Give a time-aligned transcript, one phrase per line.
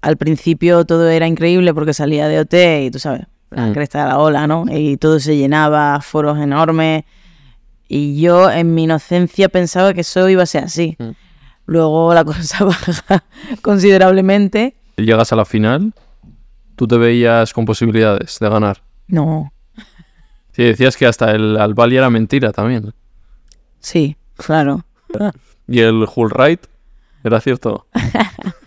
[0.00, 2.54] Al principio todo era increíble porque salía de OT
[2.86, 3.72] y tú sabes, la Mm.
[3.72, 4.64] cresta de la ola, ¿no?
[4.70, 7.04] Y todo se llenaba, foros enormes.
[7.88, 10.96] Y yo en mi inocencia pensaba que eso iba a ser así.
[10.98, 11.10] Mm.
[11.66, 13.24] Luego la cosa baja
[13.62, 14.76] considerablemente.
[14.96, 15.92] Llegas a la final,
[16.76, 18.82] tú te veías con posibilidades de ganar.
[19.06, 19.52] No,
[20.52, 22.92] Sí, decías que hasta el Albali era mentira también.
[23.80, 24.84] sí, claro.
[25.70, 26.60] Y el Hull Ride
[27.24, 27.86] era cierto.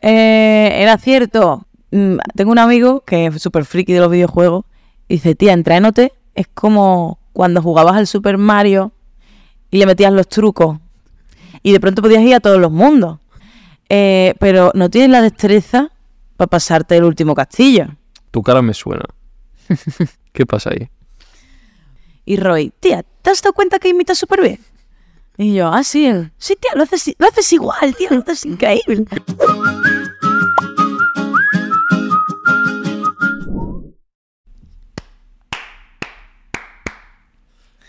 [0.00, 1.66] Eh, era cierto.
[1.90, 4.64] Mm, Tengo un amigo que es súper friki de los videojuegos.
[5.08, 6.12] Y dice, tía, entrénote.
[6.34, 8.92] Es como cuando jugabas al Super Mario
[9.70, 10.78] y le metías los trucos.
[11.62, 13.18] Y de pronto podías ir a todos los mundos.
[13.88, 15.90] Eh, pero no tienes la destreza
[16.36, 17.86] para pasarte el último castillo.
[18.30, 19.04] Tu cara me suena.
[20.32, 20.88] ¿Qué pasa ahí?
[22.24, 24.60] Y Roy, tía, ¿te has dado cuenta que imitas súper bien?
[25.38, 29.04] Y yo, ah, sí, sí, tía, lo haces, lo haces igual, tía, lo haces increíble.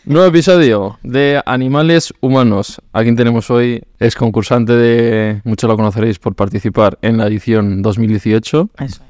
[0.08, 2.82] Nuevo episodio de Animales Humanos.
[2.94, 7.82] A quien tenemos hoy es concursante de, muchos lo conoceréis por participar en la edición
[7.82, 9.02] 2018, Eso.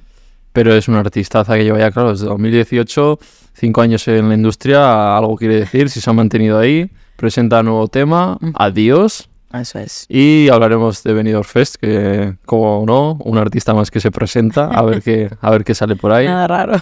[0.54, 3.20] pero es una artistaza que lleva ya, claro, desde 2018,
[3.54, 7.88] cinco años en la industria, algo quiere decir, si se ha mantenido ahí, presenta nuevo
[7.90, 10.08] tema, Adiós, Eso es.
[10.10, 14.82] y hablaremos de Benidorm Fest, que, como no, un artista más que se presenta, a
[14.82, 16.26] ver qué, a ver qué sale por ahí.
[16.26, 16.82] Nada raro.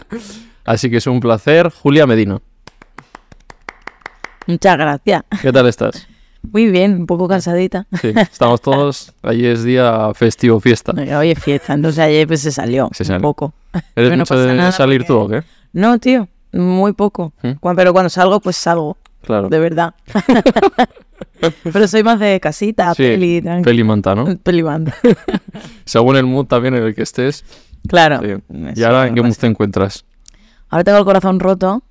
[0.64, 1.70] Así que es un placer.
[1.70, 2.40] Julia Medina,
[4.46, 5.22] Muchas gracias.
[5.40, 6.06] ¿qué tal estás?
[6.50, 7.86] Muy bien, un poco cansadita.
[8.00, 9.12] Sí, estamos todos.
[9.22, 10.92] Allí es día festivo, fiesta.
[11.16, 13.52] Hoy es fiesta, entonces ayer pues se salió Se un poco.
[13.96, 15.44] ¿Eres no mucho de salir tú o qué?
[15.72, 17.32] No, tío, muy poco.
[17.42, 17.52] ¿Mm?
[17.76, 19.48] Pero cuando salgo, pues salgo, Claro.
[19.48, 19.94] de verdad.
[21.72, 24.36] Pero soy más de casita, Sí, peli, tranqui- peli manta, ¿no?
[24.38, 24.94] pelibanda.
[25.84, 27.44] Según el mood también en el que estés.
[27.88, 28.20] Claro.
[28.20, 28.34] Sí.
[28.76, 30.04] ¿Y ahora en qué mood te encuentras?
[30.68, 31.82] Ahora tengo el corazón roto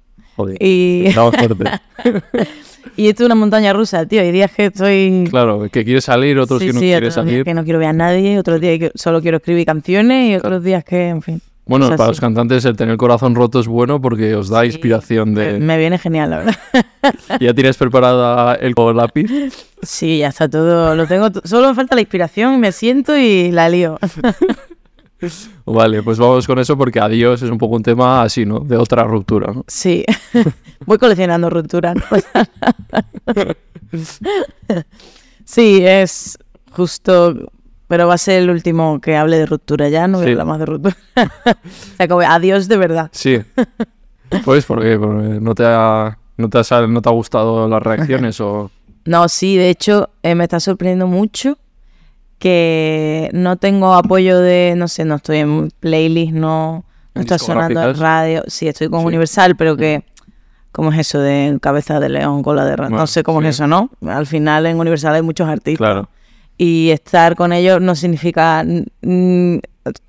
[0.44, 0.58] Joder.
[0.60, 1.66] y, fuerte.
[2.98, 4.22] y esto es una montaña rusa, tío.
[4.22, 5.28] Hay días que estoy...
[5.30, 7.46] Claro, que quieres salir, otros Sí, que no sí, quieres otros días salir.
[7.46, 10.64] que no quiero ver a nadie, otros días que solo quiero escribir canciones y otros
[10.64, 11.42] días que, en fin.
[11.66, 12.10] Bueno, para así.
[12.10, 15.54] los cantantes el tener el corazón roto es bueno porque os da Sí, inspiración Me,
[15.54, 15.60] de...
[15.60, 16.56] me viene genial, la verdad.
[17.40, 19.28] ¿Ya tienes preparada el lápiz?
[19.82, 20.96] Sí, ya está todo.
[20.96, 21.30] Lo tengo.
[21.46, 24.00] Solo me falta la inspiración, me siento y la lío.
[25.66, 28.60] Vale, pues vamos con eso porque adiós es un poco un tema así, ¿no?
[28.60, 29.64] De otra ruptura, ¿no?
[29.68, 30.04] Sí.
[30.86, 31.96] Voy coleccionando rupturas.
[35.46, 36.38] sí, es
[36.72, 37.36] justo.
[37.88, 40.32] Pero va a ser el último que hable de ruptura ya, no voy a Sí.
[40.32, 40.96] hablar más de ruptura.
[41.98, 42.22] Se acabó.
[42.22, 43.10] Adiós de verdad.
[43.12, 43.40] Sí.
[44.46, 48.40] Pues porque, porque no te ha, no te ha, no te ha gustado las reacciones
[48.40, 48.72] o...
[49.04, 51.58] No, sí, de hecho, eh, me está sorprendiendo mucho
[52.42, 57.38] que no tengo apoyo de, no sé, no estoy en playlist, no, no ¿En está
[57.38, 58.44] sonando en radio.
[58.48, 59.06] Sí, estoy con Sí.
[59.06, 60.04] Universal, pero que,
[60.72, 62.90] ¿cómo es eso de cabeza de león, cola de rata?
[62.90, 63.48] Bueno, no sé cómo sí.
[63.48, 63.92] es eso, ¿no?
[64.08, 65.78] Al final en Universal hay muchos artistas.
[65.78, 66.10] Claro.
[66.58, 68.66] Y estar con ellos no significa,
[69.02, 69.58] mm,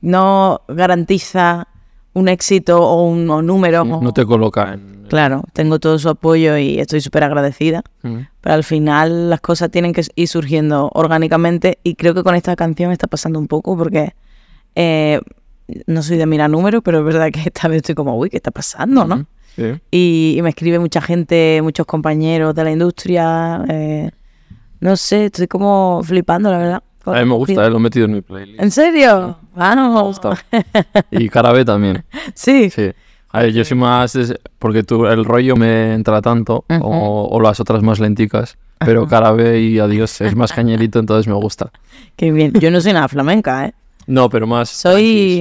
[0.01, 1.69] no garantiza
[2.15, 3.83] un éxito o un o número.
[3.83, 5.03] o- No te coloca en...
[5.09, 7.83] Claro, tengo todo su apoyo y estoy súper agradecida.
[8.03, 8.19] Mm.
[8.41, 12.57] Pero al final las cosas tienen que ir surgiendo orgánicamente y creo que con esta
[12.57, 14.15] canción está pasando un poco porque
[14.75, 15.21] eh,
[15.87, 18.37] no soy de mirar números, pero es verdad que esta vez estoy como, uy, ¿qué
[18.39, 19.05] está pasando?
[19.05, 19.27] ¿no?
[19.55, 19.65] Sí.
[19.91, 23.63] Y, y me escribe mucha gente, muchos compañeros de la industria.
[23.69, 24.11] eh,
[24.81, 26.83] no sé, estoy como flipando, la verdad.
[27.05, 28.61] A mí me gusta, eh, lo he metido en mi playlist.
[28.63, 29.37] ¿En serio?
[29.57, 29.93] Ah, no.
[29.93, 30.37] Me ha gustado.
[31.11, 32.05] Y cara B también.
[32.35, 32.71] Sí.
[32.71, 32.91] Sí.
[33.31, 34.17] A ver, yo soy más...
[34.59, 39.33] Porque tú, el rollo me entra tanto, o, o las otras más lenticas, pero cara
[39.33, 41.71] B y adiós es más cañerito, entonces me gusta.
[42.17, 42.53] Qué bien.
[42.53, 43.75] Yo no soy nada flamenca, ¿eh?
[44.07, 44.69] No, pero más...
[44.69, 44.93] Soy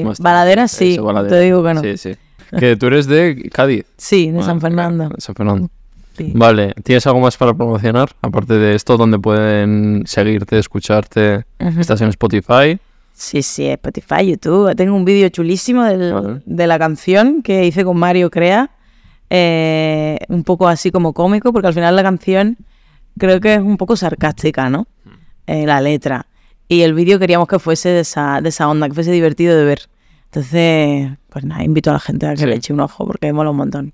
[0.02, 1.36] tranquis, más baladera, sí, Eso, baladera.
[1.36, 1.82] te digo que no.
[1.82, 2.12] Sí, sí.
[2.58, 3.86] Que tú eres de Cádiz.
[3.98, 5.10] Sí, de Ah, San Fernando.
[5.10, 5.70] de San Fernando.
[6.18, 6.32] Sí.
[6.36, 8.10] Vale, ¿tienes algo más para promocionar?
[8.22, 11.46] Aparte de esto, donde pueden seguirte, escucharte?
[11.58, 12.78] ¿Estás en Spotify?
[13.14, 14.76] Sí, sí, Spotify, YouTube.
[14.76, 16.42] Tengo un vídeo chulísimo del- Vale.
[16.46, 18.72] de la canción que hice con Mario Crea.
[19.34, 22.58] eh, un poco así como cómico, porque al final la canción
[23.18, 24.88] creo que es un poco sarcástica, ¿no?
[25.48, 26.26] Eh, la letra.
[26.68, 29.64] Y el vídeo queríamos que fuese de esa, de esa onda, que fuese divertido de
[29.64, 29.82] ver.
[30.26, 32.46] Entonces, pues nada, invito a la gente a que Sí.
[32.46, 33.94] le eche un ojo porque mola un montón.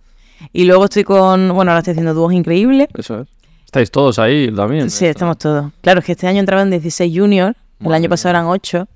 [0.54, 2.88] Y luego estoy con, bueno, ahora estoy haciendo dúos increíbles.
[2.94, 3.28] Eso es.
[3.66, 4.89] Estáis todos ahí también.
[4.89, 5.72] Sí, estamos todos.
[5.81, 8.88] Claro, es que este año entraban 16 juniors, el año pasado eran 8,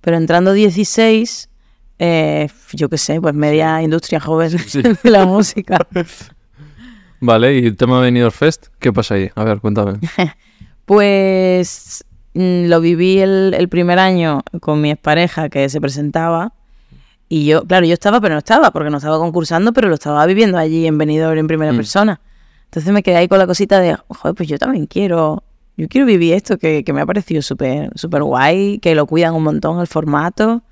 [0.00, 1.48] pero entrando 16,
[1.98, 4.80] eh, yo qué sé, pues media industria joven Sí.
[5.02, 5.78] de la música.
[7.20, 9.30] Vale, y el tema de Benidorm Fest, ¿qué pasa ahí?
[9.34, 9.98] A ver, cuéntame.
[10.84, 16.52] Pues mm, lo viví el, el primer año con mi expareja que se presentaba.
[17.28, 20.24] Y yo, claro, yo estaba, pero no estaba, porque no estaba concursando, pero lo estaba
[20.26, 21.76] viviendo allí en Benidorm en primera Mm.
[21.76, 22.20] persona.
[22.66, 25.42] Entonces me quedé ahí con la cosita de, joder, pues yo también quiero,
[25.76, 29.34] yo quiero vivir esto que, que me ha parecido súper súper guay, que lo cuidan
[29.34, 30.62] un montón el formato.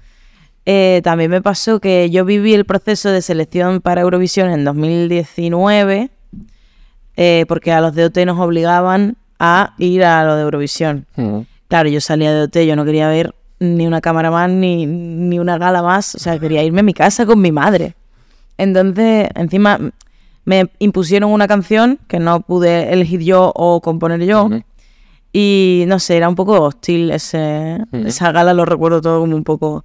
[0.66, 6.10] Eh, también me pasó que yo viví el proceso de selección para Eurovisión en 2019,
[7.16, 11.06] eh, porque a los de OT nos obligaban a ir a lo de Eurovisión.
[11.16, 11.40] Mm.
[11.68, 15.38] Claro, yo salía de OT, yo no quería ver ni una cámara más, ni, ni
[15.38, 17.94] una gala más, o sea, quería irme a mi casa con mi madre.
[18.58, 19.78] Entonces, encima
[20.44, 24.50] me impusieron una canción que no pude elegir yo o componer yo.
[25.32, 29.42] Y no sé, era un poco hostil ese, esa gala, lo recuerdo todo como un
[29.44, 29.84] poco.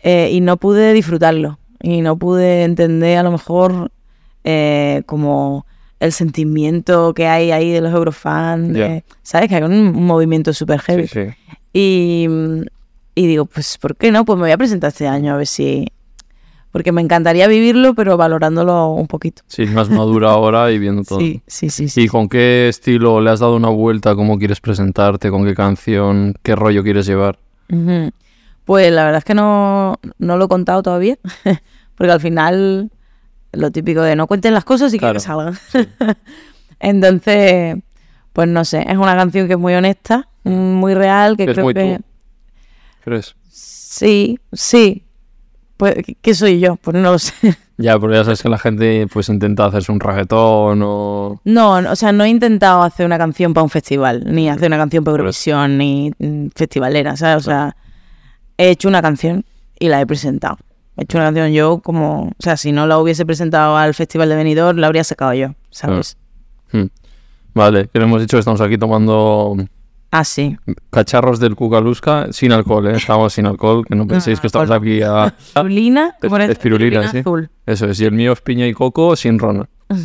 [0.00, 1.58] eh, y no pude disfrutarlo.
[1.82, 3.90] Y no pude entender a lo mejor
[4.44, 5.64] eh, como
[6.00, 8.72] el sentimiento que hay ahí de los eurofans.
[8.72, 9.04] de-.
[9.22, 9.48] ¿Sabes?
[9.48, 11.06] Que hay un, un movimiento súper heavy.
[11.06, 11.56] Sí, sí.
[11.72, 12.26] Y,
[13.14, 14.24] y digo, pues, ¿por qué no?
[14.24, 15.86] Pues me voy a presentar este año a ver si.
[16.70, 19.42] Porque me encantaría vivirlo, pero valorándolo un poquito.
[19.48, 21.18] Sí, más madura ahora y viendo todo.
[21.18, 21.88] Sí, sí, sí.
[21.88, 22.02] sí.
[22.02, 24.14] ¿Y con qué estilo le has dado una vuelta?
[24.14, 25.30] ¿Cómo quieres presentarte?
[25.30, 26.34] ¿Con qué canción?
[26.42, 27.38] ¿Qué rollo quieres llevar?
[28.64, 31.18] Pues la verdad es que no, no lo he contado todavía,
[31.96, 32.90] porque al final
[33.52, 35.58] lo típico de no cuenten las cosas y Claro, que salgan.
[36.80, 37.76] Entonces,
[38.32, 41.74] pues no sé, es una canción que es muy honesta, muy real, que creo muy
[41.74, 41.98] que...
[41.98, 42.04] tú.
[43.04, 43.34] ¿Crees?
[43.48, 45.04] Sí, sí.
[45.76, 46.76] Pues, ¿qué- ¿qué soy yo?
[46.76, 47.32] Pues no lo sé.
[47.80, 51.40] Ya, pero ya sabes que la gente pues intenta hacerse un reggaetón o...
[51.46, 54.66] No, no, o sea, no he intentado hacer una canción para un festival, ni hacer
[54.66, 57.36] una canción para Eurovisión, ni mm, festivalera, ¿sabes?
[57.38, 57.74] O sea,
[58.58, 59.46] he hecho una canción
[59.78, 60.58] y la he presentado.
[60.98, 64.28] He hecho una canción yo como, o sea, si no la hubiese presentado al Festival
[64.28, 66.18] de Benidorm, la habría sacado yo, ¿sabes?
[66.72, 66.88] Hmm.
[67.54, 69.56] Vale, que le hemos dicho que estamos aquí tomando
[70.12, 70.56] Ah, sí.
[70.90, 72.96] cacharros del Cucalusca sin alcohol, ¿eh?
[72.96, 75.26] Estamos sin alcohol, que no penséis que estamos aquí a...
[75.26, 76.16] Espirulina,
[76.48, 77.18] espirulina, sí.
[77.18, 77.48] azul.
[77.64, 79.68] Eso es, y el mío es piña y coco sin ron.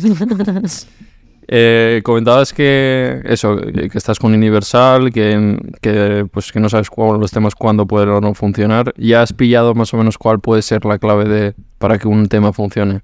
[1.48, 6.90] Eh, comentabas que eso, que que estás con Universal, que, que, pues que no sabes
[6.90, 8.92] cuál, los temas cuándo pueden o no funcionar.
[8.96, 12.26] ¿Ya has pillado más o menos cuál puede ser la clave de para que un
[12.26, 13.02] tema funcione?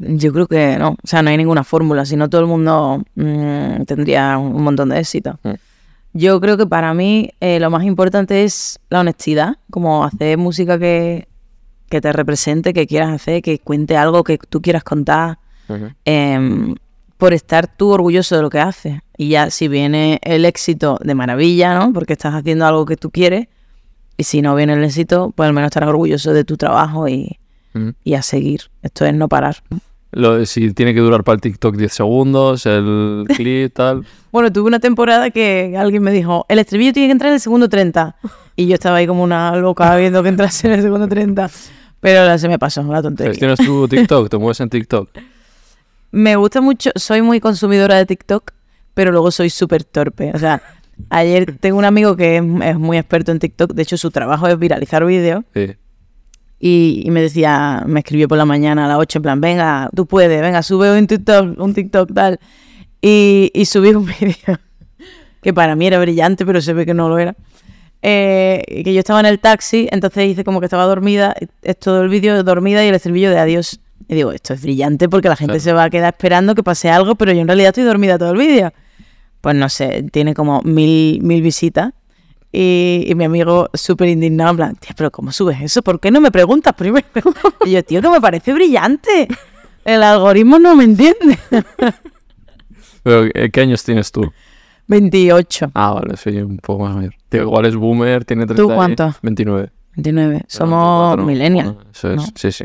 [0.00, 3.00] Yo creo que no, o sea, no hay ninguna fórmula, si no todo el mundo
[3.14, 5.38] mm, tendría un montón de éxito.
[5.44, 5.50] Mm.
[6.12, 10.78] Yo creo que para mí eh, lo más importante es la honestidad, como hacer música
[10.78, 11.28] que,
[11.88, 15.38] que te represente, que quieras hacer, que cuente algo que tú quieras contar,
[16.04, 16.74] em,
[17.16, 19.00] por estar tú orgulloso de lo que haces.
[19.16, 21.92] Y ya si viene el éxito, de maravilla, ¿no?
[21.92, 23.48] Porque estás haciendo algo que tú quieres.
[24.16, 27.38] Y si no viene el éxito, pues al menos estarás orgulloso de tu trabajo y,
[28.02, 28.62] y a seguir.
[28.82, 29.62] Esto es no parar.
[30.12, 34.04] Lo si tiene que durar para el TikTok 10 segundos, el clip, tal.
[34.32, 37.40] Bueno, tuve una temporada que alguien me dijo, el estribillo tiene que entrar en el
[37.40, 38.16] segundo 30.
[38.56, 41.48] Y yo estaba ahí como una loca viendo que entrase en el segundo 30.
[42.00, 43.30] Pero la- se me pasó, la tontería.
[43.32, 44.28] ¿Gestionas tu TikTok?
[44.30, 45.10] ¿Te mueves en TikTok?
[46.12, 48.50] Me gusta mucho, soy muy consumidora de TikTok,
[48.94, 50.32] pero luego soy súper torpe.
[50.34, 50.60] O sea,
[51.08, 54.48] ayer tengo un amigo que es, es muy experto en TikTok, de hecho su trabajo
[54.48, 55.44] es viralizar vídeos.
[55.54, 55.76] Sí.
[56.62, 59.88] Y, y me decía, me escribió por la mañana a las 8 en plan, venga,
[59.96, 62.38] tú puedes, venga, sube un TikTok, un TikTok tal.
[63.00, 64.58] Y, y subí un vídeo
[65.42, 67.34] que para mí era brillante, pero se ve que no lo era.
[68.02, 71.78] Eh, y que yo estaba en el taxi, entonces hice como que estaba dormida, es
[71.78, 73.80] todo el vídeo dormida y el estribillo de adiós.
[74.08, 75.64] Y digo, esto es brillante porque la gente Claro.
[75.64, 78.32] se va a quedar esperando que pase algo, pero yo en realidad estoy dormida todo
[78.32, 78.72] el vídeo.
[79.40, 81.92] Pues no sé, tiene como mil, mil visitas.
[82.52, 85.82] Y, y mi amigo súper indignado, en plan, tía, pero ¿cómo subes eso?
[85.82, 87.06] ¿Por qué no me preguntas primero?
[87.64, 89.28] Y yo, tío, que me parece brillante.
[89.84, 91.38] El algoritmo no me entiende.
[93.02, 94.30] Pero, ¿qué años tienes tú?
[94.88, 97.14] 28, Ah, vale, soy un poco más mayor.
[97.28, 99.14] Tío, igual es boomer, tiene 30 ¿Tú cuánto?
[99.22, 99.70] 29.
[99.96, 100.44] 29.
[100.48, 101.24] Somos 94.
[101.24, 101.76] millennials.
[102.04, 102.26] ¿no?
[102.34, 102.64] sí, sí.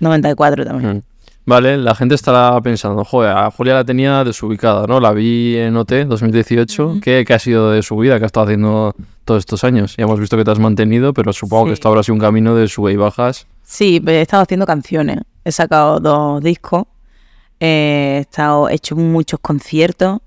[0.00, 0.96] 94 también.
[0.96, 1.02] Mm.
[1.46, 4.98] Vale, la gente estará pensando, joder, a Julia la tenía desubicada, ¿no?
[4.98, 7.00] La vi en OT 2018.
[7.02, 8.16] ¿Qué, qué ha sido de su vida?
[8.18, 8.94] ¿Qué ha estado haciendo
[9.26, 9.94] todos estos años?
[9.98, 12.54] Ya hemos visto que te has mantenido, pero supongo que esto habrá sido un camino
[12.54, 13.46] de sube y bajas.
[13.62, 15.18] Sí, he estado haciendo canciones.
[15.44, 16.84] He sacado dos discos.
[17.60, 20.20] eh, He estado he hecho muchos conciertos.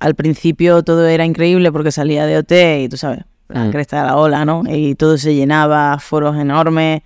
[0.00, 2.52] Al principio todo era increíble porque salía de OT
[2.82, 3.70] y tú sabes, la Mm.
[3.70, 4.64] cresta de la ola, ¿no?
[4.68, 7.02] Y todo se llenaba, foros enormes.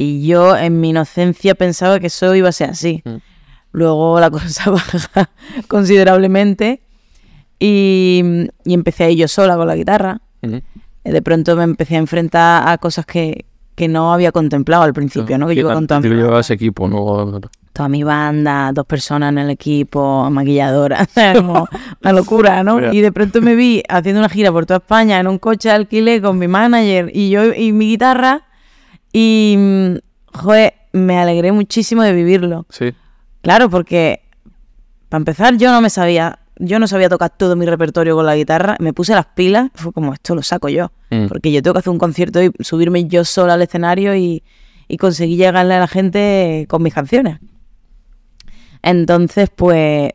[0.00, 3.02] Y yo en mi inocencia pensaba que eso iba a ser así.
[3.04, 3.16] Mm.
[3.72, 5.28] Luego la cosa baja
[5.66, 6.82] considerablemente
[7.58, 8.22] y,
[8.64, 10.20] y empecé a ir yo sola con la guitarra.
[10.42, 14.92] Y de pronto me empecé a enfrentar a cosas que, que no había contemplado al
[14.92, 15.48] principio, ¿no?
[15.48, 17.40] Que yo iba con toda, mi- llevabas equipo, ¿no?
[17.72, 21.68] toda mi banda, dos personas en el equipo, maquilladora, como
[22.02, 22.76] una locura, ¿no?
[22.76, 22.92] Mira.
[22.94, 25.74] Y de pronto me vi haciendo una gira por toda España en un coche de
[25.76, 28.42] alquiler con mi manager y yo y mi guitarra
[29.12, 29.94] y, mm,
[30.36, 32.66] joder, me alegré muchísimo de vivirlo.
[32.70, 32.92] Sí.
[33.42, 34.22] Claro, porque
[35.08, 38.36] para empezar yo no me sabía, yo no sabía tocar todo mi repertorio con la
[38.36, 41.26] guitarra, me puse las pilas, fue como esto lo saco yo, Mm.
[41.28, 44.42] porque yo tengo que hacer un concierto y subirme yo sola al escenario y,
[44.88, 47.38] y conseguí llegarle a la gente con mis canciones.
[48.82, 50.12] Entonces, pues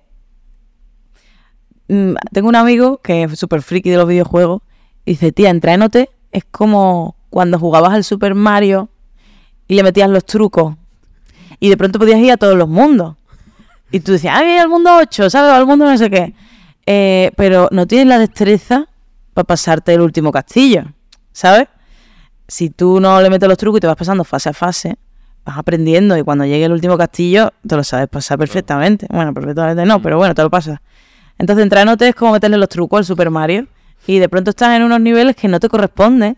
[1.87, 4.61] mm, tengo un amigo que es súper friki de los videojuegos
[5.05, 8.89] y dice, tía, entrénote, es como cuando jugabas al Super Mario
[9.67, 10.75] y le metías los trucos
[11.59, 13.15] y de pronto podías ir a todos los mundos.
[13.91, 15.51] Y tú decías, voy al mundo 8, ¿sabes?
[15.51, 16.33] Al mundo no sé qué.
[16.85, 18.87] Eh, pero no tienes la destreza
[19.33, 20.83] para pasarte el último castillo,
[21.31, 21.67] ¿sabes?
[22.47, 24.97] Si tú no le metes los trucos y te vas pasando fase a fase,
[25.43, 29.07] vas aprendiendo y cuando llegue el último castillo te lo sabes pasar perfectamente.
[29.09, 30.79] Bueno, perfectamente no, pero bueno, te lo pasas.
[31.39, 33.67] Entonces, entrenándote es como meterle los trucos al Super Mario
[34.05, 36.37] y de pronto estás en unos niveles que no te corresponden.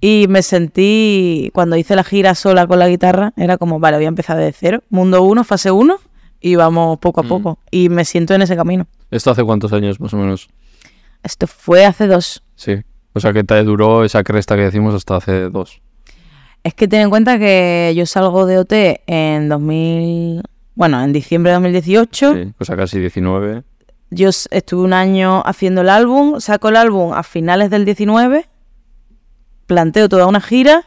[0.00, 4.06] Y me sentí, cuando hice la gira sola con la guitarra, era como, vale, voy
[4.06, 5.98] a empezar desde cero, mundo 1, fase 1,
[6.40, 7.28] y vamos poco a Mm.
[7.28, 7.58] poco.
[7.70, 8.86] Y me siento en ese camino.
[9.10, 10.48] ¿Esto hace cuántos años más o menos?
[11.22, 12.42] Esto fue hace dos.
[12.54, 12.76] Sí.
[13.12, 15.80] O sea que te duró esa cresta que decimos hasta hace dos.
[16.62, 18.72] Es que ten en cuenta que yo salgo de OT
[19.06, 20.42] en 2000,
[20.74, 22.34] bueno, en diciembre de 2018.
[22.34, 22.52] Sí.
[22.58, 23.62] O sea, casi 19.
[24.10, 28.46] Yo estuve un año haciendo el álbum, saco el álbum a finales del 19,
[29.66, 30.84] planteo toda una gira,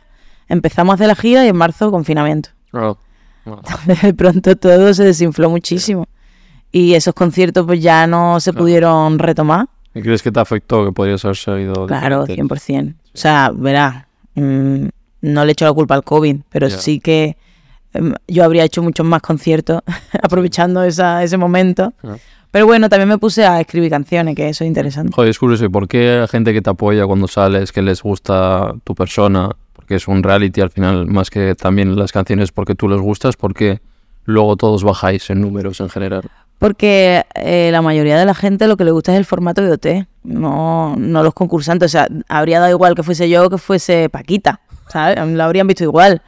[0.48, 2.50] empezamos a hacer la gira y en marzo confinamiento.
[2.74, 2.96] Ah.
[4.04, 6.08] De pronto todo se desinfló muchísimo.
[6.72, 8.64] Y esos conciertos pues ya no se Claro.
[8.64, 9.68] pudieron retomar.
[9.96, 11.88] ¿Y crees que te afectó que podrías haber salido?
[11.88, 12.56] Claro, diferente?
[12.56, 12.96] 100%.
[13.14, 14.06] O sea, verás,
[14.36, 14.86] mm,
[15.22, 17.38] no le echo la culpa al COVID, pero sí que
[17.94, 19.82] em, yo habría hecho muchos más conciertos
[20.22, 21.92] aprovechando esa, ese momento.
[22.04, 22.18] Ah.
[22.52, 25.12] Pero bueno, también me puse a escribir canciones, que eso es interesante.
[25.14, 25.66] Joder, es curioso.
[25.66, 29.52] ¿Y por qué gente que te apoya cuando sales, que les gusta tu persona?
[29.74, 33.36] Porque es un reality al final, más que también las canciones porque tú les gustas,
[33.38, 33.82] porque
[34.26, 36.24] luego todos bajáis en números en general.
[36.58, 39.72] Porque eh, la mayoría de la gente lo que le gusta es el formato de
[39.72, 41.86] OT, no, no los concursantes.
[41.86, 45.18] O sea, habría dado igual que fuese yo o que fuese Paquita, ¿sabes?
[45.26, 46.22] Lo habrían visto igual.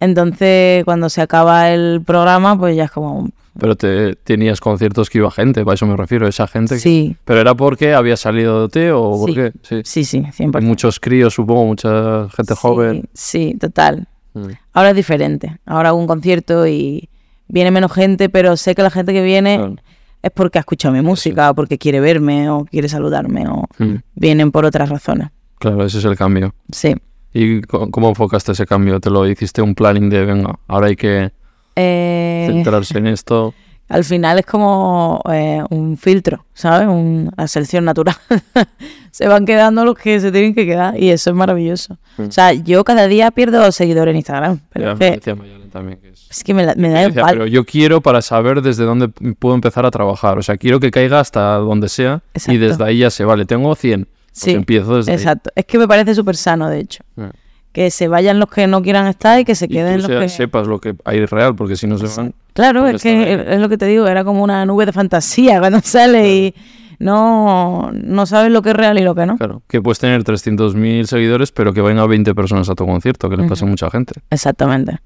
[0.00, 3.28] Entonces, cuando se acaba el programa, pues ya es como...
[3.58, 6.74] Pero te, tenías conciertos que iba gente, a eso me refiero, esa gente.
[6.74, 9.34] que- Sí, ¿Pero era porque había salido de OT o por Sí.
[9.36, 9.52] qué?
[9.62, 9.80] Sí.
[9.84, 10.58] sí, sí, 100%.
[10.58, 13.08] Hay muchos críos, supongo, mucha gente Sí, joven.
[13.12, 14.08] Sí, total.
[14.34, 14.48] Mm.
[14.72, 15.58] Ahora es diferente.
[15.66, 17.08] Ahora hago un concierto y
[17.46, 19.76] viene menos gente, pero sé que la gente que viene Claro.
[20.22, 23.94] es porque ha escuchado mi música, o porque quiere verme, o quiere saludarme, o Mm.
[24.16, 25.28] vienen por otras razones.
[25.60, 26.52] Claro, ese es el cambio.
[26.72, 26.96] Sí.
[27.34, 29.00] ¿Y cómo enfocaste ese cambio?
[29.00, 31.32] ¿Te lo hiciste un planning de, venga, ahora hay que
[31.76, 33.52] Eh, centrarse en esto?
[33.88, 36.86] al final es como eh, un filtro, ¿sabes?
[36.88, 38.14] Una selección natural.
[39.10, 41.98] se van quedando los que se tienen que quedar y eso es maravilloso.
[42.16, 42.22] Mm.
[42.22, 45.34] O sea, yo cada día pierdo seguidores en Instagram, pero Ya es que,
[45.70, 47.26] también que es- es que me, la- me da igual.
[47.32, 50.38] pero yo quiero para saber desde dónde puedo empezar a trabajar.
[50.38, 53.44] O sea, quiero que caiga hasta donde sea y desde ahí ya se vale.
[53.44, 54.06] Tengo 100.
[54.36, 55.16] Sí, empiezo desde ahí.
[55.18, 55.50] Exacto.
[55.54, 57.02] Es que me parece súper sano, de hecho.
[57.16, 57.30] Ah.
[57.72, 60.06] Que se vayan los que no quieran estar y que se Y queden tú los
[60.08, 60.28] sea- que...
[60.28, 62.34] sepas lo que hay real, porque si no se van.
[62.52, 63.54] Claro, es que ahí.
[63.54, 66.54] es lo que te digo, era como una nube de fantasía cuando sale y
[66.98, 69.36] no, no sabes lo que es real y lo que no.
[69.36, 73.28] Claro, que puedes tener 300.000 seguidores, pero que vayan a 20 personas a tu concierto,
[73.28, 74.14] que le pasa a mucha gente.
[74.30, 74.98] Exactamente.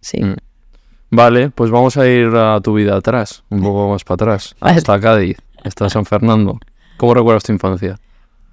[0.00, 0.22] Sí.
[0.22, 0.34] Mm.
[1.10, 4.98] Vale, pues vamos a ir a tu vida atrás, un poco más para atrás, hasta
[4.98, 6.58] Cádiz, hasta San Fernando.
[6.96, 7.98] ¿Cómo recuerdas tu infancia?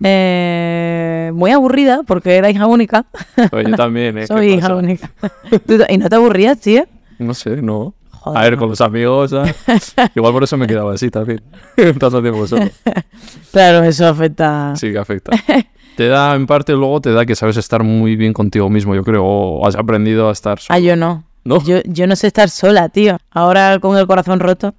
[0.01, 3.05] Eh, muy aburrida porque era hija única.
[3.51, 4.21] Oye, yo también, ¿eh?
[4.21, 4.75] ¿Qué Soy hija pasa?
[4.75, 5.11] única.
[5.67, 6.85] ¿Tú ta- ¿Y no te aburrías, tío?
[7.19, 7.93] No sé, no.
[8.11, 8.59] Joder, a ver, no.
[8.59, 9.55] con los amigos, ¿sabes?
[10.15, 11.41] Igual por eso me quedaba así también.
[11.99, 12.69] Tanto tiempo solo.
[13.51, 14.73] Claro, eso afecta.
[14.75, 15.31] Sí, que afecta.
[15.95, 19.03] Te da, en parte, luego te da que sabes estar muy bien contigo mismo, yo
[19.03, 19.23] creo.
[19.25, 20.75] O has aprendido a estar solo.
[20.75, 21.23] Ah, yo no.
[21.45, 21.63] ¿No?
[21.63, 23.17] Yo, yo no sé estar sola, tío.
[23.31, 24.75] Ahora con el corazón roto.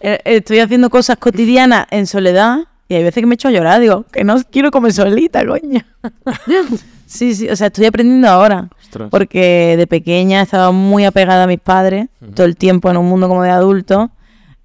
[0.00, 3.80] Eh, Estoy haciendo cosas cotidianas en soledad y hay veces que me echo a llorar.
[3.80, 5.80] Digo, que no quiero comer solita, coño.
[7.06, 8.68] sí, sí, o sea, estoy aprendiendo ahora.
[8.82, 9.08] Ostras.
[9.10, 13.28] Porque de pequeña estaba muy apegada a mis padres, todo el tiempo en un mundo
[13.28, 14.10] como de adulto.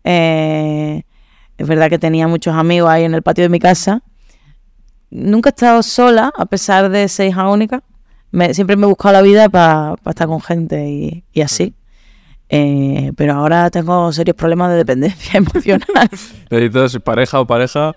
[0.03, 1.03] Eh,
[1.57, 4.01] es verdad que tenía muchos amigos ahí en el patio de mi casa.
[5.09, 7.83] nunca he estado sola, a pesar de ser hija única.
[8.31, 11.73] Me- siempre me he buscado la vida para estar con gente y, y así.
[12.53, 16.09] Eh, pero ahora tengo serios problemas de dependencia emocional.
[16.49, 17.93] Necesitas pareja o pareja.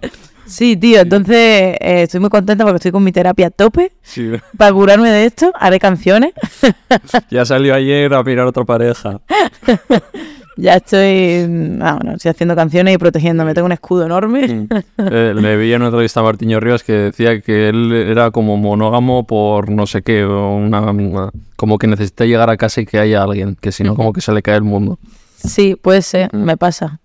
[0.47, 3.93] Sí, tío, entonces eh, estoy muy contenta porque estoy con mi terapia a tope.
[4.03, 4.31] Sí.
[4.57, 6.33] Para curarme de esto, haré canciones.
[7.31, 9.21] Ya salió ayer a mirar otra pareja.
[10.57, 13.55] Ya estoy, mm, ah, bueno, estoy haciendo canciones y protegiéndome.
[13.55, 14.69] Tengo un escudo enorme.
[14.99, 18.57] Eh, le vi en una entrevista a Martiño Rivas que decía que él era como
[18.57, 22.99] monógamo por no sé qué, una, una- como que necesita llegar a casa y que
[22.99, 24.99] haya alguien, que si no como que se le cae el mundo.
[25.37, 27.01] Sí, puede ser, me pasa.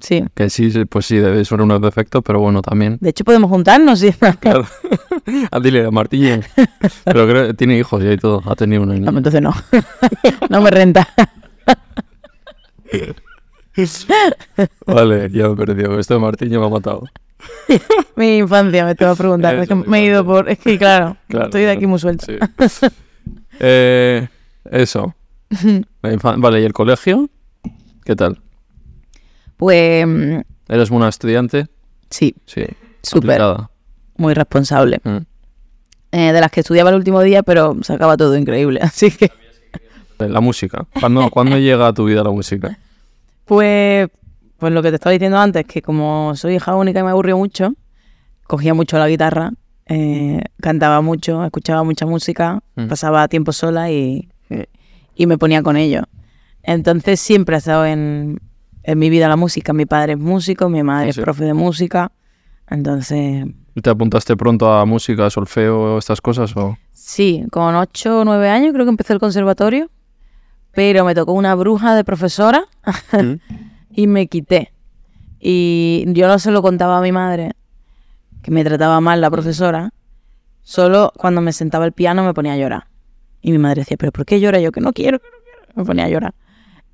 [0.00, 0.24] Sí.
[0.34, 2.98] Que sí, pues sí, debe ser un defecto, pero bueno, también.
[3.00, 3.98] De hecho, podemos juntarnos.
[4.00, 4.10] ¿sí?
[4.40, 4.64] Claro.
[5.50, 6.40] Ah, dile a Martiño.
[7.04, 9.12] Pero creo que tiene hijos y ahí todo, ha tenido una No, niña.
[9.16, 9.52] entonces no.
[10.50, 11.08] no me renta.
[14.86, 15.98] Vale, ya me he perdido.
[15.98, 17.04] Esto de Martiño me ha matado.
[18.16, 19.54] Mi infancia, me te voy a preguntar.
[19.56, 20.48] Es que Eso, me he ido por.
[20.48, 22.26] Es que, claro, Claro, estoy de aquí muy suelta.
[22.26, 22.86] Sí.
[23.60, 24.28] Eh,
[24.70, 25.14] eso.
[26.02, 27.28] La infan- Vale, ¿y el colegio?
[28.04, 28.40] ¿Qué tal?
[29.56, 31.66] Pues mm, ¿Eres buena estudiante?
[32.10, 32.64] sí, Sí.
[33.02, 33.32] Súper.
[33.42, 33.70] Aplicada.
[34.16, 35.00] muy responsable.
[35.04, 35.16] Mm.
[36.12, 38.80] Eh, de las que estudiaba el último día, pero sacaba todo increíble.
[38.82, 39.30] Así que,
[40.18, 40.86] La música.
[41.00, 42.78] ¿Cuándo, ¿Cuándo llega a tu vida la música?
[43.44, 44.08] Pues,
[44.58, 47.36] pues lo que te estaba diciendo antes, que como soy hija única y me aburrió
[47.36, 47.74] mucho,
[48.46, 49.52] cogía mucho la guitarra,
[49.86, 52.88] eh, cantaba mucho, escuchaba mucha música, Mm.
[52.88, 54.28] pasaba tiempo sola y,
[55.14, 56.02] y me ponía con ello.
[56.62, 58.40] Entonces siempre ha estado en,
[58.82, 59.72] en mi vida la música.
[59.72, 61.20] Mi padre es músico, mi madre sí.
[61.20, 62.10] es profe de música.
[62.68, 63.44] Entonces,
[63.80, 66.56] ¿Te apuntaste pronto a música, solfeo, estas cosas?
[66.56, 66.76] O...
[66.92, 69.90] sí, con 8 o 9 años creo que empecé el conservatorio,
[70.74, 72.64] pero me tocó una bruja de profesora
[73.90, 74.72] y me quité.
[75.40, 77.52] Y yo no se lo contaba a mi madre,
[78.42, 79.92] que me trataba mal la profesora,
[80.62, 82.86] solo cuando me sentaba al piano me ponía a llorar.
[83.42, 84.58] Y mi madre decía, ¿pero por qué llora?
[84.58, 85.72] Yo que no quiero, que no quiero.
[85.74, 86.34] Me ponía a llorar.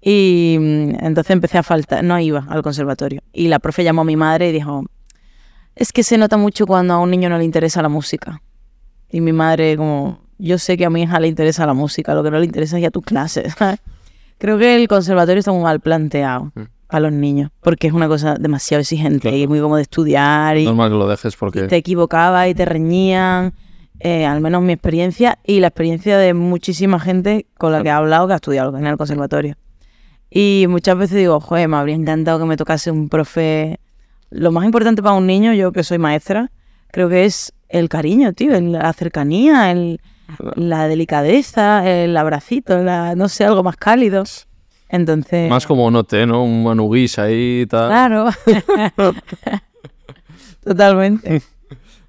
[0.00, 3.22] Y mm, entonces empecé a faltar, no iba al conservatorio.
[3.32, 4.84] Y la profe llamó a mi madre y dijo,
[5.76, 8.42] es que se nota mucho cuando a un niño no le interesa la música.
[9.10, 12.22] Y mi madre como, yo sé que a mi hija le interesa la música, lo
[12.22, 13.55] que no le interesa es ya tus clases.
[14.38, 16.53] Creo que el conservatorio está muy mal planteado
[16.87, 19.37] para los niños, porque es una cosa demasiado exigente Claro.
[19.37, 21.62] y muy como de estudiar y, Normal que lo dejes y porque...
[21.64, 23.53] te equivocabas y te reñían.
[24.00, 27.92] eh, al menos mi experiencia y la experiencia de muchísima gente con la que he
[27.92, 29.57] hablado que ha estudiado en el conservatorio.
[30.31, 33.79] Y muchas veces digo, joder, me habría encantado que me tocase un profe.
[34.31, 36.50] Lo más importante para un niño, yo que soy maestra,
[36.92, 40.00] creo que es el cariño, tío, la cercanía, el,
[40.56, 44.24] la delicadeza, el abracito, la, no sé, algo más cálido.
[44.88, 46.42] Entonces, Más como note, ¿no?
[46.44, 47.88] Un manuguis ahí y tal.
[47.88, 48.28] claro.
[50.64, 51.42] Totalmente.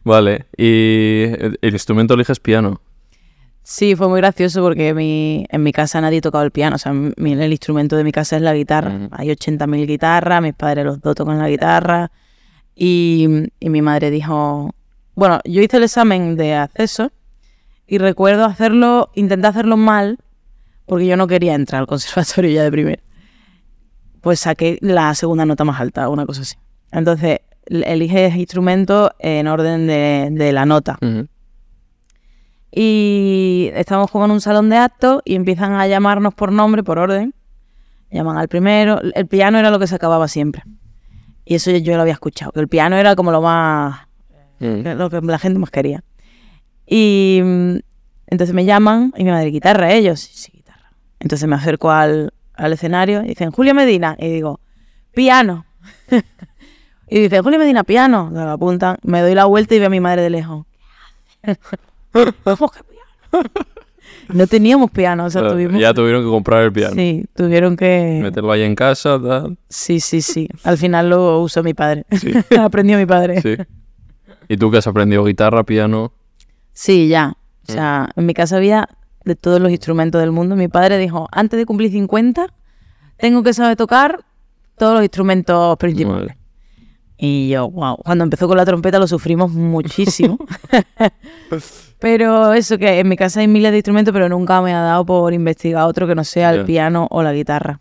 [0.04, 0.46] Vale.
[0.58, 1.26] ¿Y
[1.62, 2.82] el instrumento eliges piano?
[3.64, 6.76] Sí, fue muy gracioso porque mi, en mi casa nadie tocaba el piano.
[6.76, 8.90] O sea, mi- el instrumento de mi casa es la guitarra.
[8.96, 9.10] Ujú.
[9.12, 12.12] Hay 80.000 guitarras, mis padres los dos tocan la guitarra.
[12.76, 13.28] Y,
[13.60, 14.74] y mi madre dijo,
[15.14, 17.12] bueno, yo hice el examen de acceso
[17.92, 20.18] y recuerdo hacerlo, intenté hacerlo mal
[20.86, 23.04] porque yo no quería entrar al conservatorio ya de primer.
[24.22, 26.56] Pues saqué la segunda nota más alta, una cosa así.
[26.94, 30.98] Entonces, eliges instrumento en orden de, de la nota.
[32.72, 36.98] Y estamos como en un salón de actos y empiezan a llamarnos por nombre, por
[36.98, 37.34] orden.
[38.10, 39.02] Llaman al primero.
[39.02, 40.64] El piano era lo que se acababa siempre.
[41.44, 44.08] Y eso yo, yo lo había escuchado, que el piano era como lo más,
[44.62, 44.88] Mm.
[44.96, 46.04] lo que la gente más quería.
[46.94, 47.78] Y mm,
[48.28, 50.20] entonces me llaman y mi madre, guitarra, ellos.
[50.20, 50.92] Sí, sí, guitarra.
[51.22, 54.18] Entonces me acerco al, al escenario y dicen, Julio Medina.
[54.20, 54.60] Y digo,
[55.14, 55.66] piano.
[57.10, 58.30] y dicen, Julio Medina, piano.
[58.30, 60.66] Me lo apuntan, me doy la vuelta y veo a mi madre de lejos.
[62.12, 63.50] ¿Cómo que piano?
[64.34, 65.80] no teníamos piano, o sea, tuvimos...
[65.80, 66.96] Ya tuvieron que comprar el piano.
[66.96, 68.20] Sí, tuvieron que...
[68.22, 69.58] Meterlo ahí en casa, tal.
[69.70, 70.50] Sí, sí, sí.
[70.66, 72.04] Al final lo usó mi padre.
[72.12, 72.34] Sí.
[72.60, 73.42] Aprendió mi padre.
[73.42, 73.56] Sí.
[74.50, 76.12] ¿Y tú que has aprendido guitarra, piano?
[76.74, 77.34] Sí, ya.
[77.68, 78.90] O sea, en mi casa había
[79.24, 80.56] de todos los instrumentos del mundo.
[80.56, 82.48] Mi padre dijo, antes de cumplir 50,
[83.18, 84.24] tengo que saber tocar
[84.78, 86.28] todos los instrumentos principales.
[86.28, 86.38] Vale.
[87.24, 90.40] Y yo, wow, cuando empezó con la trompeta lo sufrimos muchísimo.
[92.00, 95.06] pero eso, que en mi casa hay miles de instrumentos, pero nunca me ha dado
[95.06, 97.80] por investigar otro que no sea el piano o la guitarra.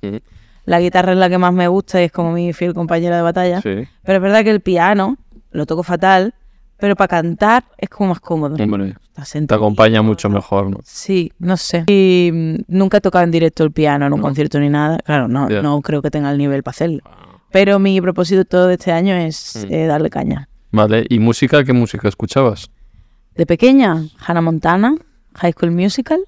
[0.66, 3.22] La guitarra es la que más me gusta y es como mi fiel compañera de
[3.22, 3.62] batalla.
[3.62, 3.88] Sí.
[4.02, 5.16] Pero es verdad que el piano
[5.52, 6.34] lo toco fatal,
[6.80, 8.56] pero para cantar es como más cómodo.
[8.62, 8.94] Hombre,
[9.46, 10.78] te acompaña mucho mejor, ¿no?
[10.84, 11.84] Sí, no sé.
[11.86, 14.24] Y mm, nunca he tocado en directo el piano en un No.
[14.26, 14.98] concierto ni nada.
[15.04, 15.62] Claro, no, Ya.
[15.62, 17.00] no creo que tenga el nivel para hacerlo.
[17.52, 19.72] Pero mi propósito todo de este año es Mm.
[19.74, 20.48] eh, darle caña.
[20.72, 21.64] Vale, ¿y música?
[21.64, 22.70] ¿Qué música escuchabas?
[23.34, 24.94] De pequeña, Hannah Montana,
[25.34, 26.20] High School Musical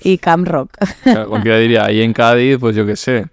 [0.00, 0.76] y Camp Rock.
[1.02, 3.26] Claro, Cualquiera diría, ahí en Cádiz, pues yo qué sé.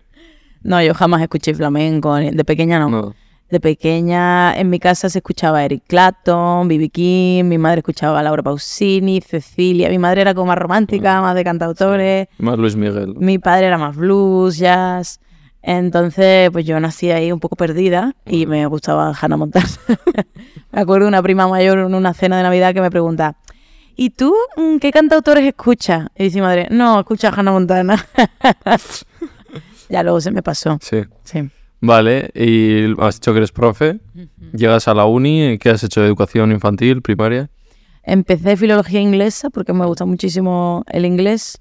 [0.64, 2.90] no, yo jamás escuché flamenco, de pequeña no.
[2.90, 3.16] No.
[3.52, 6.88] De pequeña en mi casa se escuchaba Eric Clapton, B.B.
[6.88, 11.36] King, mi madre escuchaba a Laura Pausini, Cecilia, mi madre era como más romántica, más
[11.36, 13.14] de cantautores, Más Luis Miguel.
[13.18, 15.20] mi padre era más blues, jazz.
[15.62, 19.68] Entonces, pues yo nací ahí un poco perdida y me gustaba Hannah Montana.
[20.72, 23.36] me acuerdo de una prima mayor en una cena de Navidad que me pregunta,
[23.98, 26.08] ¿y tú mm, qué cantautores escuchas?
[26.16, 28.06] Y dice mi madre, no, escucha a Hannah Montana.
[29.90, 30.78] ya luego se me pasó.
[30.82, 31.04] Sí.
[31.26, 31.50] Sí.
[31.82, 34.00] Vale, y has dicho que eres profe.
[34.54, 36.04] Llegas a la uni, ¿qué has hecho?
[36.06, 37.50] ¿Educación infantil, primaria?
[38.04, 41.60] Empecé filología inglesa porque me gusta muchísimo el inglés,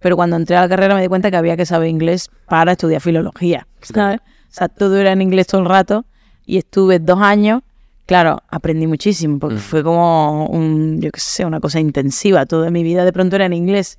[0.00, 2.72] pero cuando entré a la carrera me di cuenta que había que saber inglés para
[2.72, 3.66] estudiar filología.
[3.82, 4.20] ¿sabes?
[4.20, 6.04] O sea, todo era en inglés todo el rato
[6.46, 7.62] y estuve dos años.
[8.06, 9.60] Claro, aprendí muchísimo porque Mm.
[9.60, 12.46] fue como un, yo qué sé, una cosa intensiva.
[12.46, 13.98] Toda mi vida de pronto era en inglés.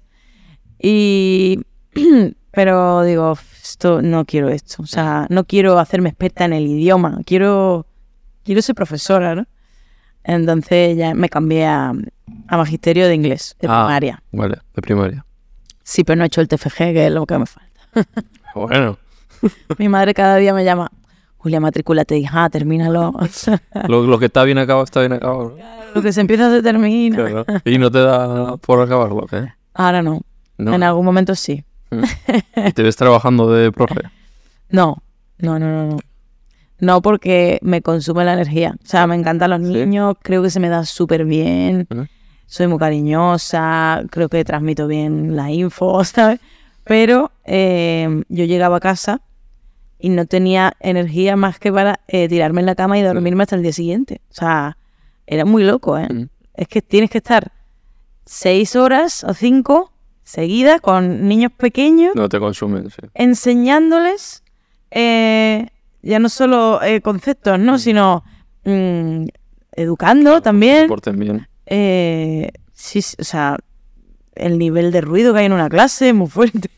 [0.82, 1.60] Y,
[2.52, 3.38] pero digo,
[3.72, 4.82] esto no quiero esto.
[4.84, 7.20] O sea, no quiero hacerme experta en el idioma.
[7.26, 7.86] Quiero,
[8.44, 9.46] quiero ser profesora, ¿no?
[10.24, 11.94] Entonces ya me cambié a,
[12.48, 13.84] a magisterio de inglés, de Ah.
[13.86, 14.22] primaria.
[14.32, 15.26] Vale, de primaria.
[15.84, 17.70] Sí, pero no he hecho el TFG, que es lo que me falta.
[18.56, 18.98] Bueno,
[19.78, 20.92] Mi madre cada día me llama,
[21.38, 23.14] Julia, matricúlate, hija, termínalo.
[23.88, 25.56] lo, lo que está bien acabado está bien acabado.
[25.58, 25.64] ¿no?
[25.96, 27.16] lo que se empieza se termina.
[27.18, 27.46] Claro.
[27.64, 29.54] Y no te da por acabarlo, ¿eh?
[29.76, 30.22] Ahora no.
[30.58, 30.74] No.
[30.74, 31.64] En algún momento sí.
[31.92, 34.02] ¿Y ¿Te ves trabajando de profe?
[34.72, 35.02] No,
[35.40, 36.00] no, no, no, no.
[36.80, 38.76] No porque me consume la energía.
[38.84, 39.74] O sea, me encantan los ¿Sí?
[39.74, 41.88] niños, creo que se me da súper bien.
[42.46, 46.40] Soy muy cariñosa, creo que transmito bien la info, ¿sabes?
[46.84, 49.22] Pero eh, yo llegaba a casa
[49.98, 53.56] y no tenía energía más que para eh, tirarme en la cama y dormirme hasta
[53.56, 54.22] el día siguiente.
[54.30, 54.78] O sea,
[55.28, 56.08] era muy loco, ¿eh?
[56.54, 57.52] Es que tienes que estar
[58.26, 59.92] seis horas o cinco
[60.30, 63.02] seguidas con niños pequeños No te consumen, sí.
[63.16, 64.44] enseñándoles
[64.92, 65.68] eh,
[66.04, 67.80] ya no solo eh, conceptos, ¿no?
[67.80, 68.24] Sino
[68.64, 69.26] mm,
[69.72, 70.84] educando también.
[70.84, 71.48] Se porten bien.
[71.66, 73.58] Eh, sí, sí, o sea,
[74.36, 76.70] el nivel de ruido que hay en una clase es muy fuerte.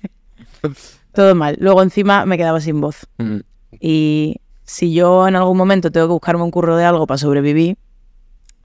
[1.13, 1.57] Todo mal.
[1.59, 3.07] Luego encima me quedaba sin voz.
[3.17, 3.39] Mm.
[3.81, 7.77] Y si yo en algún momento tengo que buscarme un curro de algo para sobrevivir,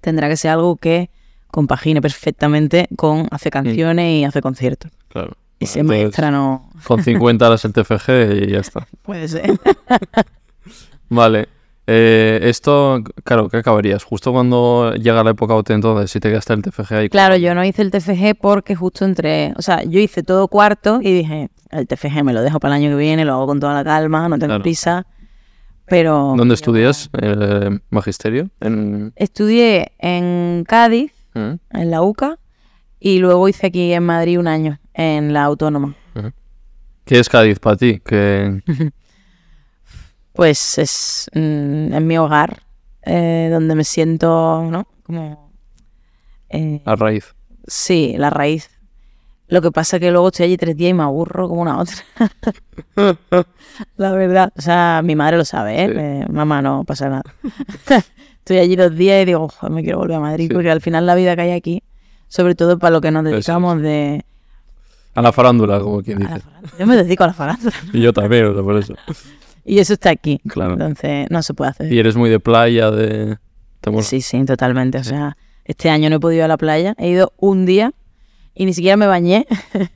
[0.00, 1.10] tendrá que ser algo que
[1.50, 4.92] compagine perfectamente con hace canciones y hace conciertos.
[5.08, 5.32] Claro.
[5.58, 8.86] Y entonces, maestra no Con 50 horas el TFG y ya está.
[9.02, 9.50] puede ser.
[11.08, 11.48] Vale.
[11.88, 14.02] Eh, esto, claro, ¿qué acabarías?
[14.02, 17.08] Justo cuando llega la época OT entonces, si te quedaste el TFG ahí.
[17.08, 20.98] Claro, yo no hice el TFG porque justo entré, o sea, yo hice todo cuarto
[21.00, 23.60] y dije, el TFG me lo dejo para el año que viene, lo hago con
[23.60, 24.62] toda la calma, no tengo Claro.
[24.62, 25.06] prisa.
[25.86, 27.08] Pero ¿Dónde estudias?
[27.22, 28.50] Eh, ¿Magisterio?
[28.60, 29.12] En...
[29.14, 31.58] estudié en Cádiz, ¿Mm?
[31.70, 32.38] en la UCA,
[32.98, 35.94] y luego hice aquí en Madrid un año, en la Autónoma.
[37.04, 38.00] ¿Qué es Cádiz para ti?
[38.04, 38.62] Que
[40.32, 42.62] Pues es mm, en mi hogar,
[43.02, 44.86] eh, donde me siento, ¿no?
[45.02, 45.52] Como...
[46.48, 47.34] eh, a raíz.
[47.66, 48.70] Sí, la raíz.
[49.48, 51.78] Lo que pasa es que luego estoy allí tres días y me aburro como una
[51.78, 51.96] otra.
[53.96, 54.52] la verdad.
[54.56, 56.24] O sea, mi madre lo sabe, ¿eh?
[56.26, 56.32] Sí.
[56.32, 57.22] Mamá, no pasa nada.
[58.46, 60.46] estoy allí dos días y digo, "Joder, me quiero volver a Madrid.
[60.46, 60.54] Sí.
[60.54, 61.82] Porque al final la vida que hay aquí,
[62.28, 64.24] sobre todo para lo que nos dedicamos de...
[65.14, 66.42] A la farándula, como quien dice.
[66.78, 67.74] Yo me dedico a la farándula.
[67.92, 68.94] Y yo también, o sea, por eso.
[69.64, 70.40] Y eso está aquí.
[70.46, 70.74] Claro.
[70.74, 71.92] Entonces, no se puede hacer.
[71.92, 73.36] Y eres muy de playa, de...
[74.02, 74.98] Sí, sí, totalmente.
[74.98, 76.94] O sea, este año no he podido ir a la playa.
[76.98, 77.92] He ido un día
[78.54, 79.44] y ni siquiera me bañé.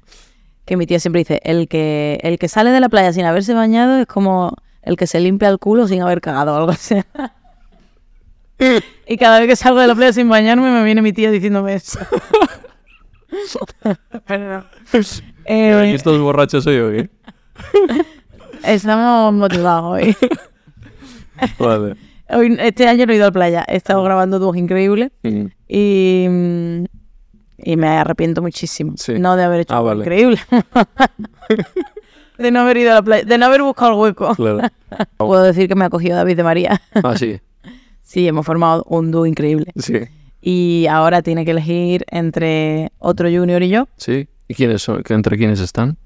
[0.64, 3.54] que mi tía siempre dice, el que, el que sale de la playa sin haberse
[3.54, 6.96] bañado es como el que se limpia el culo sin haber cagado o algo así.
[9.06, 11.74] Y cada vez que salgo de la playa sin bañarme me viene mi tía diciéndome
[11.74, 11.98] eso.
[14.26, 14.64] Pero no.
[15.46, 16.90] Eh, ¿Y estos borrachos soy yo,
[18.64, 20.16] estamos motivados hoy.
[21.58, 21.96] Vale.
[22.28, 23.64] Hoy- Este año no he ido a la playa.
[23.66, 25.10] He estado grabando dúos increíbles.
[25.22, 25.46] Mm.
[25.68, 26.84] Y, mm,
[27.58, 28.92] y me arrepiento muchísimo.
[28.96, 29.14] Sí.
[29.18, 30.00] No de haber hecho Ah, vale.
[30.00, 30.38] increíble.
[32.38, 34.34] de no haber ido a la playa, de no haber buscado el hueco.
[34.34, 34.60] Claro.
[35.16, 36.80] Puedo decir que me ha cogido David de María.
[37.02, 37.40] Ah, sí.
[38.10, 39.72] Sí, hemos formado un dúo increíble.
[39.76, 39.98] Sí.
[40.42, 43.88] Y ahora tiene que elegir entre otro junior y yo.
[43.96, 44.26] Sí.
[44.48, 45.02] ¿Y quiénes son?
[45.02, 45.96] ¿Que ¿Entre quiénes están?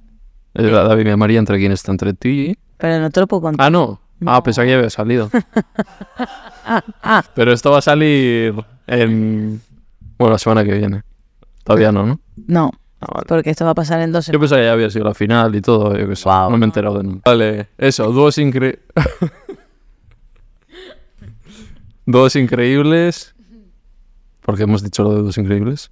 [0.55, 1.93] Eh, David y María, ¿entre quiénes está?
[1.93, 2.59] ¿Entre ti y...?
[2.79, 3.67] Pero no te lo puedo contar.
[3.67, 4.01] Ah, no.
[4.27, 5.31] Ah, pensaba que ya había salido.
[6.67, 8.55] Ah, Pero esto va a salir
[8.87, 9.61] en...
[10.19, 11.03] Bueno, la semana que viene.
[11.63, 12.21] Todavía no, ¿no?
[12.47, 13.27] no, Ah, vale.
[13.29, 14.41] porque esto va a pasar en dos Yo semanas.
[14.49, 16.27] pensaba que ya había sido la final y todo, yo qué sé.
[16.29, 17.21] No me he enterado de nada.
[17.27, 18.81] Vale, eso, dúos increíbles.
[22.07, 23.35] Dos increíbles.
[24.41, 25.91] ¿Por qué hemos dicho lo de dos increíbles?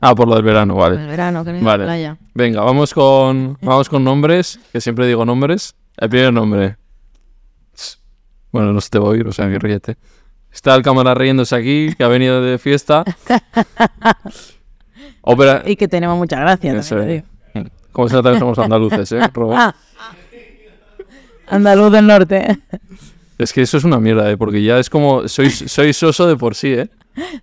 [0.00, 1.06] Ah, por lo del verano, El vale.
[1.06, 1.84] verano, que no Vale.
[1.84, 2.18] playa.
[2.34, 5.74] Venga, vamos con, vamos con nombres, que siempre digo nombres.
[5.96, 6.76] El primer nombre.
[8.50, 9.96] Bueno, no se te va a oír, o sea, que ríete.
[10.50, 13.04] Está el cámara riéndose aquí, que ha venido de fiesta.
[15.22, 15.62] Ópera...
[15.64, 16.72] Y que tenemos mucha gracia.
[16.76, 17.70] Eso también es.
[17.92, 19.20] Como se nota que somos andaluces, ¿eh?
[19.32, 19.54] Robo?
[19.56, 19.74] Ah.
[21.48, 22.58] Andaluz del norte.
[23.38, 24.36] Es que eso es una mierda, ¿eh?
[24.36, 25.26] Porque ya es como...
[25.28, 26.88] Sois, sois soso de por sí, ¿eh?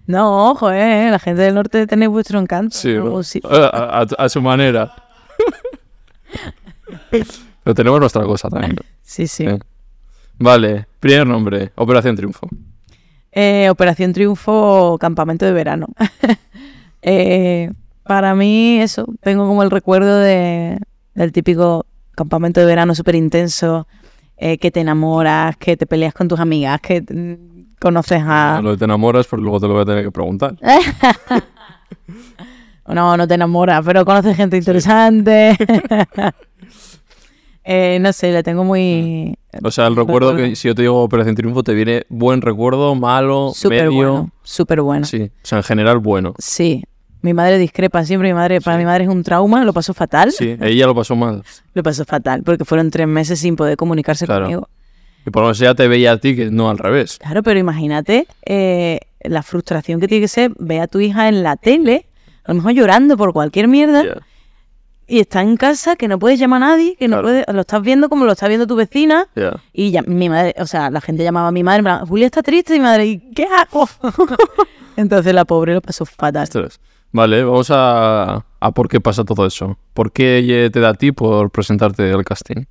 [0.08, 1.10] No, ojo, eh.
[1.12, 2.76] La gente del norte tenéis vuestro encanto.
[2.78, 3.42] Sí, sí.
[3.50, 4.94] A, a- a su manera.
[7.64, 8.76] Pero tenemos nuestra cosa también.
[8.76, 8.82] ¿no?
[9.04, 9.46] Sí, sí.
[9.48, 9.58] Sí.
[10.38, 12.48] Vale, primer nombre, Operación Triunfo.
[13.32, 15.88] Eh, Operación Triunfo, campamento de verano.
[17.02, 17.72] Eh,
[18.04, 20.78] para mí, eso, tengo como el recuerdo de,
[21.16, 23.88] del típico campamento de verano súper intenso,
[24.42, 28.62] eh, que te enamoras, que te peleas con tus amigas, que mm, conoces a...
[28.64, 30.56] Lo de te enamoras, porque luego te lo voy a tener que preguntar.
[32.92, 35.56] No, no te enamoras, pero conoces gente interesante.
[37.72, 39.38] Eh, no sé, le tengo muy...
[39.64, 42.96] O sea, el recuerdo que si yo te digo Operación Triunfo, te viene buen recuerdo,
[42.96, 44.12] malo, Súper medio.
[44.12, 45.06] bueno, súper bueno.
[45.06, 46.34] Sí, o sea, en general bueno.
[46.40, 46.84] Sí,
[47.22, 50.32] mi madre discrepa siempre, mi madre, para mi madre es un trauma, lo pasó fatal,
[50.32, 51.44] Sí, ella lo pasó mal.
[51.74, 54.44] lo pasó fatal, porque fueron tres meses sin poder comunicarse Claro.
[54.46, 54.70] conmigo.
[55.26, 57.18] Y por lo menos ella te veía a ti, que no al revés.
[57.20, 61.44] Claro, pero imagínate eh, la frustración que tiene que ser ver a tu hija en
[61.44, 62.06] la tele,
[62.46, 64.18] a lo mejor llorando por cualquier mierda, Ya.
[65.08, 67.28] y está en casa, que no puedes llamar a nadie, que no Claro.
[67.28, 69.60] puedes, lo estás viendo como lo está viendo tu vecina, Ya.
[69.74, 72.76] y ya, mi madre, o sea, la gente llamaba a mi madre, Julia está triste,
[72.76, 73.90] y mi madre, ¿y qué hago?
[74.96, 76.44] Entonces la pobre lo pasó fatal.
[76.44, 76.80] Esto es.
[77.12, 79.78] Vale, vamos a, a por qué pasa todo eso.
[79.94, 82.66] ¿Por qué te da a ti por presentarte al casting?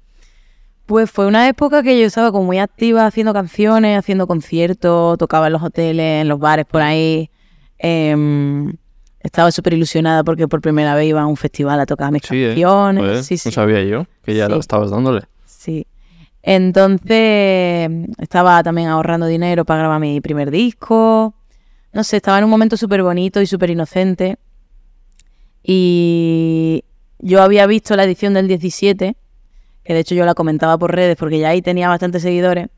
[0.87, 5.49] Pues fue una época que yo estaba como muy activa haciendo canciones, haciendo conciertos, tocaba
[5.49, 7.31] en los hoteles, en los bares por ahí.
[7.79, 8.73] Em,
[9.21, 12.37] estaba súper ilusionada porque por primera vez iba a un festival a tocar mis Sí,
[12.43, 12.47] ¿eh?
[12.49, 13.03] canciones.
[13.03, 15.23] Joder, sí, sí, No sabía yo que ya lo estabas dándole.
[15.45, 15.87] sí.
[16.41, 21.35] Entonces estaba también ahorrando dinero para grabar mi primer disco.
[21.93, 24.39] No sé, estaba en un momento súper bonito y súper inocente.
[25.63, 26.85] Y
[27.19, 29.17] yo había visto la edición del 17,
[29.85, 32.69] que de hecho yo la comentaba por redes porque ya ahí tenía bastantes seguidores.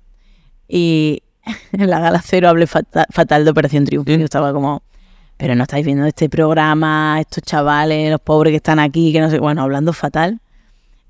[0.68, 1.23] Y
[1.73, 4.11] en la gala cero hablé fata- fatal de Operación Triunfo.
[4.12, 4.83] Yo estaba como,
[5.37, 9.31] pero no estáis viendo este programa, estos chavales, los pobres que están aquí, que no
[9.31, 10.40] sé, bueno, hablando fatal.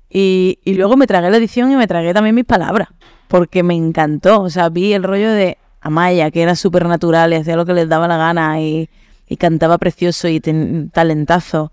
[0.09, 2.89] Y, y luego me tragué la edición y me tragué también mis palabras,
[3.29, 4.41] porque me encantó.
[4.41, 7.73] O sea, vi el rollo de Amaya, que era súper natural y hacía lo que
[7.73, 8.89] les daba la gana y,
[9.27, 11.71] y cantaba precioso y ten- talentazo.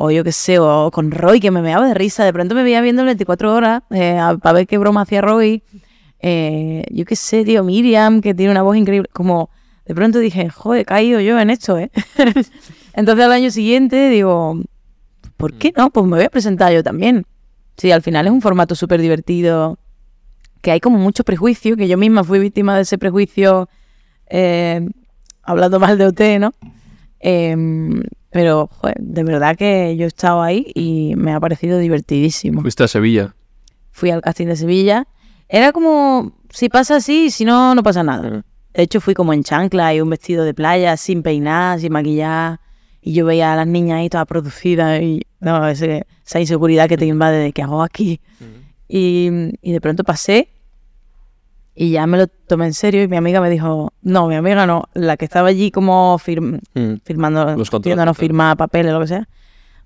[0.00, 2.24] O yo qué sé, o con Roy, que me meaba de risa.
[2.24, 5.62] De pronto me veía viendo 24 horas para ver qué broma hacía Roy.
[6.20, 9.08] Eh, yo qué sé, tío, Miriam, que tiene una voz increíble.
[9.12, 9.50] Como
[9.86, 11.90] de pronto dije, joder, he caído yo en esto, ¿eh?
[12.94, 14.60] Entonces al año siguiente digo,
[15.36, 15.90] ¿por qué no?
[15.90, 17.26] Pues me voy a presentar yo también.
[17.76, 19.78] Sí, al final es un formato súper divertido,
[20.60, 23.68] que hay como mucho prejuicio, que yo misma fui víctima de ese prejuicio
[24.28, 24.86] eh,
[25.42, 26.52] hablando mal de OT, ¿no?
[27.20, 32.60] Em, pero, joder, de verdad que yo he estado ahí y me ha parecido divertidísimo.
[32.62, 33.34] Fuiste a Sevilla.
[33.90, 35.06] Fui al casting de Sevilla.
[35.48, 38.30] Era como, si pasa así, si no, no pasa nada.
[38.30, 38.42] Mm.
[38.74, 42.60] De hecho, fui como en chancla y un vestido de playa, sin peinar, sin maquillar.
[43.00, 46.98] Y yo veía a las niñas ahí todas producidas y no, ese- esa inseguridad que
[46.98, 48.20] te invade de qué hago aquí.
[48.88, 49.28] Y,
[49.62, 50.48] y de pronto pasé
[51.74, 54.66] y ya me lo tomé en serio y mi amiga me dijo, no, mi amiga
[54.66, 56.94] no, la que estaba allí como firm- Mm.
[57.04, 57.64] firmando,
[58.14, 59.28] firmar papeles, lo que sea,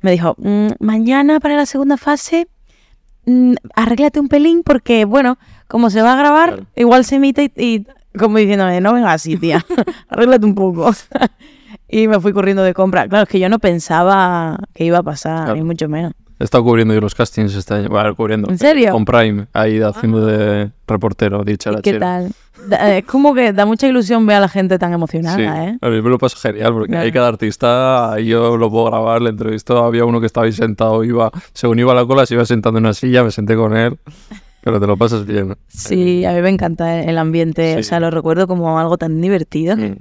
[0.01, 2.49] me dijo, "Mm, mañana para la segunda fase,
[3.27, 5.37] mm, arréglate un pelín porque, bueno,
[5.69, 6.67] como se va a grabar, Claro.
[6.77, 7.87] igual se emite y, y
[8.19, 9.63] como diciéndome, no vengas así, tía,
[10.09, 10.91] arréglate un poco.
[11.89, 13.07] y me fui corriendo de compra.
[13.07, 15.57] Claro, es que yo no pensaba que iba a pasar, Claro.
[15.57, 16.13] ni mucho menos.
[16.39, 17.89] He estado cubriendo yo los castings este año.
[17.89, 18.51] Bueno, cubriendo.
[18.51, 18.93] ¿En serio?
[18.93, 22.33] Con Prime, ahí haciendo de reportero, dicha ¿Y la ¿Qué tal?
[22.71, 25.79] Es como que da mucha ilusión ver a la gente tan emocionada, Sí, ¿eh?
[25.81, 27.05] a mí me lo paso genial porque Claro.
[27.05, 31.03] hay cada artista, yo lo puedo grabar, le entrevisto, había uno que estaba ahí sentado,
[31.03, 33.77] iba, según iba a la cola, se iba sentando en una silla, me senté con
[33.77, 33.99] él,
[34.63, 35.57] pero te lo pasas bien.
[35.67, 37.85] Sí, a mí me encanta el ambiente, o Sí.
[37.85, 39.77] sea, lo recuerdo como algo tan divertido.
[39.77, 39.97] Mm.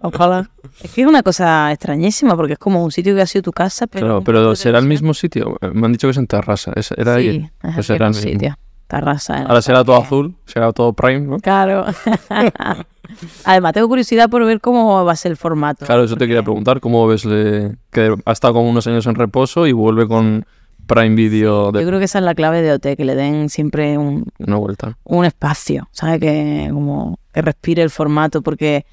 [0.00, 0.50] Ojalá.
[0.82, 3.52] Es que es una cosa extrañísima porque es como un sitio que ha sido tu
[3.52, 4.06] casa, pero...
[4.06, 5.56] Claro, pero será el mismo sitio.
[5.72, 6.72] Me han dicho que es en Terrassa.
[6.76, 7.30] es- era ahí.
[7.40, 8.58] Sí, es Pues el será el mismo sitio.
[8.86, 9.38] Tarrasa.
[9.40, 11.38] en Ahora será todo azul, será todo Prime, ¿no?
[11.38, 11.86] Claro.
[13.44, 15.84] Además, tengo curiosidad por ver cómo va a ser el formato.
[15.86, 16.80] Claro, eso te quería preguntar.
[16.80, 20.44] ¿Cómo ves le- que ha estado como unos años en reposo y vuelve con
[20.86, 23.48] Prime Video Yo de creo que esa es la clave de OT, que le den
[23.48, 24.96] siempre un, una vuelta.
[25.04, 26.20] un espacio, ¿sabes?
[26.20, 28.84] Que como que respire el formato, porque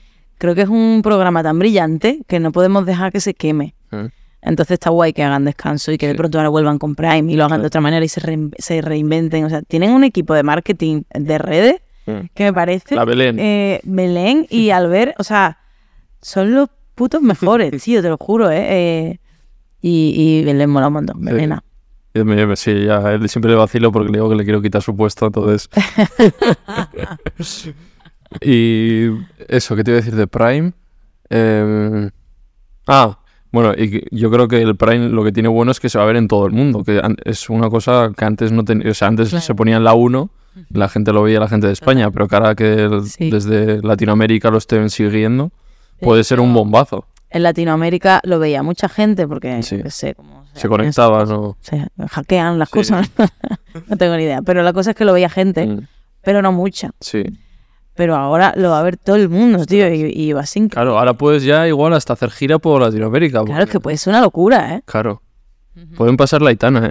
[0.41, 3.75] creo que es un programa tan brillante que no podemos dejar que se queme.
[3.91, 4.05] Mm.
[4.41, 7.35] Entonces está guay que hagan descanso y que de pronto ahora vuelvan con Prime y
[7.35, 8.21] lo hagan de otra manera y se,
[8.57, 9.45] se reinventen.
[9.45, 11.75] O sea, tienen un equipo de marketing de redes
[12.07, 12.29] Mm.
[12.33, 12.95] que me parece...
[12.95, 13.37] La Belén.
[13.39, 15.59] eh, Belén y Albert, o sea,
[16.19, 18.65] son los putos mejores, tío, te lo juro, ¿eh?
[19.11, 19.19] Eh,
[19.83, 21.63] y, y Belén mola un montón, Belena.
[22.55, 25.27] Sí, ya, él siempre le vacilo porque le digo que le quiero quitar su puesto,
[25.27, 25.69] entonces...
[28.39, 29.07] y
[29.47, 30.73] eso, ¿qué te iba a decir de Prime?
[31.29, 32.09] Eh,
[32.87, 33.19] Ah,
[33.51, 36.03] bueno, y yo creo que el Prime lo que tiene bueno es que se va
[36.03, 38.93] a ver en todo el mundo, que es una cosa que antes no tenía, o
[38.93, 39.43] sea, antes Claro.
[39.43, 40.29] se ponía en la 1,
[40.69, 43.29] la gente lo veía la gente de España, pero que ahora que el- Sí.
[43.29, 45.51] desde Latinoamérica lo estén siguiendo,
[46.01, 47.05] puede ser un bombazo.
[47.29, 49.77] En Latinoamérica lo veía mucha gente porque, Sí.
[49.77, 51.55] yo qué sé, como Se conectaba, ¿no?
[51.61, 52.73] se hackean las Sí.
[52.73, 53.09] cosas,
[53.87, 54.41] no tengo ni idea.
[54.41, 55.87] Pero la cosa es que lo veía gente, Mm,
[56.23, 56.89] pero no mucha.
[56.99, 57.23] Sí.
[57.95, 60.69] Pero ahora lo va a ver todo el mundo, tío, y, y va sin...
[60.69, 63.43] Claro, ahora puedes ya igual hasta hacer gira por Latinoamérica.
[63.43, 64.81] Claro, es porque- que puede ser una locura, ¿eh?
[64.85, 65.21] Claro.
[65.97, 66.87] Pueden pasar la itana,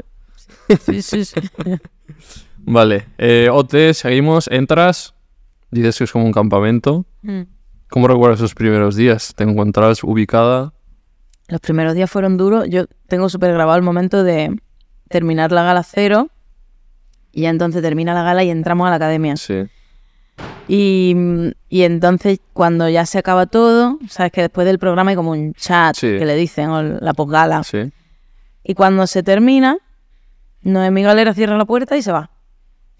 [0.68, 0.76] ¿eh?
[0.84, 1.40] Sí, sí, sí.
[2.58, 3.06] Vale.
[3.18, 4.48] Eh, OT, seguimos.
[4.48, 5.14] Entras.
[5.70, 7.06] Dices que es como un campamento.
[7.22, 7.42] Mm.
[7.88, 9.34] ¿Cómo recuerdas esos primeros días?
[9.36, 10.72] ¿Te encuentras ubicada?
[11.48, 12.66] Los primeros días fueron duros.
[12.68, 14.56] Yo tengo súper grabado el momento de
[15.08, 16.28] terminar la gala cero.
[17.32, 19.36] Y ya entonces termina la gala y entramos a la academia.
[19.36, 19.62] Sí.
[20.72, 21.16] Y,
[21.68, 25.52] y entonces cuando ya se acaba todo, sabes que después del programa hay como un
[25.54, 26.06] chat Sí.
[26.18, 27.64] que le dicen, o la posgala.
[27.64, 27.90] Sí.
[28.62, 29.78] Y cuando se termina,
[30.62, 32.30] Noemí Galera cierra la puerta y se va.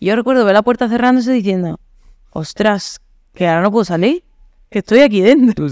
[0.00, 1.78] Yo recuerdo ver la puerta cerrándose diciendo,
[2.30, 3.00] ostras,
[3.34, 4.24] que ahora no puedo salir,
[4.70, 5.66] que estoy aquí dentro.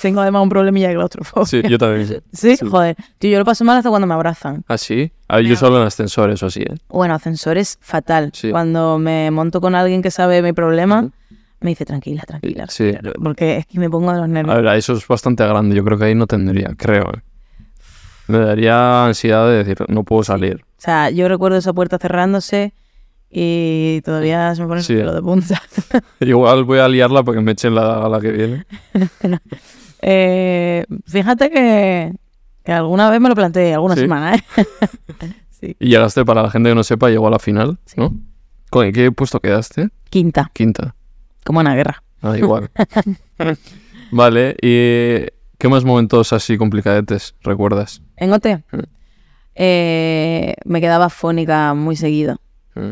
[0.00, 1.46] Tengo además un problemilla de claustrofobia.
[1.46, 2.22] Sí, yo también.
[2.32, 2.66] Sí, Sí.
[2.66, 2.96] joder.
[3.18, 4.64] Tío, yo lo paso mal hasta cuando me abrazan.
[4.68, 5.12] ¿Ah, sí?
[5.28, 6.74] Ah, yo solo en ascensores o así, ¿eh?
[6.88, 8.30] Bueno, ascensores fatal.
[8.32, 8.50] Sí.
[8.50, 11.12] Cuando me monto con alguien que sabe mi problema, Ujú.
[11.60, 12.66] Me dice tranquila, tranquila.
[12.68, 12.90] Sí.
[12.92, 14.56] tranquila", Porque es que me pongo de los A nervios.
[14.62, 15.74] ver, eso es bastante grande.
[15.76, 17.04] Yo creo que ahí no tendría, creo.
[17.14, 17.22] ¿eh?
[18.28, 20.62] Me daría ansiedad de decir, no puedo salir.
[20.78, 22.74] O sea, yo recuerdo esa puerta cerrándose
[23.30, 24.92] y todavía se me pone Sí.
[24.94, 25.62] el pelo de punta.
[26.20, 28.66] Igual voy a liarla porque me echen la, la que viene.
[30.02, 32.12] Eh, fíjate que,
[32.64, 34.02] que alguna vez me lo planteé, alguna ¿Sí?
[34.02, 34.44] semana, ¿eh?
[35.50, 35.76] sí.
[35.80, 37.78] Y llegaste, para la gente que no sepa, llegó a la final.
[37.96, 38.14] ¿no?
[38.70, 39.88] ¿Con qué puesto quedaste?
[40.10, 40.94] Quinta, Quinta.
[41.46, 42.02] Como una guerra.
[42.20, 42.70] Ah, igual.
[44.10, 48.02] vale, ¿y qué más momentos así complicadetes recuerdas?
[48.16, 48.78] En OT Mm.
[49.54, 52.40] eh, me quedaba fónica muy seguido.
[52.74, 52.90] Mm.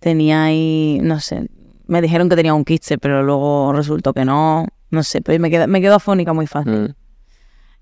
[0.00, 1.48] Tenía ahí, no sé,
[1.86, 4.66] me dijeron que tenía un quiste, pero luego resultó que no.
[4.90, 6.72] No sé, pero me quedo, me quedo afónica muy fácil.
[6.72, 6.94] Mm.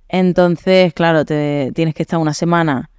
[0.08, 2.90] Entonces, claro, te tienes que estar una semana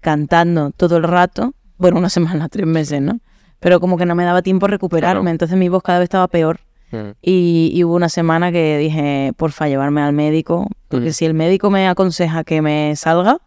[0.00, 1.54] cantando todo el rato.
[1.76, 3.18] Bueno, una semana, tres meses, ¿no?
[3.60, 5.20] Pero como que no me daba tiempo a recuperarme.
[5.22, 5.30] Claro.
[5.30, 6.60] Entonces mi voz cada vez estaba peor.
[6.90, 7.10] Mm.
[7.22, 10.68] Y, y hubo una semana que dije, porfa, llevarme al médico.
[10.88, 11.12] Porque Mm.
[11.12, 13.38] si el médico me aconseja que me salga,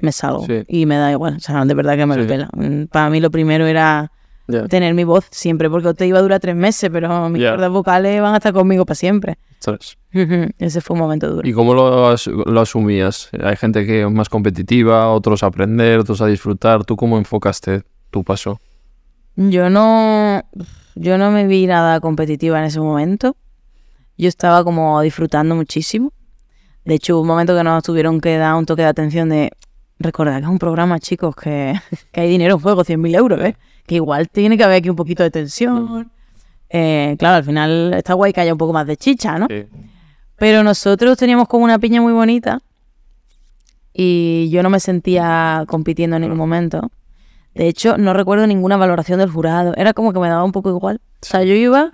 [0.00, 0.46] me salgo.
[0.46, 0.62] Sí.
[0.68, 1.36] Y me da igual.
[1.36, 2.28] O sea, de verdad que me lo Sí.
[2.28, 2.48] pela.
[2.54, 4.12] Mm, Para mí lo primero era
[4.46, 4.66] Ya.
[4.68, 7.50] tener mi voz siempre, porque te iba a durar tres meses, pero mis Ya.
[7.50, 9.36] cuerdas vocales van a estar conmigo para siempre.
[9.58, 9.98] ¿Sabes?
[10.58, 11.46] Ese fue un momento duro.
[11.46, 13.28] ¿Y cómo lo, as- lo asumías?
[13.42, 16.84] Hay gente que es más competitiva, otros a aprender, otros a disfrutar.
[16.84, 18.60] ¿Tú cómo enfocaste tu paso?
[19.40, 20.42] Yo no,
[20.96, 23.36] yo no me vi nada competitiva en ese momento.
[24.16, 26.12] Yo estaba como disfrutando muchísimo.
[26.84, 29.52] De hecho, hubo un momento que nos tuvieron que dar un toque de atención de
[30.00, 31.78] recordad que es un programa, chicos, que,
[32.12, 33.56] que hay dinero en juego, 100.000 euros, ¿eh?
[33.86, 36.10] Que igual tiene que haber aquí un poquito de tensión.
[36.68, 39.46] Eh, claro, al final está guay que haya un poco más de chicha, ¿no?
[40.34, 42.60] Pero nosotros teníamos como una piña muy bonita
[43.92, 46.90] y yo no me sentía compitiendo en ningún momento.
[47.58, 49.74] De hecho, no recuerdo ninguna valoración del jurado.
[49.76, 51.00] Era como que me daba un poco igual.
[51.20, 51.90] O sea, yo iba,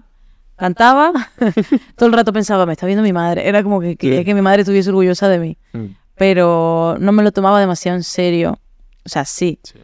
[0.56, 1.10] cantaba,
[1.96, 3.48] todo el rato pensaba, me está viendo mi madre.
[3.48, 5.56] Era como que quería que mi madre estuviese orgullosa de mí.
[5.72, 5.86] Mm.
[6.16, 8.58] Pero no me lo tomaba demasiado en serio.
[9.06, 9.58] O sea, sí.
[9.62, 9.78] Sí.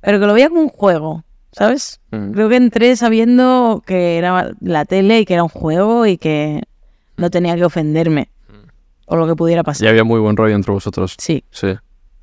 [0.00, 1.22] Pero que lo veía como un juego,
[1.52, 2.00] ¿sabes?
[2.12, 2.30] Mm.
[2.30, 6.62] Creo que entré sabiendo que era la tele y que era un juego y que
[7.18, 8.30] no tenía que ofenderme
[9.04, 9.84] por lo que pudiera pasar.
[9.84, 11.14] Y había muy buen rollo entre vosotros.
[11.18, 11.76] Sí, Sí.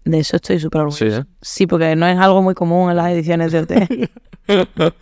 [0.06, 1.22] De eso estoy súper orgullosa.
[1.22, 1.26] Sí, ¿eh?
[1.42, 4.10] Sí, porque no es algo muy común en las ediciones de OT.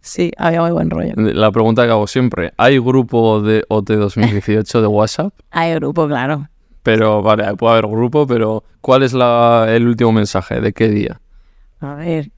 [0.00, 1.12] sí, había muy buen rollo.
[1.16, 5.32] La pregunta que hago siempre, ¿hay grupo de OT 2018 de WhatsApp?
[5.50, 6.48] Hay grupo, claro.
[6.82, 10.60] Pero, vale, puede haber grupo, pero ¿cuál es la, el último mensaje?
[10.62, 11.20] ¿De qué día?
[11.80, 12.30] A ver,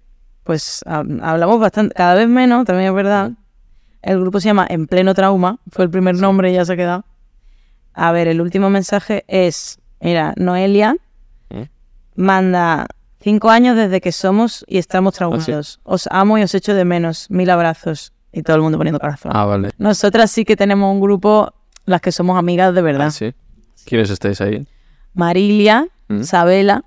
[0.42, 3.30] pues ha- hablamos bastante, cada vez menos, también es verdad.
[4.02, 6.76] El grupo se llama En Pleno Trauma, fue el primer nombre y ya se ha
[6.76, 7.04] quedado.
[7.94, 10.96] A ver, el último mensaje es, mira, Noelia.
[12.14, 12.86] Manda
[13.24, 15.78] Cinco años desde que somos y estamos traumados.
[15.84, 17.30] Os amo y os echo de menos.
[17.30, 18.12] Mil abrazos.
[18.32, 19.30] Y todo el mundo poniendo corazón.
[19.32, 19.70] Ah, vale.
[19.78, 21.54] Nosotras sí que tenemos un grupo,
[21.84, 23.06] las que somos amigas de verdad.
[23.06, 23.32] Ah, sí.
[23.84, 24.66] ¿Quiénes estáis ahí?
[25.14, 26.22] Marilia, Mm.
[26.24, 26.84] Sabela,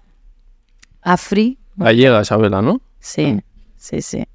[1.01, 1.57] Afri.
[1.78, 2.82] Gallega, Isabela, ¿no?
[2.99, 3.41] Sí,
[3.78, 4.26] sí, sí.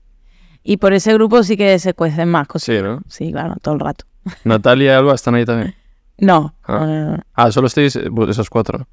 [0.62, 2.64] Y por ese grupo sí que se cuecen más cosas.
[2.76, 3.02] Sí, ¿no?
[3.08, 4.04] Sí, claro, todo el rato.
[4.44, 5.74] Natalia y Alba están ahí también.
[6.18, 6.78] No, Ah.
[6.80, 7.22] no, no, no.
[7.34, 8.86] Ah, solo estáis eh, esos cuatro.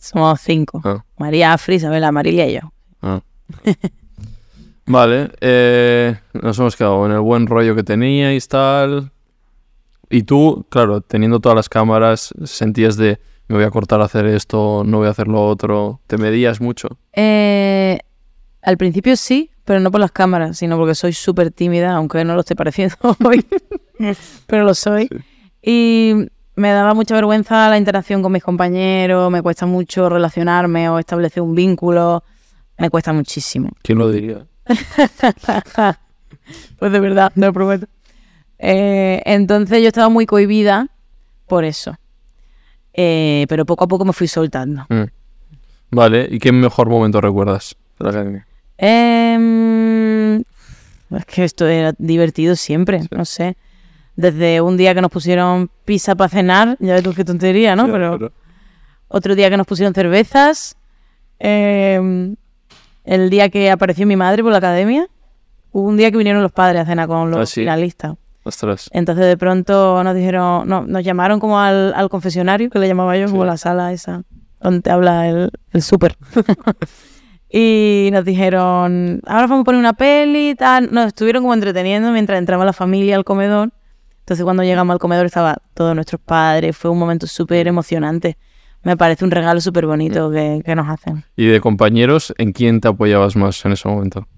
[0.00, 0.80] Somos cinco.
[0.84, 2.72] Ah, María, Afri, Isabela, Marilia y yo.
[3.02, 3.20] ah.
[4.86, 9.12] vale, eh, nos hemos quedado en el buen rollo que teníais, tal.
[10.08, 13.20] Y tú, claro, teniendo todas las cámaras, sentías de
[13.50, 16.00] me voy a cortar a hacer esto, no voy a hacer lo otro.
[16.06, 16.88] ¿Te medías mucho?
[17.12, 17.98] Eh,
[18.62, 22.34] al principio sí, pero no por las cámaras, sino porque soy súper tímida, aunque no
[22.34, 23.44] lo esté pareciendo hoy,
[24.46, 25.08] pero lo soy.
[25.62, 30.98] Y me daba mucha vergüenza la interacción con mis compañeros, me cuesta mucho relacionarme o
[30.98, 32.22] establecer un vínculo,
[32.78, 33.70] me cuesta muchísimo.
[33.82, 34.46] ¿Quién lo diría?
[36.78, 37.86] pues de verdad, te lo prometo.
[38.58, 40.88] Eh, entonces yo estaba muy cohibida
[41.46, 41.96] por eso.
[42.92, 44.86] Eh, pero poco a poco me fui soltando.
[44.88, 45.04] Mm.
[45.92, 48.46] Vale, ¿y qué mejor momento recuerdas de la academia?
[48.78, 53.56] Em, es que esto era divertido siempre, no sé.
[54.20, 57.86] Desde un día que nos pusieron pizza para cenar, ya ves tú qué tontería, ¿no?
[57.86, 58.32] Ya, Pero
[59.08, 60.76] otro día que nos pusieron cervezas.
[61.38, 62.36] em,
[63.04, 65.06] el día que apareció mi madre por la academia.
[65.72, 67.60] Hubo un día que vinieron los padres a cenar con los Ah, sí.
[67.62, 68.14] finalistas.
[68.42, 68.90] Ostras.
[68.92, 73.16] Entonces de pronto nos dijeron, no, nos llamaron como al, al confesionario, que le llamaba
[73.16, 73.46] yo, como Sí.
[73.46, 74.22] la sala esa,
[74.60, 76.16] donde te habla el, el súper.
[77.52, 80.92] y nos dijeron, ahora vamos a poner una peli y tal.
[80.92, 83.70] Nos estuvieron como entreteniendo mientras entraba la familia al comedor.
[84.30, 88.38] Entonces cuando llegamos al comedor estaba todos nuestros padres, fue un momento súper emocionante.
[88.84, 91.24] Me parece un regalo súper bonito que, que nos hacen.
[91.34, 94.28] ¿Y de compañeros, en quién te apoyabas más en ese momento?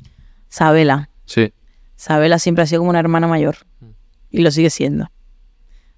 [0.49, 1.53] Sabela, Sí.
[1.95, 3.57] Sabela siempre ha sido como una hermana mayor
[4.31, 5.11] y lo sigue siendo.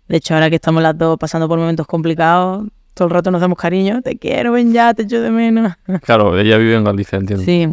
[0.08, 3.40] De hecho, ahora que estamos las dos pasando por momentos complicados, todo el rato nos
[3.42, 4.02] damos cariño.
[4.02, 5.72] Te quiero, ven ya, te echo de menos.
[6.02, 7.44] Claro, ella vive en Galicia, entiendo.
[7.44, 7.68] Sí,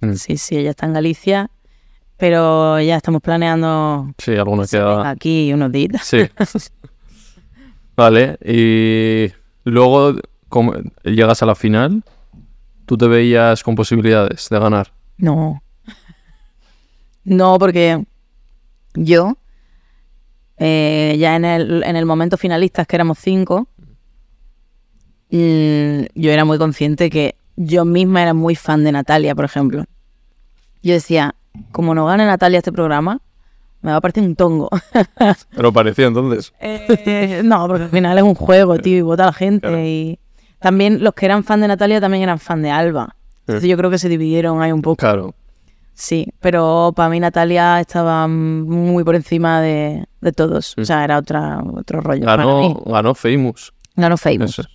[0.00, 0.12] Mm.
[0.14, 1.50] sí, sí, ella está en Galicia,
[2.16, 5.10] pero ya estamos planeando Sí, venga queda.
[5.10, 6.02] aquí unos días.
[6.04, 6.18] Sí.
[7.96, 9.32] vale, y
[9.64, 10.14] luego
[10.48, 12.02] como llegas a la final,
[12.86, 14.92] ¿tú te veías con posibilidades de ganar?
[15.18, 15.62] No.
[17.24, 18.04] No, porque
[18.94, 19.36] yo,
[20.58, 23.68] eh, ya en el, en el momento finalistas, que éramos cinco,
[25.30, 29.84] mm, yo era muy consciente que yo misma era muy fan de Natalia, por ejemplo.
[30.82, 31.34] Yo decía,
[31.72, 33.20] como no gane Natalia este programa,
[33.82, 34.68] me va a parecer un tongo.
[35.56, 36.52] Pero parecía entonces.
[36.60, 39.60] Eh, no, porque al final es un juego, tío, y vota la gente.
[39.68, 39.82] Claro.
[39.84, 40.18] Y
[40.60, 43.14] también los que eran fan de Natalia también eran fan de Alba.
[43.46, 44.96] Entonces yo creo que se dividieron ahí un poco.
[44.96, 45.34] Claro.
[45.94, 50.74] Sí, pero para mí Natalia estaba muy por encima de, de todos.
[50.76, 52.24] O sea, era otra, otro rollo.
[52.24, 52.76] para Ganó, mí.
[52.86, 53.72] ganó Famous.
[53.94, 54.58] Ganó Famous.
[54.58, 54.66] Es.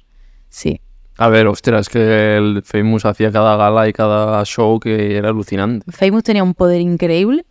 [0.49, 0.82] Sí.
[1.22, 5.86] A ver, ostras, que el Famous hacía cada gala y cada show que era alucinante.
[5.91, 7.45] Famous tenía un poder increíble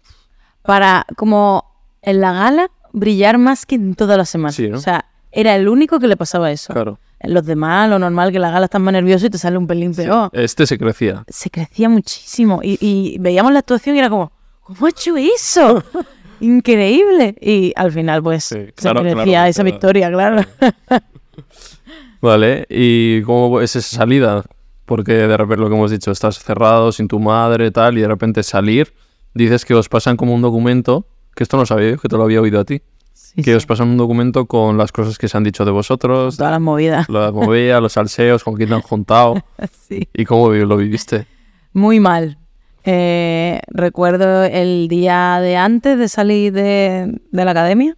[0.62, 1.64] para, como
[2.02, 4.56] en la gala, brillar más que en todas las semanas.
[4.56, 4.78] Sí, ¿no?
[4.78, 6.72] O sea, era el único que le pasaba eso.
[6.72, 6.98] Claro.
[7.22, 9.68] Los demás, lo normal que en la gala estás más nervioso y te sale un
[9.68, 10.30] pelín peor.
[10.32, 11.22] Este se crecía.
[11.28, 12.58] Se crecía muchísimo.
[12.64, 15.84] Y, y veíamos la actuación y era como, ¿cómo ha hecho eso?
[16.40, 17.36] Increíble.
[17.40, 19.72] Y al final, pues, Sí, se claro, merecía claro, esa claro.
[19.72, 20.42] victoria, claro.
[22.20, 24.44] Vale, ¿y cómo es esa salida?
[24.84, 28.08] Porque de repente lo que hemos dicho, estás cerrado sin tu madre tal, y de
[28.08, 28.92] repente salir,
[29.34, 32.24] dices que os pasan como un documento, que esto no sabía yo, que te lo
[32.24, 33.52] había oído a ti, Sí, que sí.
[33.52, 36.60] os pasan un documento con las cosas que se han dicho de vosotros, Todas las
[36.60, 37.08] movidas.
[37.10, 39.34] la movida, los salseos, con quién te han juntado,
[39.88, 40.08] Sí.
[40.12, 41.26] y cómo lo viviste.
[41.72, 42.38] Muy mal.
[42.84, 47.96] Eh, recuerdo el día de antes de salir de, de la academia,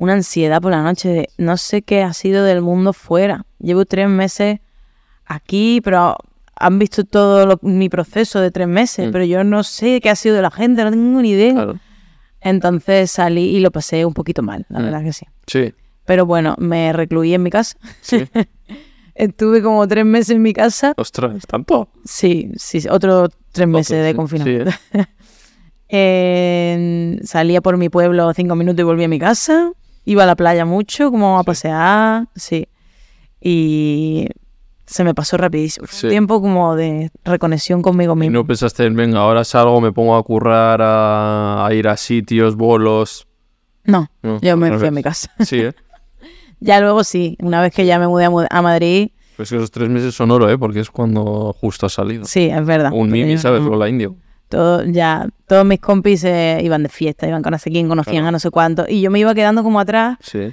[0.00, 3.44] una ansiedad por la noche de no sé qué ha sido del mundo fuera.
[3.58, 4.58] Llevo tres meses
[5.26, 6.16] aquí, pero
[6.56, 9.12] han visto todo lo- mi proceso de tres meses, Mm.
[9.12, 11.52] pero yo no sé qué ha sido de la gente, no tengo ni idea.
[11.52, 11.78] Claro.
[12.40, 14.82] Entonces salí y lo pasé un poquito mal, la Mm.
[14.84, 15.26] verdad que sí.
[15.46, 15.74] Sí,
[16.06, 17.76] Pero bueno, me recluí en mi casa.
[18.00, 18.24] sí.
[19.14, 20.94] Estuve como tres meses en mi casa.
[20.96, 21.88] Ostras, ¿tanto?
[22.06, 24.70] Sí, sí, otros tres meses Otro, de sí, confinamiento.
[24.70, 25.04] sí, ¿eh?
[25.92, 29.72] Eh, salía por mi pueblo cinco minutos y volví a mi casa.
[30.04, 32.66] Iba a la playa mucho, como a pasear, sí.
[33.40, 34.26] Y
[34.86, 35.86] se me pasó rapidísimo.
[35.86, 36.06] Fue Sí.
[36.06, 38.34] Un tiempo como de reconexión conmigo Y mismo.
[38.38, 42.56] no pensaste en, venga, ahora salgo, me pongo a currar, a, a ir a sitios,
[42.56, 43.26] bolos.
[43.84, 45.30] No, No, yo me fui a mi casa.
[45.40, 45.72] Sí, ¿eh?
[46.60, 49.70] ya luego sí, una vez que ya me mudé a, a Madrid, Pues que esos
[49.70, 50.58] tres meses son oro, ¿eh?
[50.58, 52.24] Porque es cuando justo ha salido.
[52.24, 52.90] Sí, es verdad.
[52.92, 53.62] Un mimi, ¿sabes?
[53.62, 54.16] Lola Indio.
[54.50, 58.16] Todo, ya, todos mis compis eh, iban de fiesta, iban con no sé quién, conocían
[58.16, 58.28] Claro.
[58.28, 58.84] a no sé cuánto.
[58.88, 60.52] Y yo me iba quedando como atrás, Sí.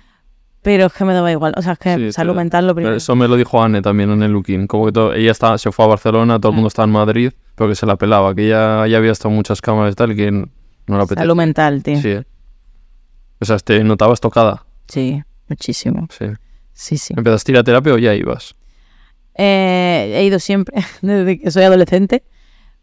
[0.62, 1.54] pero es que me daba igual.
[1.58, 2.95] O sea, es que Sí, salud mental lo Pero primero.
[2.95, 4.68] Eso me lo dijo Anne también en el Looking.
[4.68, 6.56] Como que todo- ella estaba, se fue a Barcelona, todo el Mm.
[6.56, 9.36] mundo estaba en Madrid, pero que se la pelaba, que ya, ya había estado en
[9.36, 10.48] muchas cámaras y tal, y que no
[10.88, 11.24] la apetecía.
[11.24, 11.95] Salud mental, tío.
[11.98, 12.24] Sí, Sí, ¿eh?
[13.39, 14.66] O sea, te notabas tocada.
[15.50, 16.08] muchísimo.
[16.18, 16.26] Sí.
[16.74, 17.14] Sí, sí.
[17.18, 18.54] ¿Empezaste a ir a terapia o ya ibas?
[19.36, 22.24] Eh, he ido siempre, desde que soy adolescente,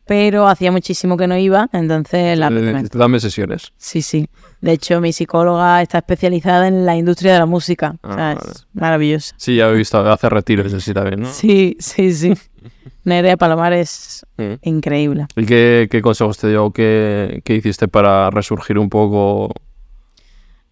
[0.07, 3.73] pero hacía muchísimo que no iba, entonces la Dame sesiones.
[3.79, 4.29] Sí, sí.
[4.61, 7.97] De hecho, mi psicóloga está especializada en la industria de la música.
[8.03, 8.51] o sea, Ah, vale.
[8.53, 9.35] es maravillosa.
[9.39, 11.31] Sí, ya he visto, hace retiros así también, ¿no?
[11.33, 12.35] Sí, sí, sí.
[13.05, 14.55] Nerea Palomar es Mm.
[14.63, 15.27] increíble.
[15.37, 16.71] ¿Y qué, qué consejos te dio?
[16.73, 19.53] ¿Qué, ¿Qué hiciste para resurgir un poco?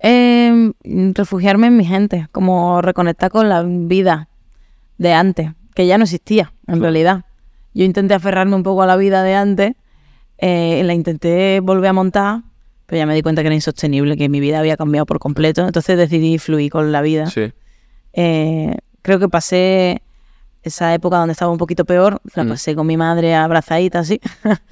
[0.00, 0.72] Eh,
[1.14, 4.28] refugiarme en mi gente, como reconectar con la vida
[4.98, 7.24] de antes, que ya no existía, en realidad.
[7.74, 9.72] Yo intenté aferrarme un poco a la vida de antes,
[10.38, 12.42] eh, la intenté volver a montar,
[12.86, 15.64] pero ya me di cuenta que era insostenible, que mi vida había cambiado por completo.
[15.66, 17.26] Entonces decidí fluir con la vida.
[17.26, 17.52] Sí.
[18.12, 20.02] Eh, creo que pasé
[20.62, 22.48] esa época donde estaba un poquito peor, la Mm.
[22.48, 24.20] pasé con mi madre abrazadita así,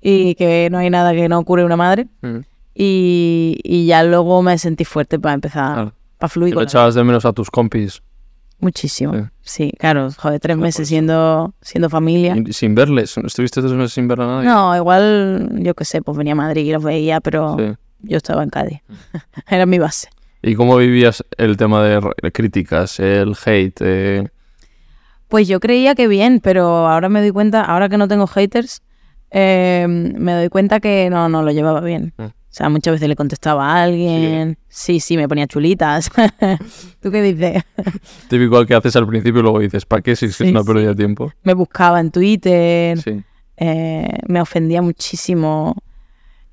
[0.00, 2.08] y que no hay nada que no cure una madre.
[2.22, 2.38] Mm.
[2.74, 5.92] Y, y ya luego me sentí fuerte para empezar, Claro.
[6.18, 8.02] para ¿Y fluir no con la- echabas de menos a tus compis
[8.60, 9.14] muchísimo.
[9.14, 9.20] Sí.
[9.42, 9.72] Sí.
[9.78, 12.36] claro, joder, tres meses siendo, siendo familia.
[12.50, 13.16] sin verles?
[13.18, 14.48] ¿Estuviste tres meses sin ver a nadie?
[14.48, 17.74] No, igual, yo qué sé, pues venía a Madrid y los veía, pero Sí.
[18.02, 18.80] yo estaba en Cádiz.
[19.50, 20.08] Era mi base.
[20.42, 22.00] ¿Y cómo vivías el tema de
[22.32, 23.80] críticas, el hate?
[23.82, 24.28] eh?
[25.28, 28.82] Pues yo creía que bien, pero ahora me doy cuenta, ahora que no tengo haters,
[29.30, 32.14] eh, me doy cuenta que no, no lo llevaba bien.
[32.16, 32.24] Mm.
[32.50, 34.58] O sea, muchas veces le contestaba a alguien.
[34.68, 36.10] Sí, sí, me ponía chulitas.
[37.00, 37.62] ¿Tú qué dices?
[38.28, 40.64] Típico al que haces al principio y luego dices, ¿para qué si es Sí, una
[40.64, 41.32] pérdida de tiempo?
[41.44, 43.22] Me buscaba en Twitter, Sí.
[43.56, 45.76] eh, me ofendía muchísimo.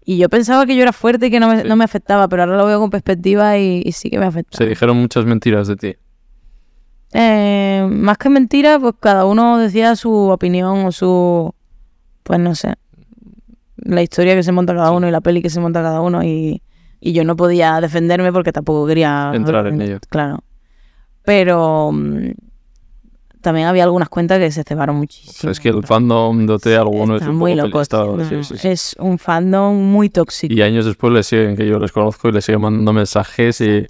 [0.05, 1.67] Y yo pensaba que yo era fuerte y que no me, Sí.
[1.67, 4.55] no me afectaba, pero ahora lo veo con perspectiva y, y sí que me afecta.
[4.57, 5.95] Se dijeron muchas mentiras de ti.
[7.13, 11.53] Eh, más que mentira, pues cada uno decía su opinión o su,
[12.23, 12.75] pues no sé,
[13.87, 16.23] la historia que se monta cada uno y la peli que se monta cada uno
[16.23, 16.61] y,
[16.99, 19.99] y yo no podía defenderme porque tampoco quería Entrar en ello.
[20.09, 20.43] Claro.
[21.23, 22.31] Pero mm,
[23.41, 25.33] también había algunas cuentas que se cebaron O muchísimo.
[25.33, 28.67] sea, es que el fandom de OT alguno es un muy sí, sí, sí.
[28.67, 30.53] Es un fandom muy tóxico.
[30.53, 33.87] Y años después le siguen, que yo les conozco y les siguen mandando mensajes y...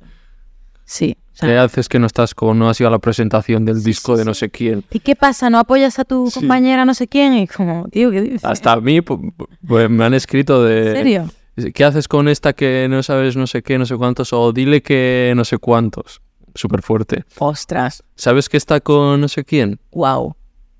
[0.86, 1.18] Sí.
[1.38, 3.84] O sea, ¿Qué haces que no estás con, no has ido a la presentación del
[3.84, 4.84] disco sí, de no sé quién?
[4.92, 5.50] ¿Y qué pasa?
[5.52, 6.40] ¿No apoyas a tu Sí.
[6.40, 7.36] compañera no sé quién?
[7.36, 8.44] Y como, tío, ¿qué dices?
[8.46, 10.90] Hasta a mí pu- pu- pues, me han escrito de...
[10.90, 11.30] ¿En serio?
[11.74, 14.34] ¿Qué haces con esta que no sabes no sé qué, no sé cuántos?
[14.34, 16.22] O dile que no sé cuántos.
[16.56, 17.24] Súper fuerte.
[17.38, 18.04] Ostras.
[18.16, 19.80] ¿Sabes que está con no sé quién?
[19.92, 20.36] Wow.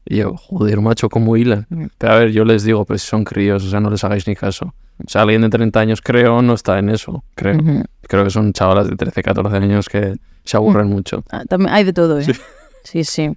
[0.06, 1.68] Y yo, joder, macho, ¿cómo hilan?
[1.70, 1.86] Mm.
[1.98, 4.26] Pero a ver, yo les digo, pero si son críos, o sea, no les hagáis
[4.28, 4.74] ni caso.
[5.06, 7.58] O sea, alguien de 30 años, creo, no está en eso, creo.
[8.04, 10.16] Creo que son chavalas de 13, 14 años que
[10.48, 11.24] se aburren mucho.
[11.30, 12.24] Ah, también hay de todo, ¿eh?
[12.24, 12.34] Sí.
[12.84, 13.32] Sí, sí.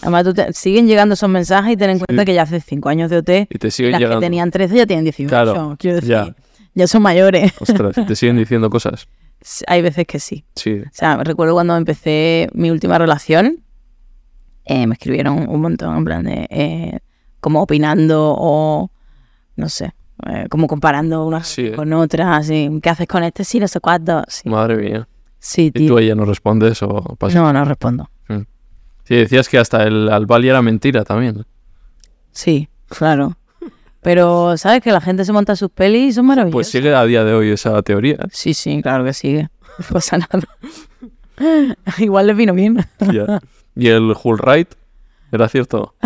[0.00, 2.88] Además, tú te- siguen llegando esos mensajes y ten en cuenta que ya hace 5
[2.88, 3.30] años de OT.
[3.50, 4.20] Y te siguen Las llegando.
[4.20, 5.28] que tenían 13 ya tienen 18.
[5.28, 6.34] Claro, quiero decir, ya.
[6.74, 6.86] ya.
[6.86, 7.52] son mayores.
[7.60, 9.06] Ostras, te siguen diciendo cosas.
[9.66, 10.44] Hay veces que sí.
[10.56, 10.80] Sí.
[10.80, 13.62] O sea, recuerdo cuando empecé mi última relación,
[14.64, 16.98] eh, me escribieron un montón, en plan de, eh,
[17.40, 18.90] como opinando o,
[19.56, 19.92] no sé,
[20.30, 21.72] eh, como comparando unas Sí, ¿eh?
[21.72, 23.44] con otras, así, ¿qué haces con este?
[23.44, 24.22] Sí, no sé cuánto.
[24.28, 25.08] Sí, Madre mía.
[25.44, 27.38] Sí ¿Y tú a ella no respondes o pasa?
[27.38, 28.08] No, no respondo.
[29.04, 31.44] Sí, decías que hasta el Albali era mentira también.
[32.30, 33.36] Sí, claro.
[34.00, 34.80] Pero, ¿sabes?
[34.80, 36.52] Que la gente se monta sus pelis y son maravillosas.
[36.54, 38.16] Pues sigue a día de hoy esa teoría.
[38.30, 39.48] Sí, sí, claro que sigue.
[39.78, 40.40] No pasa nada.
[41.98, 42.84] Igual le vino bien.
[43.74, 44.68] ¿Y el Hull Right?
[45.32, 45.94] ¿Era cierto?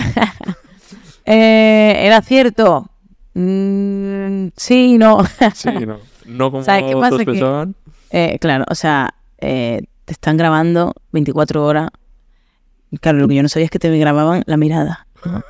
[1.28, 2.88] Eh, ¿Era cierto?
[3.34, 5.18] Mm, sí y no.
[5.54, 5.98] Sí, no.
[6.24, 7.08] No como ¿Sabes qué pasa?
[7.08, 7.74] todos Que- pensaban.
[8.10, 11.90] Eh, claro, o sea, eh, te están grabando 24 horas.
[13.00, 15.06] Claro, lo que yo no sabía es que te grababan la mirada.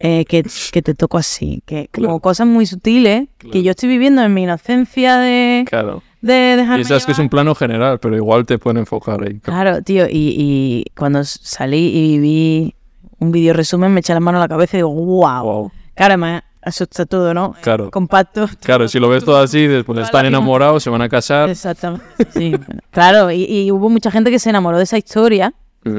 [0.00, 3.52] Eh, que, que te toco así, que como cosas muy sutiles Claro.
[3.52, 6.04] que yo estoy viviendo en mi inocencia de, Claro.
[6.22, 9.40] de dejarme que es un plano general, pero igual te pueden enfocar ahí.
[9.40, 12.74] Claro, tío, y, y cuando salí y vi
[13.18, 15.42] un vídeo resumen me eché las manos a la cabeza y digo, wow.
[15.42, 15.72] Wow.
[15.96, 17.54] Claro, además, eso está todo, ¿no?
[17.60, 17.90] Claro.
[17.90, 18.46] Compacto.
[18.62, 21.48] Claro, si lo ves todo así, después están enamorados, se van a casar.
[21.50, 22.04] Exactamente.
[22.34, 22.52] Sí,
[22.90, 25.54] claro, y, y hubo mucha gente que se enamoró de esa historia.
[25.84, 25.98] Mm.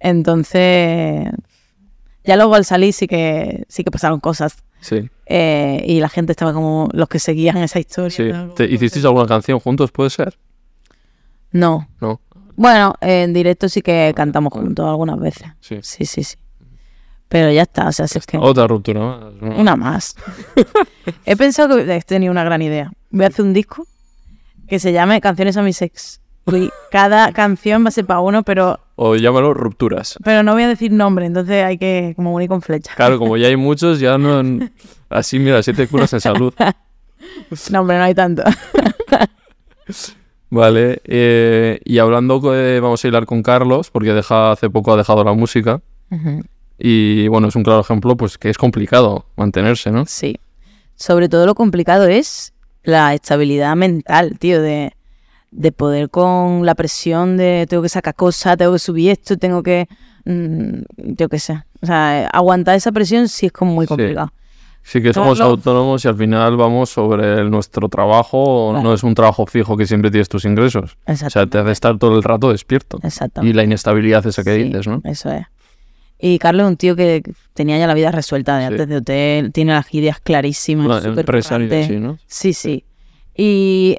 [0.00, 1.28] Entonces,
[2.24, 4.56] ya luego al salir sí que sí que pasaron cosas.
[4.80, 8.10] Sí, Eh, y la gente estaba como los que seguían esa historia.
[8.10, 8.22] sí.
[8.24, 10.38] estaban como ¿Te- ¿Hicisteis alguna canción juntos, puede ser?
[11.52, 12.20] No, No.
[12.58, 15.46] Bueno, en directo sí que cantamos juntos algunas veces.
[15.60, 15.78] Sí.
[15.82, 16.36] Sí, sí, sí.
[17.28, 18.38] Pero ya está, o sea, si es que...
[18.38, 19.32] Otra ruptura más.
[19.40, 19.56] ¿no?
[19.56, 20.14] Una más.
[21.26, 22.92] He pensado que he tenido una gran idea.
[23.10, 23.84] Voy a hacer un disco
[24.68, 26.20] que se llame Canciones a mi sex.
[26.52, 30.16] Y cada canción va a ser para uno, pero, O llámalo rupturas.
[30.22, 32.92] pero no voy a decir nombre, entonces hay que como unir con flecha.
[32.94, 34.42] Claro, como ya hay muchos, ya no...
[35.10, 36.54] Así, mira, siete curas en salud.
[37.70, 38.44] No, hombre, no hay tanto.
[40.48, 44.96] Vale, eh, y hablando, de- vamos a hilar con Carlos, porque deja, hace poco ha
[44.96, 45.80] dejado la música.
[46.78, 50.04] Y bueno, es un claro ejemplo, pues que es complicado mantenerse, ¿no?
[50.06, 50.38] Sí.
[50.94, 52.52] Sobre todo lo complicado es
[52.82, 54.92] la estabilidad mental, tío, de,
[55.50, 59.62] de poder con la presión de tengo que sacar cosas, tengo que subir esto, tengo
[59.62, 59.88] que...
[60.24, 60.80] mm,
[61.16, 61.62] yo qué sé.
[61.82, 64.32] O sea, aguantar esa presión sí es como muy complicado.
[64.82, 68.84] Sí que somos autónomos y al final vamos sobre nuestro trabajo, Claro.
[68.84, 70.96] no es un trabajo fijo que siempre tienes tus ingresos.
[71.08, 73.00] O sea, te hace estar todo el rato despierto.
[73.02, 73.50] Exactamente.
[73.50, 75.00] Y la inestabilidad esa que Sí, dices, ¿no?
[75.02, 75.44] Eso es.
[76.18, 78.72] Y Carlos es un tío que tenía ya la vida resuelta de Sí.
[78.72, 81.04] antes de hotel, tiene las ideas clarísimas.
[81.04, 82.18] Empresario así, ¿no?
[82.26, 82.84] Sí, sí.
[83.36, 83.98] Y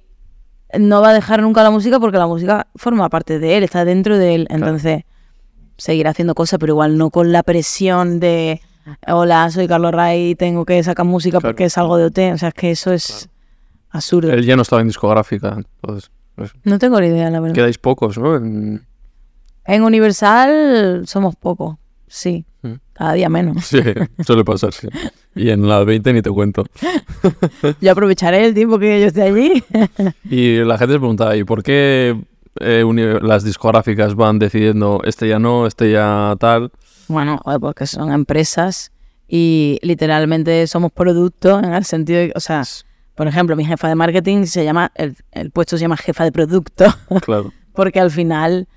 [0.77, 3.85] no va a dejar nunca la música porque la música forma parte de él, está
[3.85, 4.47] dentro de él.
[4.49, 5.03] Entonces,
[5.77, 8.61] seguirá haciendo cosas, pero igual no con la presión de,
[9.07, 11.53] hola, soy Carlos Ray, tengo que sacar música Claro.
[11.53, 12.33] porque salgo de OT.
[12.33, 13.29] O sea, es que eso es
[13.91, 14.31] absurdo.
[14.33, 17.53] Él ya no estaba en discográfica, entonces pues, No tengo ni idea, la verdad.
[17.55, 18.35] quedáis pocos, ¿no?
[18.37, 18.85] En-
[19.65, 21.75] En Universal somos pocos,
[22.07, 22.45] sí.
[22.61, 22.73] Mm.
[22.93, 23.65] Cada día menos.
[23.65, 23.79] Sí,
[24.25, 24.87] suele pasar, sí.
[25.35, 26.65] Y en la 20 ni te cuento.
[27.81, 29.63] Yo aprovecharé el tiempo que yo esté allí.
[30.29, 32.19] Y la gente se pregunta, ¿y por qué
[32.59, 36.71] eh, las discográficas van decidiendo este ya no, este ya tal?
[37.07, 38.91] Bueno, porque son empresas
[39.27, 42.63] y literalmente somos productos en el sentido de, o sea,
[43.15, 46.31] por ejemplo, mi jefa de marketing se llama, el, el puesto se llama jefa de
[46.31, 46.85] producto,
[47.21, 47.51] Claro.
[47.73, 48.67] porque al final,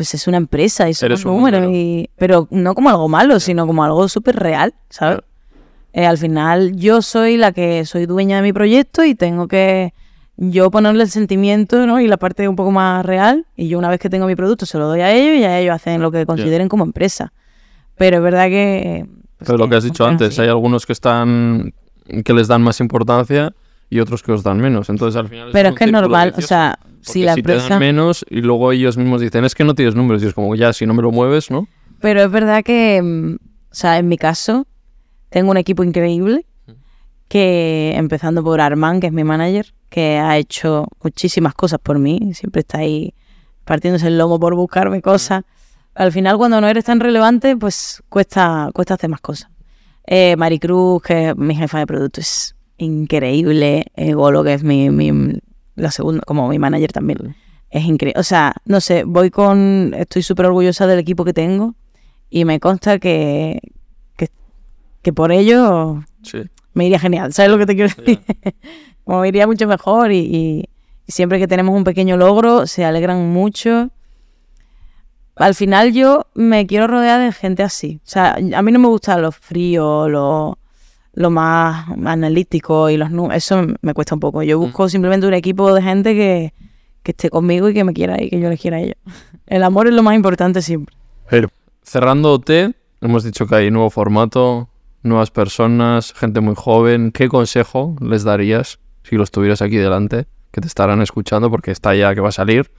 [0.00, 1.70] pues es una empresa y son números, número.
[1.70, 5.18] y, pero no como algo malo, sino como algo súper real, ¿sabes?
[5.18, 5.24] Claro.
[5.92, 9.92] Eh, al final yo soy la que soy dueña de mi proyecto y tengo que
[10.38, 12.00] yo ponerle el sentimiento ¿no?
[12.00, 14.64] y la parte un poco más real y yo una vez que tengo mi producto
[14.64, 17.34] se lo doy a ellos y a ellos hacen lo que consideren como empresa.
[17.98, 19.04] Pero es verdad que...
[19.36, 20.40] pues, Pero lo que has dicho antes, así.
[20.40, 21.74] hay algunos que están
[22.24, 23.52] que les dan más importancia
[23.90, 24.88] y otros que os dan menos.
[24.88, 26.54] Entonces al final Pero es un que es normal, o vicioso,
[27.02, 27.40] sea, porque si la te
[27.70, 30.22] dan menos y luego ellos mismos dicen, es que no tienes números.
[30.22, 31.66] Y es como, ya, si no me lo mueves, ¿no?
[32.00, 34.66] Pero es verdad que, mm, o sea, en mi caso,
[35.28, 36.46] tengo un equipo increíble
[37.28, 42.32] que, empezando por Armand, que es mi manager, que ha hecho muchísimas cosas por mí,
[42.34, 43.14] siempre está ahí
[43.64, 45.44] partiéndose el lomo por buscarme cosas.
[45.94, 49.50] Al final, cuando no eres tan relevante, pues cuesta, cuesta hacer más cosas.
[50.06, 53.86] Eh, Maricruz, que es mi jefa de producto, es increíble.
[53.94, 55.38] Eh, Golo, que es mi, mi-
[55.80, 57.36] la segunda, como mi manager también.
[57.70, 58.18] Es increíble.
[58.20, 59.94] O sea, no sé, voy con.
[59.96, 61.74] Estoy súper orgullosa del equipo que tengo
[62.28, 63.60] y me consta que,
[64.16, 64.28] que,
[65.02, 66.42] que por ello Sí.
[66.74, 67.32] me iría genial.
[67.32, 68.20] ¿Sabes lo que te quiero decir?
[69.04, 70.64] Como me iría mucho mejor y, y-
[71.06, 73.90] y siempre que tenemos un pequeño logro se alegran mucho.
[75.36, 78.00] Al final yo me quiero rodear de gente así.
[78.04, 80.58] O sea, a mí no me gusta lo frío, lo,
[81.12, 83.36] lo más analítico y los números.
[83.36, 84.42] Eso me cuesta un poco.
[84.42, 86.52] Yo busco simplemente un equipo de gente que,
[87.02, 88.96] que esté conmigo y que me quiera y que yo les quiera a ellos.
[89.46, 90.94] El amor es lo más importante siempre.
[91.28, 91.48] Pero
[91.82, 92.50] cerrando OT,
[93.00, 94.68] hemos dicho que hay nuevo formato,
[95.02, 97.10] nuevas personas, gente muy joven.
[97.12, 100.26] ¿Qué consejo les darías si los tuvieras aquí delante?
[100.50, 102.70] Que te estarán escuchando porque está ya que va a salir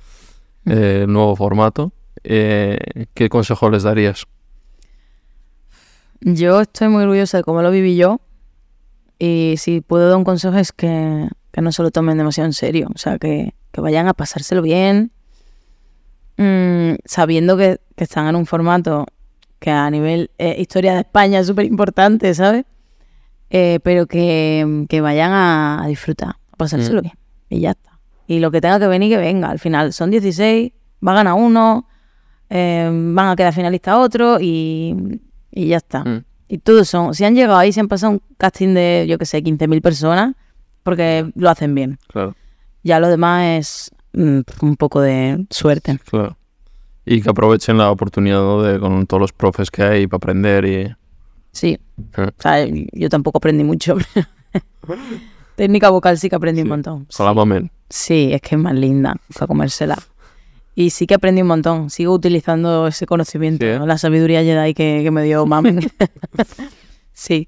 [0.65, 1.91] eh, el nuevo formato.
[2.23, 2.77] Eh,
[3.13, 4.27] ¿Qué consejo les darías?
[6.21, 8.21] Yo estoy muy orgullosa de cómo lo viví yo.
[9.17, 12.53] Y si puedo dar un consejo es que, que no se lo tomen demasiado en
[12.53, 12.87] serio.
[12.93, 15.11] O sea, que, que vayan a pasárselo bien.
[16.37, 19.05] mm, sabiendo que, que están en un formato
[19.59, 22.65] que a nivel eh, historia de España es súper importante, ¿sabes?
[23.51, 27.13] Eh, pero que, que vayan a, a disfrutar, a pasárselo bien.
[27.49, 27.99] Y ya está.
[28.27, 29.49] Y lo que tenga que venir, que venga.
[29.49, 30.71] Al final son 16,
[31.05, 31.87] va a ganar uno,
[32.49, 34.95] eh, van a quedar finalistas otro y,
[35.51, 36.03] y ya está.
[36.03, 36.23] Mm.
[36.47, 39.25] Y todos son, si han llegado ahí, se han pasado un casting de, yo que
[39.25, 40.35] sé, 15.000 personas,
[40.83, 41.97] porque lo hacen bien.
[42.07, 42.35] Claro,
[42.83, 45.97] Ya lo demás es mm, un poco de suerte.
[46.09, 46.37] claro.
[47.05, 48.61] Y que aprovechen la oportunidad ¿no?
[48.61, 50.95] de con todos los profes que hay para aprender y...
[51.51, 51.79] Sí.
[52.17, 53.97] Eh, O sea, yo tampoco aprendí mucho.
[55.55, 57.05] Técnica vocal sí que aprendí un montón.
[57.09, 57.71] Salamamen.
[57.89, 59.97] Sí, es que es más linda para comérsela.
[60.75, 61.89] Y sí que aprendí un montón.
[61.89, 63.79] Sigo utilizando ese conocimiento, Sí, ¿eh?
[63.79, 63.85] ¿no?
[63.85, 65.77] la sabiduría Jedi que, que me dio mami.
[67.13, 67.47] sí.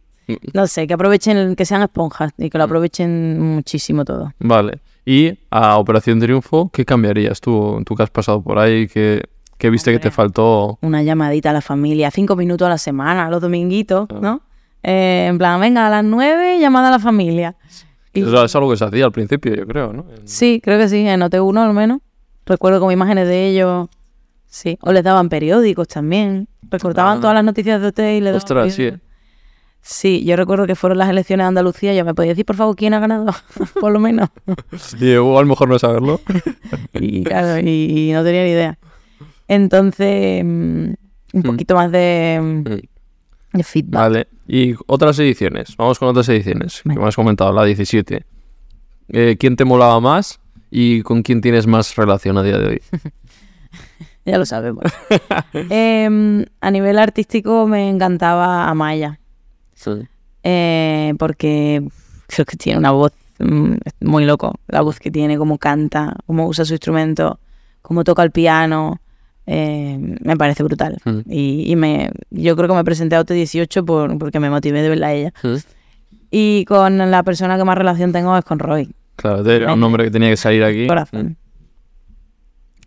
[0.53, 4.31] No sé, que aprovechen, que sean esponjas y que lo aprovechen muchísimo todo.
[4.39, 4.79] Vale.
[5.05, 7.81] Y a Operación Triunfo, ¿qué cambiarías tú?
[7.85, 9.21] Tú que has pasado por ahí, que,
[9.57, 10.77] que viste que te faltó.
[10.81, 14.19] Una llamadita a la familia, cinco minutos a la semana, los dominguitos, Ah.
[14.21, 14.41] ¿no?
[14.81, 17.55] Eh, en plan, venga, a las nueve, llamada a la familia.
[18.13, 20.05] Y- Eso es algo que se hacía al principio, yo creo, ¿no?
[20.09, 21.99] En- Sí, creo que sí, en OT1 al menos.
[22.45, 23.87] Recuerdo como imágenes de ellos.
[24.47, 26.47] Sí, o les daban periódicos también.
[26.69, 27.21] Recortaban Ah.
[27.21, 28.77] todas las noticias de OT y le daban Ostras, sí.
[28.77, 29.07] periódicos.
[29.85, 31.93] Sí, yo recuerdo que fueron las elecciones de Andalucía.
[31.93, 33.33] Yo me podía decir, por favor, quién ha ganado,
[33.81, 34.29] por lo menos.
[34.99, 36.21] Y igual a lo mejor no saberlo.
[36.93, 38.77] Y claro, y, y no tenía ni idea.
[39.47, 40.95] Entonces, mm, un
[41.33, 41.41] Mm.
[41.43, 44.01] poquito más de, mm, de feedback.
[44.01, 44.27] Vale.
[44.47, 45.75] Y otras ediciones.
[45.77, 46.81] Vamos con otras ediciones.
[46.83, 48.25] Que me has comentado, la 17.
[49.09, 50.39] Eh, ¿Quién te molaba más
[50.75, 52.81] y con quién tienes más relación a día de hoy?
[54.25, 54.85] Ya lo sabemos.
[55.53, 59.19] Em, a nivel artístico me encantaba Amaya.
[60.43, 61.85] eh, porque
[62.27, 66.47] creo que tiene una voz mm, muy loco, la voz que tiene, cómo canta, cómo
[66.47, 67.37] usa su instrumento,
[67.81, 69.01] cómo toca el piano,
[69.45, 70.99] eh, me parece brutal.
[71.03, 71.19] Mm.
[71.29, 74.87] Y, y me, yo creo que me presenté a OT18 por, porque me motivé de
[74.87, 75.33] verla a ella.
[76.31, 80.05] Y con la persona que más relación tengo es con Roy, Claro, era un nombre
[80.05, 80.87] que tenía que salir aquí.
[80.87, 81.37] corazón.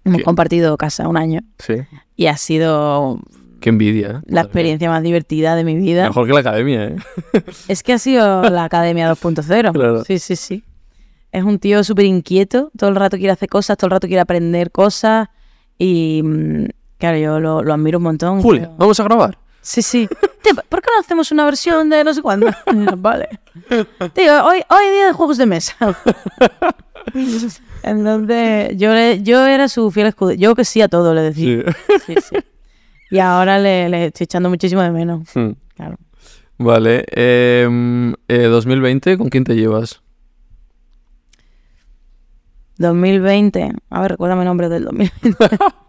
[0.04, 0.24] Hemos ¿Qué?
[0.24, 1.74] compartido casa un año Sí.
[2.14, 3.18] y ha sido
[3.60, 4.20] Qué envidia, ¿eh?
[4.26, 6.06] la experiencia más divertida de mi vida.
[6.06, 6.96] Mejor que la academia, ¿eh?
[7.68, 9.72] Es que ha sido la Academia 2.0.
[9.72, 10.04] Claro.
[10.04, 10.62] Sí, sí, sí.
[11.32, 14.20] Es un tío súper inquieto, todo el rato quiere hacer cosas, todo el rato quiere
[14.20, 15.28] aprender cosas
[15.76, 16.64] y mm,
[16.98, 18.40] claro, yo lo, lo admiro un montón.
[18.42, 19.38] Julia, Creo- vamos a grabar.
[19.68, 20.08] Sí, sí.
[20.42, 22.46] Tío, ¿por qué no hacemos una versión de no sé cuándo?
[22.98, 23.28] vale.
[24.14, 25.74] Tío, hoy, hoy día de juegos de mesa.
[27.82, 30.32] Entonces, yo, le- yo era su fiel escudo.
[30.34, 31.64] Yo que sí a todo, le decía.
[32.06, 32.36] Sí, sí.
[33.10, 35.28] Y ahora le, le estoy echando muchísimo de menos.
[35.34, 35.50] Hmm.
[35.74, 35.96] Claro.
[36.58, 37.04] Vale.
[37.10, 40.00] em, eh, 2020, ¿con quién te llevas?
[42.78, 43.72] 2020.
[43.90, 45.36] A ver, recuérdame el nombre del 2020.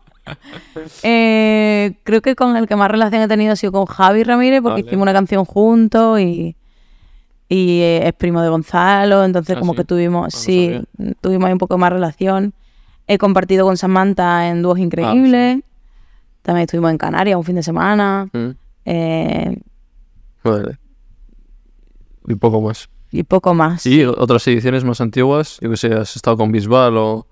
[1.03, 4.61] Eh, creo que con el que más relación he tenido ha sido con Javi Ramírez,
[4.61, 4.87] porque Vale.
[4.87, 6.55] hicimos una canción juntos y,
[7.49, 9.77] y eh, es primo de Gonzalo, entonces Ah, como ¿sí?
[9.77, 10.81] que tuvimos, Ah, no sí,
[11.21, 12.53] tuvimos ahí un poco más relación.
[13.07, 15.59] He compartido con Samantha en Ah, dúos increíbles.
[16.41, 18.27] También estuvimos en Canarias un fin de semana.
[18.33, 18.49] Hmm.
[18.85, 19.57] eh,
[20.43, 20.77] Vale.
[22.27, 22.89] Y poco más.
[23.11, 23.85] y poco más.
[23.85, 25.57] ¿Y otras ediciones más antiguas?
[25.61, 27.27] Yo que sé, has estado con Bisbal o...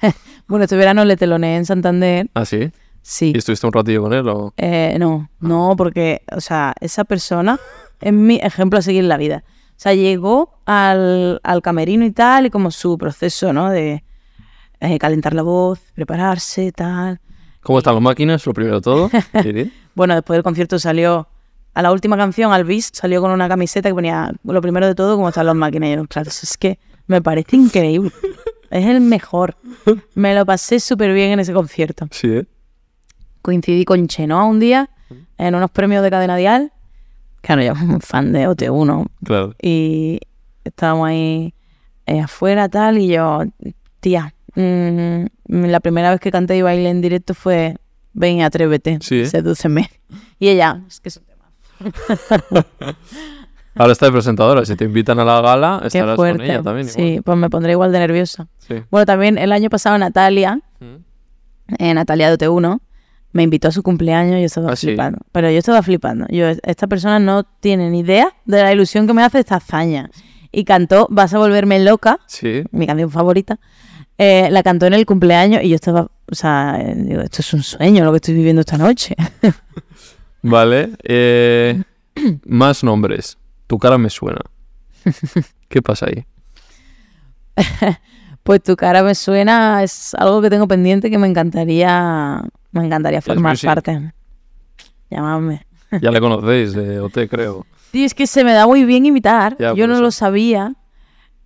[0.50, 2.28] Bueno, este verano le teloneé en Santander.
[2.34, 2.72] Ah, sí.
[3.02, 3.30] Sí.
[3.32, 4.52] ¿Y estuviste un ratillo con él o...?
[4.56, 7.60] Eh, no, no, porque, o sea, esa persona
[8.00, 9.44] es mi ejemplo a seguir en la vida.
[9.46, 13.70] O sea, llegó al, al camerino y tal, y como su proceso, ¿no?
[13.70, 14.02] De
[14.80, 17.20] eh, calentar la voz, prepararse, tal.
[17.62, 18.44] ¿Cómo están las máquinas?
[18.44, 19.08] Lo primero de todo.
[19.94, 21.28] Bueno, después del concierto salió,
[21.74, 25.14] a la última canción, al salió con una camiseta que ponía, lo primero de todo,
[25.14, 25.90] cómo están las máquinas.
[25.90, 28.10] Y yo, claro, eso es que me parece increíble.
[28.70, 29.56] Es el mejor.
[30.14, 32.06] Me lo pasé súper bien en ese concierto.
[32.10, 32.46] Sí, ¿eh?
[33.42, 34.90] coincidí con Chenoa un día
[35.38, 36.72] en unos premios de Cadena Dial.
[37.40, 39.54] Claro, yo soy fan de OT1 Claro.
[39.62, 40.20] y
[40.62, 41.54] estábamos ahí
[42.06, 43.42] eh, afuera tal y yo,
[44.00, 47.76] tía, mm, la primera vez que canté y bailé en directo fue
[48.12, 49.24] Ven, atrévete, Sí.
[49.24, 49.88] sedúceme.
[50.38, 51.46] Y ella, es que es un tema.
[53.76, 54.64] Ahora está de presentadora.
[54.64, 56.88] Si te invitan a la gala, estarás con ella también.
[56.88, 58.46] sí, pues me pondré igual de nerviosa.
[58.58, 58.74] Sí.
[58.90, 60.60] Bueno, también el año pasado Natalia,
[61.78, 62.80] eh, Natalia de OT1,
[63.32, 64.88] me invitó a su cumpleaños y yo estaba Ah, sí.
[64.88, 65.18] flipando.
[65.30, 66.26] Pero yo estaba flipando.
[66.30, 70.10] Yo, esta persona no tiene ni idea de la ilusión que me hace esta hazaña.
[70.52, 72.64] Y cantó Vas a volverme loca, Sí.
[72.72, 73.58] mi canción favorita.
[74.18, 77.54] eh, la cantó en el cumpleaños y yo estaba, o sea, eh, digo, esto es
[77.54, 79.14] un sueño lo que estoy viviendo esta noche.
[80.42, 80.90] Vale.
[81.04, 81.82] eh,
[82.44, 83.38] más nombres.
[83.70, 84.40] Tu cara me suena.
[85.68, 86.26] ¿Qué pasa ahí?
[88.42, 92.42] pues tu cara me suena, es algo que tengo pendiente que me encantaría,
[92.72, 94.12] me encantaría formar parte.
[95.08, 95.64] Llamadme.
[96.02, 97.64] Ya le conocéis de OT, creo.
[97.92, 99.56] Sí, es que se me da muy bien imitar.
[99.60, 100.02] Ya, yo no eso.
[100.02, 100.74] lo sabía.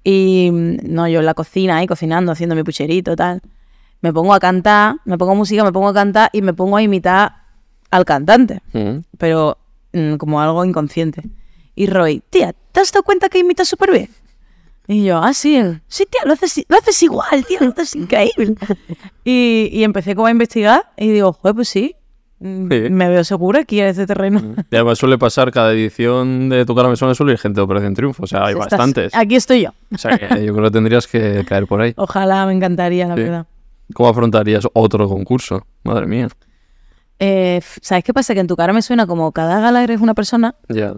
[0.02, 3.42] Y mm, no, yo en la cocina ahí cocinando, haciendo mi pucherito, tal.
[4.00, 6.82] Me pongo a cantar, me pongo música, me pongo a cantar y me pongo a
[6.82, 7.34] imitar
[7.90, 8.62] al cantante.
[8.72, 9.00] Mm.
[9.18, 9.58] Pero
[9.92, 11.22] mm, como algo inconsciente.
[11.74, 14.08] Y Roy, tía, ¿te has dado cuenta que imitas súper bien?
[14.86, 15.58] Y yo, ah, sí,
[15.88, 18.54] sí, tía, lo haces, lo haces igual, tío, lo haces increíble.
[19.24, 21.96] y, y empecé como a investigar y digo, joder, pues sí,
[22.40, 22.80] mm, Sí.
[22.90, 24.42] me veo segura aquí en este terreno.
[24.70, 27.62] Y además suele pasar cada edición de Tu cara me suena suele ir gente de
[27.64, 28.24] Operación Triunfo.
[28.24, 29.14] O sea, hay Estás- bastantes.
[29.14, 29.70] Aquí estoy yo.
[29.92, 31.94] O sea, que yo creo que tendrías que caer por ahí.
[31.96, 33.22] Ojalá, me encantaría, la Sí.
[33.22, 33.46] verdad.
[33.94, 35.66] ¿Cómo afrontarías otro concurso?
[35.82, 36.28] Madre mía.
[37.18, 38.34] Eh, ¿Sabes qué pasa?
[38.34, 40.54] Que en tu cara me suena como cada gala eres una persona.
[40.68, 40.92] Ya.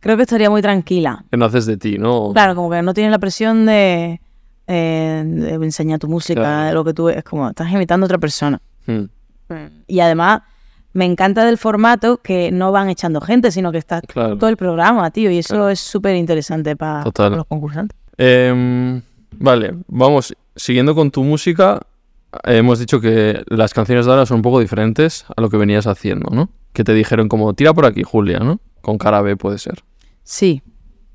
[0.00, 1.24] Creo que estaría muy tranquila.
[1.30, 2.30] Que no haces de ti, ¿no?
[2.32, 4.20] Claro, como que no tienes la presión de
[4.66, 6.66] eh, de enseñar tu música, Claro.
[6.68, 8.60] de lo que tú es como estás imitando a otra persona.
[8.86, 9.04] Mm,
[9.88, 10.42] Y además
[10.92, 14.38] me encanta del formato que no van echando gente, sino que está Claro.
[14.38, 15.70] todo el programa, tío, y eso Claro.
[15.70, 17.98] es súper interesante para los concursantes.
[18.16, 19.02] Em,
[19.38, 21.80] vale, vamos, siguiendo con tu música,
[22.44, 25.88] hemos dicho que las canciones de ahora son un poco diferentes a lo que venías
[25.88, 26.48] haciendo, ¿no?
[26.72, 28.60] Que te dijeron como, tira por aquí, Julia, ¿no?
[28.82, 29.82] Con cara B puede ser.
[30.22, 30.62] Sí.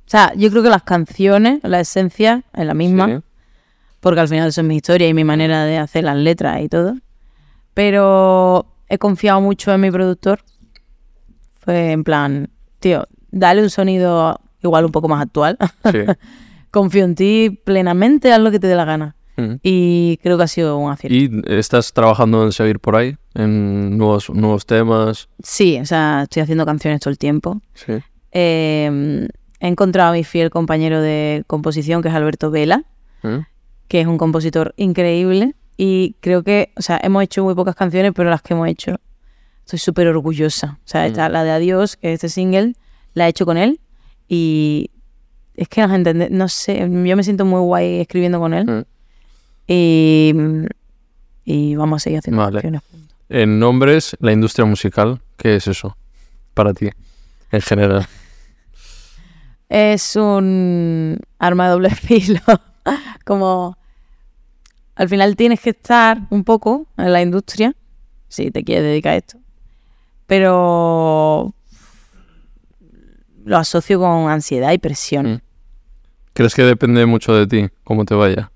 [0.06, 3.08] O sea, yo creo que las canciones, la esencia es la misma.
[3.08, 3.24] Sí.
[4.00, 6.70] porque al final eso es mi historia y mi manera de hacer las letras y
[6.70, 6.96] todo.
[7.74, 10.42] Pero he confiado mucho en mi productor.
[11.60, 12.50] Fue en plan,
[12.80, 15.58] tío, dale un sonido igual un poco más actual.
[15.92, 16.00] Sí.
[16.72, 19.16] Confío en ti plenamente, haz lo que te dé la gana.
[19.64, 21.14] Y creo que ha sido un acierto.
[21.14, 23.18] ¿Y estás trabajando en seguir por ahí?
[23.34, 25.28] ¿En nuevos, nuevos temas?
[25.44, 27.60] Sí, o sea, estoy haciendo canciones todo el tiempo.
[27.74, 27.94] Sí.
[28.36, 29.28] Eh,
[29.62, 32.84] he encontrado a mi fiel compañero de composición, que es Alberto Vela.
[33.24, 33.40] ¿Mm?
[33.88, 38.14] que es un compositor increíble y creo que, o sea, hemos hecho muy pocas canciones,
[38.16, 38.96] pero las que hemos hecho
[39.64, 40.80] estoy súper orgullosa.
[40.84, 42.74] O sea, esta- la de Adiós, que es este single,
[43.14, 43.80] la he hecho con él
[44.28, 44.90] y
[45.56, 48.86] es que nos entende, no sé, yo me siento muy guay escribiendo con él Mm.
[49.68, 50.34] y,
[51.46, 52.54] y vamos a seguir haciendo Vale.
[52.62, 52.82] canciones.
[53.30, 55.96] En nombres, la industria musical, ¿qué es eso
[56.56, 56.90] para ti?
[57.52, 58.08] En general.
[59.70, 62.40] Es un arma de doble filo.
[63.26, 63.78] Como
[64.96, 67.76] al final tienes que estar un poco en la industria
[68.28, 69.38] si te quieres dedicar a esto.
[70.28, 71.54] Pero
[73.44, 75.34] lo asocio con ansiedad y presión.
[75.34, 75.42] Mm.
[76.34, 78.52] ¿Crees que depende mucho de ti cómo te vaya?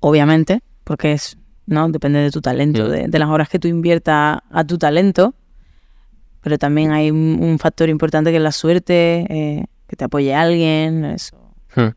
[0.00, 1.88] Obviamente, porque es, ¿no?
[1.88, 2.90] Depende de tu talento, Mm.
[2.90, 5.34] de, de las horas que tú inviertas a tu talento.
[6.48, 10.34] Pero también hay un, un factor importante que es la suerte, eh, que te apoye
[10.34, 11.36] alguien, eso,
[11.76, 11.90] Hmm.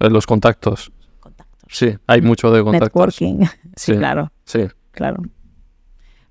[0.00, 0.90] Eh, Los contactos.
[1.20, 1.58] contactos.
[1.70, 2.86] Sí, hay mucho de contactos.
[2.88, 3.40] Networking.
[3.76, 3.96] sí, Sí.
[3.98, 4.32] claro.
[4.46, 4.60] Sí.
[4.92, 5.22] claro.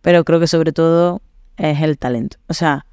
[0.01, 1.21] Pero creo que sobre todo
[1.57, 2.37] es el talento.
[2.47, 2.87] O sea,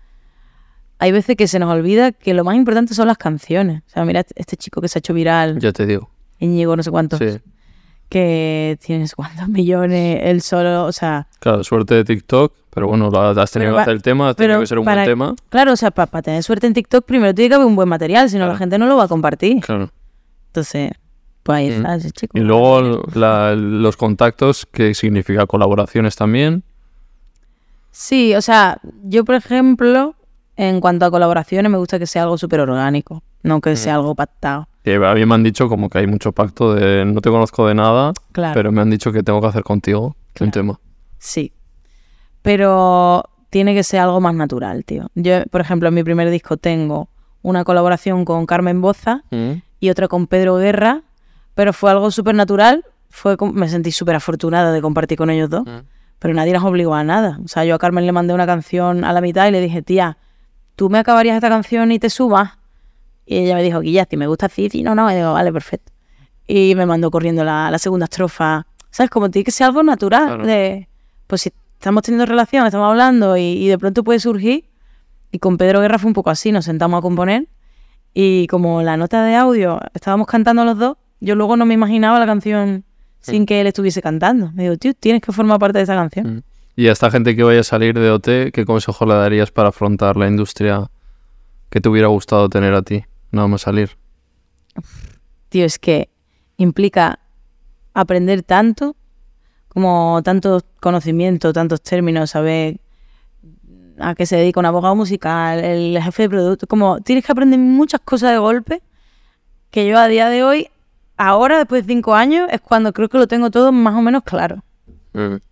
[0.99, 3.83] hay veces que se nos olvida que lo más importante son las canciones.
[3.87, 6.11] O sea, mira este- este chico que se ha hecho viral, Ya te digo.
[6.39, 7.39] Íñigo no sé cuántos, Sí.
[8.09, 12.87] Que tiene no sé cuántos millones, él solo, o sea, Claro, suerte de TikTok, pero
[12.89, 15.07] bueno, has tenido que hacer el tema, ha pero tenido que ser un para- buen
[15.13, 15.35] tema.
[15.49, 18.31] claro, o sea, para tener suerte en TikTok primero tiene que haber un buen material,
[18.31, 19.61] si no la gente no lo va a compartir.
[19.61, 19.91] Claro.
[20.49, 20.93] Entonces,
[21.43, 21.73] pues ahí Mm.
[21.73, 22.39] está ese chico.
[22.39, 26.63] Y luego la- los contactos, que significa colaboraciones también.
[27.91, 30.15] Sí, o sea, yo por ejemplo,
[30.57, 33.77] en cuanto a colaboraciones, me gusta que sea algo súper orgánico, no que Mm.
[33.77, 34.69] sea algo pactado.
[34.87, 37.75] A mí me han dicho como que hay mucho pacto de no te conozco de
[37.75, 38.55] nada, Claro.
[38.55, 40.79] pero me han dicho que tengo que hacer contigo un tema.
[41.19, 41.53] Sí.
[42.43, 45.09] Pero tiene que ser algo más natural, tío.
[45.15, 47.09] Yo, por ejemplo, en mi primer disco tengo
[47.43, 49.23] una colaboración con Carmen Boza
[49.81, 51.03] y otra con Pedro Guerra,
[51.55, 52.85] pero fue algo súper natural.
[53.09, 55.87] Fue, me sentí súper afortunada de compartir con ellos dos, Mm.
[56.19, 57.39] pero nadie nos obligó a nada.
[57.45, 59.83] O sea, yo a Carmen le mandé una canción a la mitad y le dije,
[59.83, 60.19] tía,
[60.75, 62.59] ¿tú me acabarías esta canción y te subas?
[63.27, 65.93] Y ella me dijo, Guilla, si me gusta Cici, no, no, y digo, vale, perfecto.
[66.47, 68.67] Y me mandó corriendo la, la segunda estrofa.
[68.91, 69.11] ¿Sabes?
[69.11, 70.27] Como tiene que ser algo natural.
[70.27, 70.47] Claro.
[70.47, 70.89] De,
[71.27, 74.67] pues si estamos teniendo relación, estamos hablando y, y de pronto puede surgir.
[75.33, 77.49] Y con Pedro Guerra fue un poco así, nos sentamos a componer
[78.15, 82.21] y como la nota de audio estábamos cantando los dos, yo luego no me imaginaba
[82.21, 82.85] la canción
[83.21, 84.53] sin que él estuviese cantando.
[84.53, 86.37] Me digo, tío, tienes que formar parte de esa canción.
[86.37, 86.43] Mm.
[86.77, 89.71] Y a esta gente que vaya a salir de OT, ¿qué consejo le darías para
[89.71, 90.91] afrontar la industria
[91.71, 93.05] que te hubiera gustado tener a ti?
[93.35, 93.91] Nada más salir.
[95.49, 96.09] Tío, es que
[96.57, 97.19] implica
[97.93, 98.95] aprender tanto,
[99.69, 102.81] como tantos conocimientos, tantos términos, saber
[103.99, 107.59] a qué se dedica un abogado musical, el jefe de producto, como tienes que aprender
[107.59, 108.83] muchas cosas de golpe,
[109.73, 110.69] que yo a día de hoy,
[111.17, 114.23] ahora después de cinco años, es cuando creo que lo tengo todo más o menos
[114.23, 114.63] claro,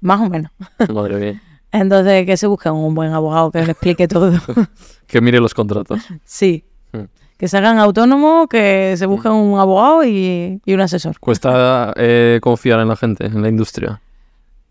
[0.01, 0.53] más o menos.
[0.93, 1.43] Madre mía.
[1.73, 4.33] Entonces, que se busque un buen abogado que le explique todo.
[5.09, 6.01] Que mire los contratos.
[6.25, 6.65] sí.
[6.93, 7.22] Mm.
[7.43, 11.19] Que se hagan autónomos, que se busquen un abogado y, y un asesor.
[11.19, 14.01] ¿Cuesta eh, confiar en la gente, en la industria?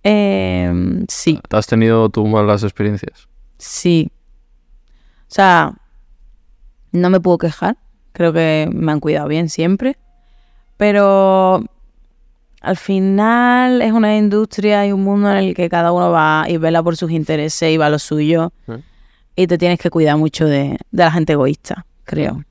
[0.06, 3.28] Eh, sí, ¿Has tenido tú malas experiencias?
[3.58, 4.10] sí.
[5.24, 5.74] O sea,
[6.94, 7.76] no me puedo quejar.
[8.14, 9.98] Creo que me han cuidado bien siempre.
[10.78, 11.66] Pero
[12.62, 16.56] al final es una industria y un mundo en el que cada uno va y
[16.56, 18.54] vela por sus intereses y va a lo suyo.
[18.68, 18.76] Mm.
[19.36, 22.46] Y te tienes que cuidar mucho de, de la gente egoísta, creo.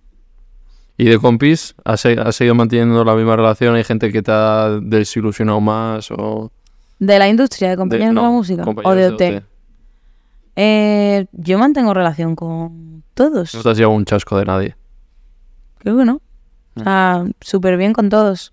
[1.01, 1.75] ¿Y de compis?
[1.85, 3.75] ¿Has, has seguido manteniendo la misma relación?
[3.75, 6.11] ¿Hay gente que te ha desilusionado más?
[6.11, 6.51] O
[6.99, 9.43] De la industria, de de- compañeros de, no, la música o de de OT.
[10.57, 13.55] Eh, yo mantengo relación con todos.
[13.55, 14.77] No te has llevado un chasco de nadie.
[15.79, 16.21] Creo que no.
[16.75, 16.81] Mm.
[16.81, 18.53] O sea, súper bien con todos.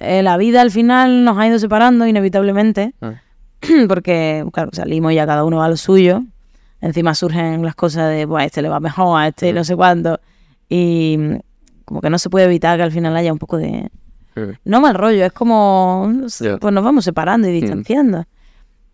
[0.00, 3.14] eh, la vida al final nos ha ido separando inevitablemente, Ah.
[3.88, 6.22] porque, claro, salimos ya cada uno va a lo suyo.
[6.82, 9.76] Encima surgen las cosas de, pues a este le va mejor, a este no sé
[9.76, 10.18] cuánto.
[10.70, 11.40] Y mm,
[11.84, 13.90] como que no se puede evitar que al final haya un poco de,
[14.64, 18.24] no mal rollo, es como, pues nos vamos separando y distanciando.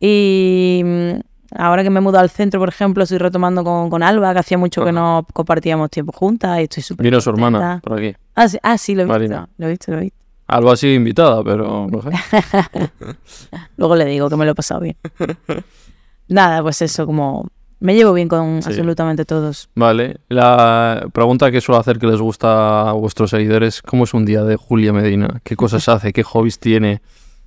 [0.01, 1.11] Y mm,
[1.57, 4.41] ahora que me he mudado al centro, por ejemplo, estoy retomando con, con Alba, que
[4.41, 8.15] hacía mucho que no compartíamos tiempo juntas y estoy súper Vino su hermana por aquí.
[8.35, 9.49] Ah, sí, ah, sí, lo he visto, Marina.
[9.59, 10.19] lo he visto, lo he visto.
[10.49, 12.11] Algo así invitada, pero no sé.
[13.77, 14.97] Luego le digo que me lo he pasado bien.
[16.29, 17.49] Nada, pues eso, como
[17.81, 18.69] me llevo bien con Sí.
[18.71, 19.69] absolutamente todos.
[19.75, 20.19] Vale.
[20.29, 24.43] La pregunta que suelo hacer que les gusta a vuestros seguidores, ¿cómo es un día
[24.45, 25.41] de Julia Medina?
[25.45, 26.13] ¿Qué cosas hace?
[26.13, 27.01] ¿Qué hobbies tiene?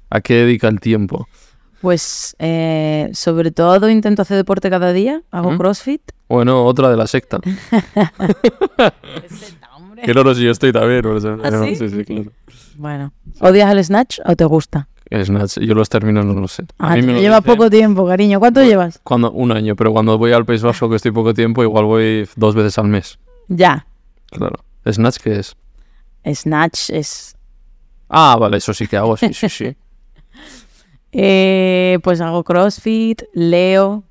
[0.09, 1.27] ¿A qué dedica el tiempo?
[1.81, 5.57] Pues eh, sobre todo intento hacer deporte cada día, hago ¿Mm?
[5.57, 6.01] crossfit.
[6.27, 7.39] Bueno, otra de la secta.
[10.03, 11.01] Que no, no, si yo estoy también.
[11.43, 11.75] ¿Ah, no, sí?
[11.75, 12.31] sí, sí, claro.
[12.77, 14.87] Bueno, ¿odias el snatch o te gusta?
[15.11, 16.63] Snatch, yo los términos no lo sé.
[16.77, 18.39] A Ah, mí me lo lleva dicen poco tiempo, cariño.
[18.39, 18.99] ¿Cuánto llevas?
[19.03, 22.29] Cuando, un año, pero cuando voy al País Vasco, que estoy poco tiempo, igual voy
[22.35, 23.17] dos veces al mes.
[23.47, 23.87] Ya.
[24.27, 24.59] Claro.
[24.87, 25.55] ¿Snatch qué es?
[26.31, 27.35] Snatch es...
[28.07, 29.75] Ah, vale, eso sí que hago, sí, sí, sí.
[31.11, 34.03] Eh, pues hago crossfit, leo.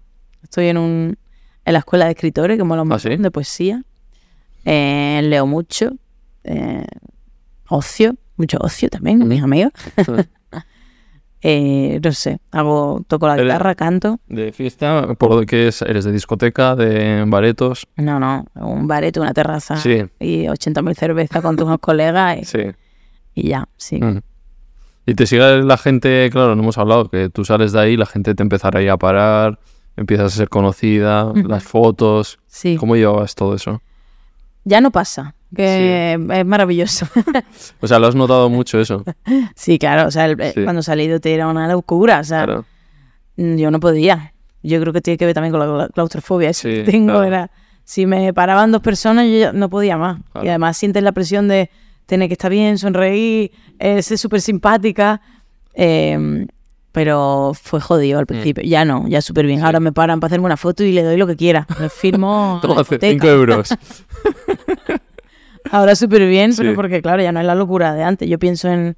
[0.42, 1.16] Estoy en un
[1.64, 3.08] en la escuela de escritores, que mola un ¿Ah, sí?
[3.08, 3.82] montón, de poesía.
[4.64, 5.92] Eh, leo mucho.
[6.44, 6.84] Eh,
[7.68, 9.72] ocio, mucho ocio también, con mis amigos.
[11.40, 14.18] Eh, no sé, hago, toco la Eres- guitarra, canto.
[14.26, 15.82] De fiesta, ¿por qué es?
[15.82, 17.86] ¿Eres de discoteca, de baretos?
[17.96, 20.02] No, no, un bareto, una terraza Sí.
[20.18, 22.58] y 80.000 cervezas con tus colegas y, Sí.
[23.34, 24.02] y ya, sí.
[24.02, 24.20] Mm.
[25.06, 28.04] Y te sigue la gente, claro, no hemos hablado, que tú sales de ahí, la
[28.06, 29.58] gente te empezará a ir a parar,
[29.96, 32.38] empiezas a ser conocida, las fotos.
[32.46, 32.76] Sí.
[32.76, 33.80] ¿Cómo llevabas todo eso?
[34.64, 37.06] Ya no pasa, que es maravilloso.
[37.80, 39.04] O sea, lo has notado mucho eso.
[39.56, 40.62] sí, claro, o sea, el- Sí.
[40.64, 42.64] cuando salí de ti era una locura, o sea, Claro.
[43.36, 44.34] mm, yo no podía.
[44.62, 46.50] Yo creo que tiene que ver también con la cla- claustrofobia.
[46.50, 47.24] Eso Sí, que tengo claro.
[47.24, 47.50] era,
[47.84, 50.18] si me paraban dos personas, yo no podía más.
[50.32, 50.44] Claro.
[50.46, 51.70] Y además sientes la presión de
[52.06, 55.20] tener que estar bien, sonreír, eh, ser súper simpática.
[55.74, 56.46] eh,
[56.90, 58.64] pero fue jodido al principio.
[58.64, 59.58] Ya no, ya súper bien.
[59.58, 59.62] Mm.
[59.62, 59.66] Sí.
[59.66, 61.64] Ahora me paran para hacerme una foto y le doy lo que quiera.
[61.78, 62.58] Le firmo.
[62.60, 63.24] Toma, la hace hipoteca.
[63.24, 63.68] 5 euros.
[65.70, 66.76] Ahora súper bien, pero Sí.
[66.76, 68.28] porque claro, ya no es la locura de antes.
[68.28, 68.96] Yo pienso en,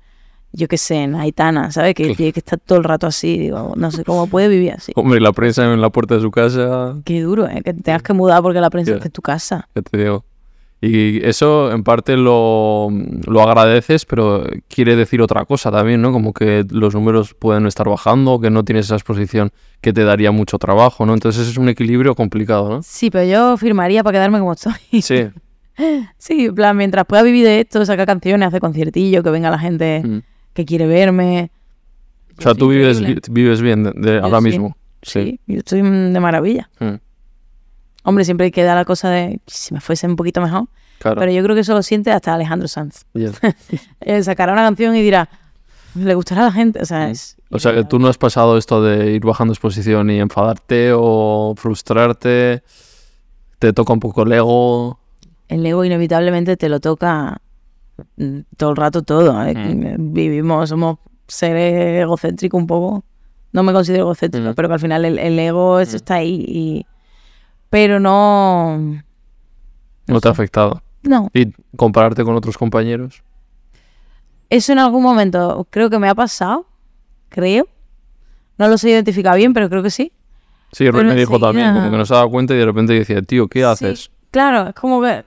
[0.52, 1.94] yo qué sé, en Aitana, ¿sabes?
[1.94, 3.38] Que que estar todo el rato así.
[3.38, 4.92] Digo, no sé cómo puede vivir así.
[4.96, 7.62] Hombre, la prensa en la puerta de su casa, Qué duro, ¿eh?
[7.64, 8.96] Que te tengas que mudar porque la prensa Ya.
[8.96, 9.68] está en tu casa.
[9.74, 10.24] ya te digo.
[10.82, 12.88] Y eso en parte lo,
[13.26, 16.10] lo agradeces, pero quiere decir otra cosa también, ¿no?
[16.10, 19.50] Como que los números pueden estar bajando, que no tienes esa exposición
[19.82, 21.12] que te daría mucho trabajo, ¿no?
[21.12, 22.82] Entonces es un equilibrio complicado, ¿no?
[22.82, 24.72] Sí, pero yo firmaría para quedarme como estoy.
[25.02, 25.24] Sí.
[26.18, 29.58] Sí, en plan, mientras pueda vivir de esto, sacar canciones, hacer conciertillos, que venga la
[29.58, 30.18] gente Mm.
[30.52, 31.50] que quiere verme.
[32.38, 33.00] O sea, Es tú vives,
[33.30, 34.44] vives bien de- ahora sí.
[34.44, 34.76] mismo.
[35.02, 36.68] Sí, yo estoy mm, de maravilla.
[36.80, 36.94] Mm,
[38.02, 40.68] Hombre, siempre queda la cosa de si me fuese un poquito mejor.
[41.00, 41.18] Claro.
[41.20, 43.04] Pero yo creo que eso lo siente hasta Alejandro Sanz.
[44.00, 45.28] Eh, sacará una canción y dirá,
[45.94, 46.80] le gustará a la gente.
[46.80, 47.36] O sea, es.
[47.50, 51.54] O sea, que tú no has pasado esto de ir bajando exposición y enfadarte o
[51.56, 52.62] frustrarte.
[53.58, 54.98] Te toca un poco el ego.
[55.50, 57.40] El ego inevitablemente te lo toca
[58.16, 59.44] mm, todo el rato todo.
[59.44, 59.54] ¿eh?
[59.54, 60.12] Mm.
[60.12, 63.04] Vivimos, somos seres egocéntricos un poco.
[63.52, 64.54] No me considero egocéntrico, Mm.
[64.54, 66.44] pero que al final el, el ego eso está ahí.
[66.46, 66.86] Y...
[67.68, 69.02] Pero no...
[70.06, 70.82] No te ha afectado.
[71.02, 73.22] No, Y compararte con otros compañeros.
[74.50, 76.66] eso en algún momento creo que me ha pasado,
[77.28, 77.66] creo.
[78.58, 80.12] No lo sé identificar bien, pero creo que sí.
[80.72, 82.92] Sí, Pero me dijo también, como que no se ha dado cuenta y de repente
[82.92, 84.10] decía, tío, ¿qué Sí, haces?
[84.30, 85.24] claro, es como que...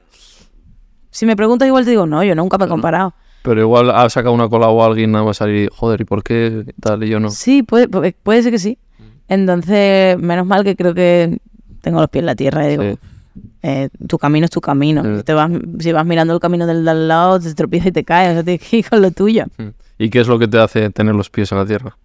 [1.14, 3.14] Si me preguntas igual te digo, no, yo nunca me he comparado.
[3.44, 6.66] Pero igual ha sacado una cola o alguien nada más salir joder, ¿y por qué
[6.82, 7.04] tal?
[7.04, 7.30] Y yo no.
[7.30, 8.80] Sí, puede, puede, ser que sí.
[8.98, 9.04] Mm.
[9.28, 11.38] Entonces, menos mal que creo que
[11.82, 12.98] tengo los pies en la tierra y digo, Sí.
[13.62, 15.04] eh, tu camino es tu camino.
[15.04, 15.18] Sí.
[15.18, 18.32] Si, te vas, si vas mirando el camino del lado, te tropiezas y te caes.
[18.32, 19.46] O sea, tienes que ir con lo tuyo.
[19.58, 19.68] Mm.
[20.00, 21.96] ¿Y qué es lo que te hace tener los pies en la tierra?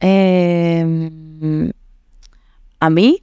[0.00, 1.70] Eh,
[2.80, 3.22] a mí,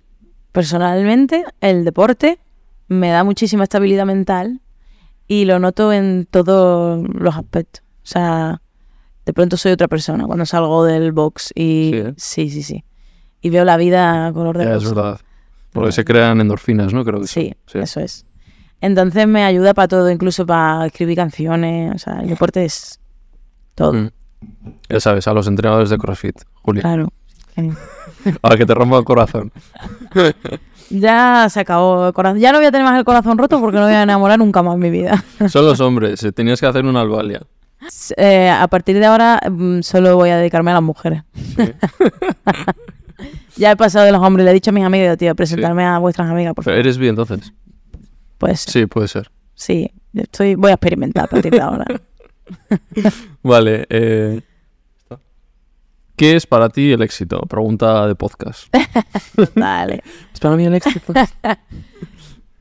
[0.54, 2.40] personalmente, el deporte
[2.88, 4.62] me da muchísima estabilidad mental
[5.28, 7.84] y lo noto en todos los aspectos.
[8.04, 8.62] O sea,
[9.26, 12.14] de pronto soy otra persona cuando salgo del box y Sí, ¿eh?
[12.18, 12.84] sí, sí, sí.
[13.42, 14.96] Y veo la vida a color de Ya, es rosa.
[14.96, 15.22] verdad.
[15.72, 17.04] Porque se crean endorfinas, ¿no?
[17.04, 17.80] Creo que Sí, sí.
[17.80, 18.26] eso es.
[18.82, 21.96] Entonces me ayuda para todo, incluso para escribir canciones.
[21.96, 23.00] O sea, el deporte es
[23.76, 23.94] todo.
[23.94, 24.10] Mm.
[24.90, 26.82] Ya sabes, a los entrenadores de CrossFit, Julia.
[26.84, 27.12] Claro.
[28.42, 29.52] Para que te rompa el corazón.
[30.90, 32.40] Ya se acabó el corazón.
[32.40, 34.62] Ya no voy a tener más el corazón roto porque no voy a enamorar nunca
[34.64, 35.24] más en mi vida.
[35.50, 37.42] Son los hombres, eh, tenías que hacer una albalia.
[38.16, 41.24] Eh, a partir de ahora mm, solo voy a dedicarme a las mujeres.
[43.58, 45.98] ya he pasado de los hombres, le he dicho a mis amigas, tío, presentarme a
[46.00, 46.80] vuestras amigas, por Pero favor.
[46.86, 47.54] eres bi entonces.
[48.38, 49.30] Pues sí, Sí, puede ser.
[50.14, 51.86] estoy, voy a experimentar a partir de ahora.
[53.44, 53.86] Vale.
[53.90, 54.42] eh,
[56.16, 57.42] ¿Qué es para ti el éxito?
[57.42, 58.74] Pregunta de podcast.
[59.56, 60.04] Vale.
[60.34, 61.14] ¿Es para mí el éxito?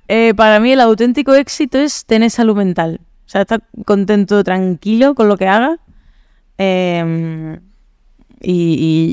[0.09, 3.00] Eh, para mí el auténtico éxito es tener salud mental.
[3.24, 5.78] O sea, estar contento, tranquilo con lo que haga.
[6.59, 7.59] eh,
[8.40, 8.53] y,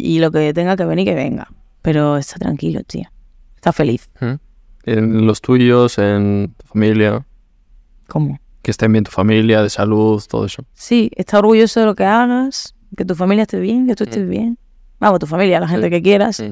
[0.03, 1.47] y- y lo que tenga que venir, que venga.
[1.81, 3.07] Pero está tranquilo, tío.
[3.55, 4.09] Está feliz.
[4.19, 4.33] ¿Mm?
[4.83, 7.25] En los tuyos, en tu familia.
[8.07, 8.39] ¿Cómo?
[8.61, 10.65] Que estén bien tu familia, de salud, todo eso.
[10.73, 12.75] Sí, está orgulloso de lo que hagas.
[12.97, 14.57] Que tu familia esté bien, que tú estés bien.
[14.99, 15.91] Vamos, tu familia, la gente Sí.
[15.91, 16.39] que quieras.
[16.39, 16.51] Mm.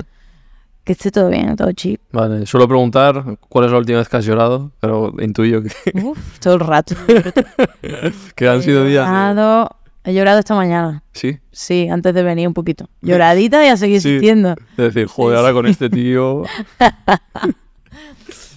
[0.84, 2.00] Que esté todo bien, todo chill.
[2.14, 5.70] Vale, suelo preguntar cuál es la última vez que has llorado, pero intuyo que,
[6.04, 6.96] Uf, todo el rato.
[8.36, 9.06] que han sido he días.
[9.06, 9.70] de- llorado,
[10.06, 11.04] he llorado esta mañana.
[11.12, 12.88] Sí, Sí, antes de venir un poquito.
[13.02, 14.10] Lloradita y a seguir Sí.
[14.10, 14.56] existiendo.
[14.78, 16.44] de decir, joder, ahora con este tío.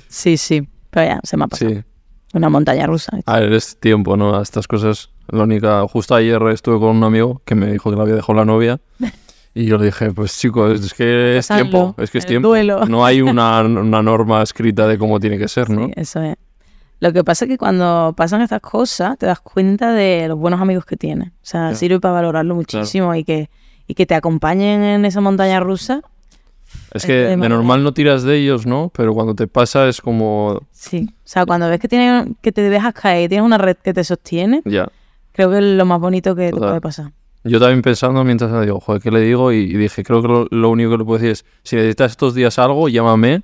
[0.09, 0.69] Sí, sí.
[0.91, 1.71] Pero ya, se me ha pasado.
[1.73, 1.81] Sí,
[2.33, 3.19] Una montaña rusa.
[3.27, 4.37] a ver, es tiempo, ¿no?
[4.39, 5.11] A estas cosas.
[5.29, 5.87] La única.
[5.89, 8.81] Justo ayer estuve con un amigo que me dijo que le había dejado la novia.
[9.53, 12.47] Y yo le dije, pues chicos, es que es tiempo, es que es tiempo.
[12.51, 12.87] duelo.
[12.87, 15.87] No hay una, una norma escrita de cómo tiene que ser, ¿no?
[15.87, 16.37] Sí, eso es.
[17.01, 20.61] Lo que pasa es que cuando pasan estas cosas te das cuenta de los buenos
[20.61, 21.31] amigos que tienes.
[21.31, 23.51] O sea, sirve para valorarlo muchísimo y, que,
[23.89, 26.01] y que te acompañen en esa montaña rusa.
[26.93, 28.91] Es que de normal no tiras de ellos, ¿no?
[28.95, 30.61] Pero cuando te pasa es como.
[30.73, 31.09] Sí.
[31.11, 33.93] O sea, cuando ves que, tienen, que te dejas caer y tienes una red que
[33.95, 34.89] te sostiene, Ya.
[35.33, 37.13] creo que es lo más bonito que te puede pasar.
[37.45, 39.51] Yo también pensando mientras me digo, joder, ¿qué le digo?
[39.53, 42.11] Y, y dije, creo que lo, lo único que le puedo decir es, si necesitas
[42.11, 43.43] estos días algo, llámame,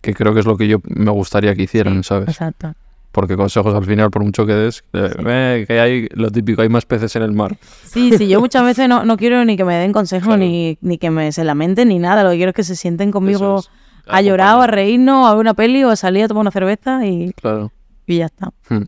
[0.00, 2.28] que creo que es lo que yo me gustaría que hicieran, ¿sabes?
[2.30, 2.72] Exacto.
[3.12, 6.68] Porque consejos al final, por mucho que des, eh, eh, que hay lo típico, hay
[6.68, 7.56] más peces en el mar.
[7.84, 10.40] Sí, sí, yo muchas veces no, no quiero ni que me den consejos, Claro.
[10.40, 12.22] ni, ni que me se lamenten, ni nada.
[12.22, 13.64] Lo que quiero es que se sienten conmigo
[14.06, 16.50] a llorar o a reírnos, a ver una peli o a salir a tomar una
[16.52, 17.72] cerveza y, Claro.
[18.06, 18.50] y ya está.
[18.68, 18.84] Hmm.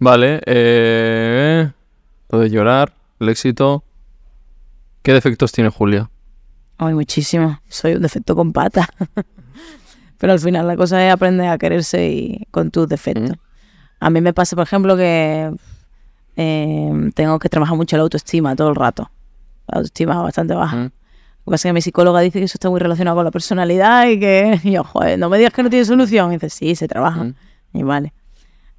[0.00, 1.70] Vale, eh,
[2.30, 3.84] lo de llorar, el éxito.
[5.02, 6.10] ¿Qué defectos tiene Julia?
[6.78, 7.60] Ay, muchísimo.
[7.68, 8.88] Soy un defecto con pata.
[10.18, 13.36] Pero al final la cosa es aprender a quererse y con tus defectos.
[14.02, 15.52] A mí me pasa, por ejemplo, que
[16.36, 19.08] eh, tengo que trabajar mucho la autoestima todo el rato.
[19.68, 20.76] La autoestima es bastante baja.
[20.76, 20.82] Mm.
[20.82, 20.90] Lo
[21.44, 24.08] que pasa es que mi psicóloga dice que eso está muy relacionado con la personalidad
[24.08, 26.32] y que y yo, joder, no me digas que no tiene solución.
[26.32, 27.22] Y dice, sí, se trabaja.
[27.22, 27.34] Mm.
[27.74, 28.12] Y vale.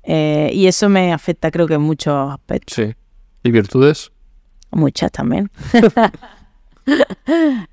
[0.03, 2.76] Eh, y eso me afecta, creo que en muchos aspectos.
[2.76, 2.93] Sí.
[3.43, 4.11] ¿Y virtudes?
[4.71, 5.49] Muchas también.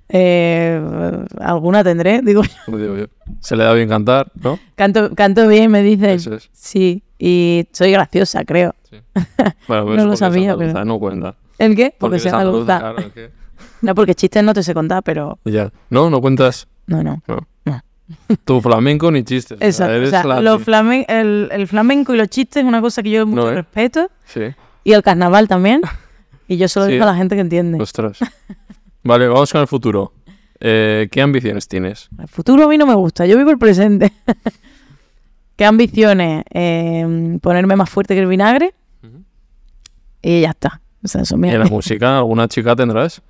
[0.08, 0.80] Eh,
[1.40, 2.42] alguna tendré, digo.
[2.68, 3.06] Yo.
[3.40, 4.60] Se le da bien cantar, ¿no?
[4.76, 6.10] Canto, canto bien, me dicen.
[6.10, 6.48] Eso es.
[6.52, 8.74] Sí, y soy graciosa, creo.
[9.68, 11.34] Bueno, pues No lo sabía, andaluza, pero- No cuenta.
[11.58, 11.94] ¿El qué?
[11.96, 12.94] Porque, Porque eres andaluza, andaluza.
[12.94, 13.30] claro, que-
[13.82, 15.70] No, porque chistes no te sé contar, pero Ya.
[15.90, 17.20] No, no cuentas no, no.
[18.44, 19.58] tu flamenco ni chistes.
[19.60, 19.92] Exacto.
[19.92, 23.02] O eres sea, la- los flamen- el, el flamenco y los chistes es una cosa
[23.02, 23.54] que yo mucho No, ¿eh?
[23.54, 24.10] respeto.
[24.26, 24.40] Sí,
[24.84, 25.82] Y el carnaval también.
[26.48, 27.80] Y yo solo Sí, digo a la gente que entiende.
[27.80, 28.18] ostras.
[29.04, 30.12] Vale, vamos con el futuro.
[30.58, 32.08] Eh, ¿Qué ambiciones tienes?
[32.18, 34.12] El futuro a mí no me gusta, yo vivo el presente.
[35.60, 36.42] ¿Qué ambiciones?
[36.54, 38.72] Eh, ponerme más fuerte que el vinagre.
[40.22, 40.80] Y ya está.
[41.04, 41.52] O sea, eso ¿Y me...
[41.52, 43.20] en la música alguna chica tendrás?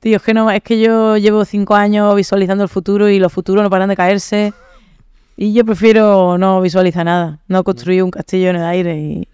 [0.00, 3.32] Tío, es que no, es que yo llevo cinco años visualizando el futuro y los
[3.32, 4.52] futuros no paran de caerse.
[5.34, 9.28] Y yo prefiero no visualizar nada, no construir un castillo en el aire y,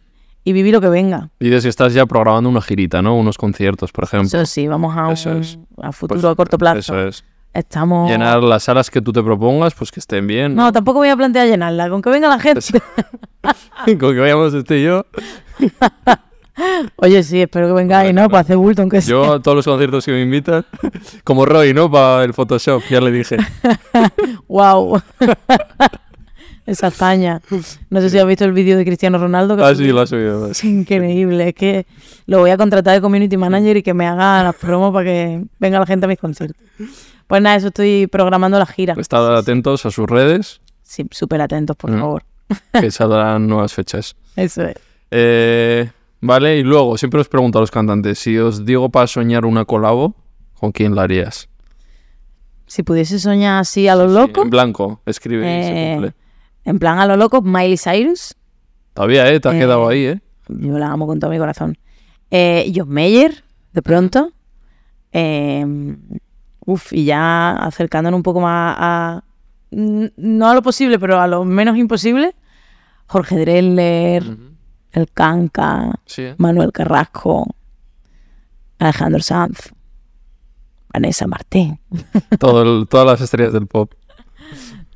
[0.44, 1.30] y vivir lo que venga.
[1.40, 3.18] Dices que estás ya programando una girita, ¿no?
[3.18, 4.28] Unos conciertos, por ejemplo.
[4.28, 5.58] Eso sí, vamos a un es.
[5.82, 6.78] a futuro Pues, a corto plazo.
[6.78, 7.24] Eso es.
[7.54, 8.10] Estamos.
[8.10, 10.54] Llenar las salas que tú te propongas, pues que estén bien.
[10.54, 12.60] No, tampoco voy a plantear llenarla, con que venga la gente.
[13.84, 15.06] Con que vayamos este y yo.
[16.96, 18.28] Oye, sí, espero que vengáis, ¿no?
[18.28, 19.10] Para hacer bulto, aunque sea.
[19.10, 20.64] Yo a todos los conciertos que me invitan,
[21.24, 21.90] como Roy, ¿no?
[21.90, 23.36] Para el Photoshop, ya le dije.
[24.48, 25.00] ¡Wow!
[26.66, 27.40] Esa hazaña.
[27.88, 29.56] No sé si has visto el vídeo de Cristiano Ronaldo.
[29.56, 30.50] que Ah, sí, lo has oído.
[30.50, 31.86] Es increíble, es que
[32.26, 35.44] lo voy a contratar de community manager y que me haga las promos para que
[35.58, 36.60] venga la gente a mis conciertos.
[37.28, 38.94] Pues nada, eso estoy programando la gira.
[38.98, 42.00] Estad atentos a sus redes, Sí, súper atentos, por Mm.
[42.00, 42.24] favor.
[42.72, 44.16] que saldrán nuevas fechas.
[44.34, 44.74] Eso es.
[45.10, 45.90] Eh,
[46.22, 49.66] vale, y luego, siempre os pregunto a los cantantes, si os digo para soñar una
[49.66, 50.14] colabo,
[50.58, 51.48] ¿con quién la harías?
[52.66, 56.14] Si pudiese soñar así a lo Sí, loco, en blanco, escribe y se Eh, cumple.
[56.64, 58.34] en plan a lo loco, Miley Cyrus.
[58.94, 59.38] Todavía, ¿eh?
[59.40, 60.20] Te has eh, quedado ahí, ¿eh?
[60.48, 61.76] Yo la amo con todo mi corazón.
[62.30, 63.44] Eh, Mayer,
[63.74, 64.32] de pronto.
[65.12, 65.64] Eh,
[66.68, 69.24] uf, y ya acercándonos un poco más a.
[69.70, 72.34] No a lo posible, pero a lo menos imposible.
[73.06, 74.22] Jorge Drexler.
[74.22, 74.42] Ujú.
[74.92, 76.34] el Canca, Sí, ¿eh?
[76.38, 77.46] Manuel Carrasco,
[78.78, 79.72] Alejandro Sanz,
[80.92, 81.78] Vanessa Martín.
[82.38, 83.92] Todo el- todas las estrellas del pop.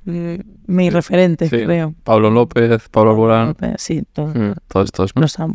[0.05, 1.65] Mis referentes, Sí.
[1.65, 1.95] creo.
[2.05, 3.55] Pablo López, Pablo Alborán.
[3.77, 5.15] Sí, todos mm, Todos estos.
[5.15, 5.23] ¿no?
[5.23, 5.55] los amo.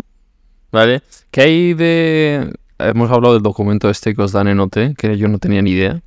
[0.72, 1.02] Vale.
[1.32, 2.54] ¿Qué hay de...?
[2.80, 5.72] Hemos hablado del documento este que os dan en OT, que yo no tenía ni
[5.72, 6.02] idea.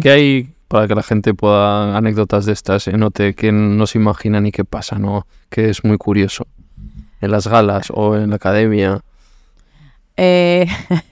[0.00, 1.96] ¿Qué hay para que la gente pueda...
[1.96, 5.26] Anécdotas de estas en OT que no se imagina ni qué pasa, ¿no?
[5.48, 6.46] Que es muy curioso.
[7.20, 9.00] En las galas o en la academia.
[10.16, 10.66] Eh,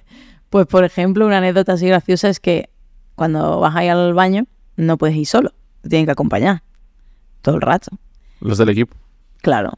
[0.50, 2.70] pues, por ejemplo, una anécdota así graciosa es que
[3.14, 5.52] cuando vas ahí al baño no puedes ir solo,
[5.82, 6.62] te tienen que acompañar
[7.40, 7.90] todo el rato.
[8.40, 8.96] Los del equipo.
[9.42, 9.72] Claro,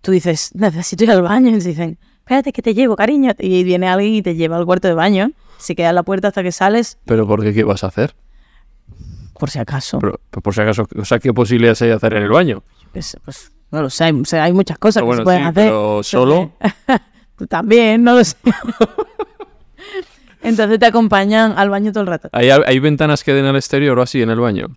[0.00, 3.32] tú dices, necesito ir al baño, y te dicen, espérate que te llevo, cariño.
[3.38, 6.28] Y viene alguien y te lleva al cuarto de baño, se queda en la puerta
[6.28, 7.52] hasta que sales, ¿Pero por qué?
[7.52, 8.14] ¿Qué vas a hacer?
[9.38, 9.98] Por si acaso.
[9.98, 12.62] Pero, pero por si acaso, o sea, ¿qué posibilidades hay de hacer en el baño?
[12.92, 15.24] Pues, pues, no lo sé, hay, o sea, hay muchas cosas Pero que se bueno,
[15.24, 15.64] pueden sí, hacer.
[15.64, 16.52] pero solo.
[17.36, 18.36] Tú También, no lo sé.
[20.42, 22.28] Entonces te acompañan al baño todo el rato.
[22.32, 24.68] ¿Hay, hay ventanas que den al exterior o así en el baño?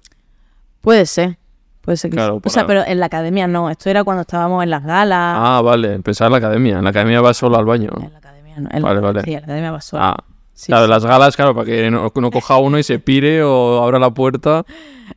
[0.81, 1.37] Puede ser.
[1.81, 2.41] Puede ser que Claro, sí.
[2.45, 3.69] O sea, pero en la academia no.
[3.69, 5.35] Esto era cuando estábamos en las galas.
[5.37, 5.99] Ah, vale.
[5.99, 6.77] Pensaba en la academia.
[6.79, 7.91] En la academia vas solo al baño.
[8.01, 8.69] En la academia no.
[8.71, 9.21] En Vale, vale.
[9.23, 10.09] Sí, en la academia va sola.
[10.09, 10.23] Ah,
[10.59, 10.89] Sí, claro, sí.
[10.91, 14.13] las galas, claro, para que no, no coja uno y se pire o abra la
[14.13, 14.65] puerta.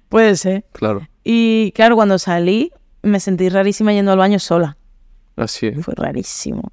[0.09, 0.65] Puede ser.
[0.71, 2.71] Claro, Y claro, cuando salí
[3.03, 4.77] me sentí rarísima yendo al baño sola.
[5.35, 5.67] así.
[5.67, 5.77] ¿eh?
[5.83, 6.71] Fue rarísimo.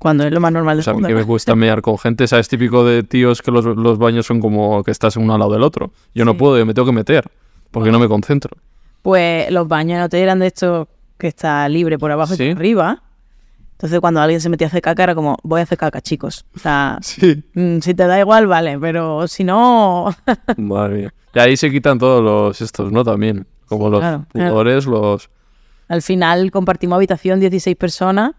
[0.00, 1.08] Cuando es lo más normal O del sea, a mí mundo.
[1.08, 2.48] que me cuesta mear con gente, ¿sabes?
[2.48, 5.62] Típico de tíos que los, los baños son como que estás uno al lado del
[5.62, 5.92] otro.
[6.16, 7.30] Yo no puedo, yo me tengo que meter,
[7.70, 8.56] porque no me concentro.
[9.02, 12.46] Pues los baños no te eran de estos que está libre por abajo y por
[12.48, 13.02] arriba.
[13.74, 16.44] Entonces cuando alguien se metía a hacer caca era como, voy a hacer caca, chicos.
[16.56, 17.44] O sea, Sí.
[17.54, 20.14] mm, si te da igual, vale, pero si no...
[20.56, 21.14] Madre mía.
[21.34, 23.02] Y ahí se quitan todos los estos, ¿no?
[23.04, 23.46] También.
[23.66, 24.50] Como los Claro, claro.
[24.50, 25.30] pudores, los...
[25.88, 28.32] Al final compartimos habitación 16 personas.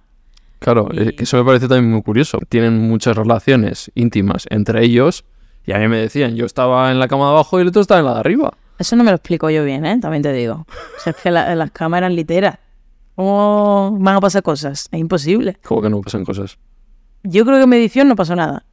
[0.60, 2.40] Claro, Y- que eso me parece también muy curioso.
[2.48, 5.26] Tienen muchas relaciones íntimas entre ellos
[5.66, 7.82] y a mí me decían, yo estaba en la cama de abajo y el otro
[7.82, 8.53] estaba en la de arriba.
[8.80, 9.99] Eso no me lo explico yo bien, ¿eh?
[9.99, 10.66] También te digo.
[10.98, 12.57] O sea, es que la- las cámaras eran literas.
[13.16, 14.88] ¿Cómo van a pasar cosas?
[14.92, 15.58] Es imposible.
[15.64, 16.58] Como que no pasan cosas.
[17.24, 18.66] Yo creo que en mi edición no pasó nada.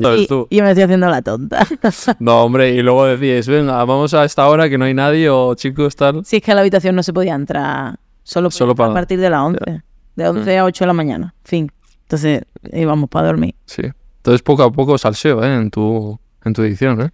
[0.00, 0.46] ¿Sabes Y, tú?
[0.48, 1.66] y yo me estoy haciendo la tonta.
[2.18, 5.54] No, hombre, y luego decíais, venga, vamos a esta hora que no hay nadie o
[5.54, 6.24] chicos, tal.
[6.24, 9.20] si es que a la habitación no se podía entrar solo, Solo a para- partir
[9.20, 9.82] de las 11.
[10.16, 11.34] De 11 a 8 de la mañana.
[11.44, 11.70] Fin.
[12.02, 13.54] Entonces íbamos para dormir.
[13.66, 13.82] Sí.
[14.18, 15.54] Entonces poco a poco salseo, ¿eh?
[15.56, 17.10] En tu, en tu edición, ¿eh?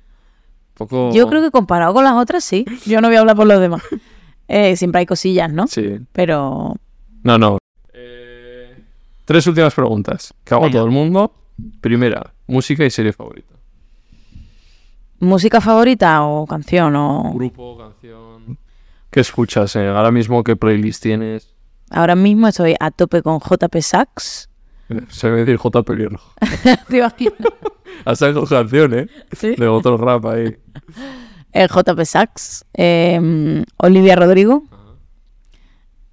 [0.75, 1.11] Poco...
[1.13, 2.65] Yo creo que comparado con las otras, sí.
[2.87, 3.83] Yo no voy a hablar por los demás.
[4.49, 5.67] Eh, siempre hay cosillas, ¿no?
[5.67, 5.99] Sí.
[6.13, 6.75] Pero
[7.23, 7.59] No, no.
[7.93, 8.77] Eh,
[9.25, 11.33] Tres últimas preguntas que hago a todo el mundo.
[11.81, 13.55] Primera, música y serie favorita.
[15.21, 17.33] música favorita o canción o...
[17.35, 18.59] Grupo, canción...
[19.11, 19.75] ¿Qué escuchas?
[19.77, 19.89] eh?
[19.89, 21.55] Ahora mismo, ¿qué playlist tienes?
[21.91, 24.51] Ahora mismo estoy a tope con JP Sax.
[24.91, 25.83] Eh, Se me decir J.
[25.83, 26.33] Pelirrojo.
[26.89, 27.35] ¿Te imaginas?
[28.05, 29.09] Has sacado canción, ¿eh?
[29.33, 29.55] Sí.
[29.57, 30.57] De otro rap ahí.
[31.63, 32.65] El JP Sax.
[32.75, 34.65] eh, Olivia Rodrigo.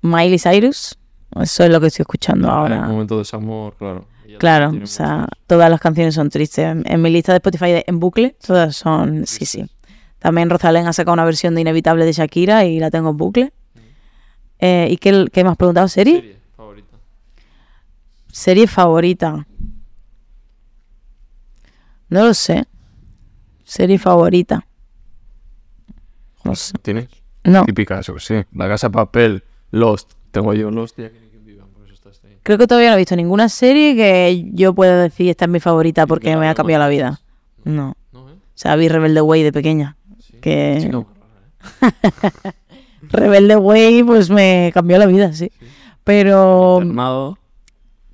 [0.01, 0.97] Miley Cyrus.
[1.41, 2.81] Eso es lo que estoy escuchando En ahora.
[2.81, 4.05] un momento de desamor, claro.
[4.39, 5.27] Claro, o sea, muchas.
[5.47, 6.65] todas las canciones son tristes.
[6.65, 9.65] En, en mi lista de Spotify de- en bucle, todas son, sí, sí.
[10.19, 13.53] También Rosalén ha sacado una versión de Inevitable de Shakira y la tengo en bucle.
[14.59, 15.87] Eh, ¿Y qué, qué me has preguntado?
[15.87, 16.15] ¿Serie?
[16.21, 16.97] Serie favorita.
[18.31, 19.47] Serie favorita.
[22.09, 22.65] No lo sé.
[23.63, 24.65] Serie favorita.
[26.43, 26.73] No sé.
[26.81, 27.07] ¿Tienes?
[27.43, 28.35] No, Típica, eso sí.
[28.53, 30.13] La casa de papel, Lost.
[30.31, 31.17] Tengo yo Lost y aquí
[31.73, 32.37] por eso estás ahí.
[32.43, 35.59] creo que todavía no he visto ninguna serie que yo pueda decir esta es mi
[35.59, 37.21] favorita porque me ha no, cambiado la no, vida.
[37.63, 37.95] No.
[38.11, 38.33] ¿No, eh?
[38.33, 39.97] O sea, vi Rebelde Way de pequeña.
[40.19, 40.37] Sí.
[40.41, 41.05] Que ¿eh?
[43.09, 45.51] Rebelde Way pues me cambió la vida, sí.
[46.03, 46.81] Pero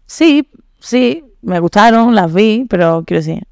[0.06, 0.48] sí,
[0.80, 3.44] sí, me gustaron, las vi, pero quiero decir,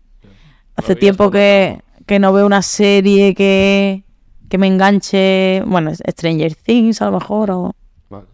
[0.75, 4.03] hace tiempo que, que no veo una serie que,
[4.49, 7.75] que me enganche, bueno, Stranger Things a lo mejor, o
[8.09, 8.25] Vale.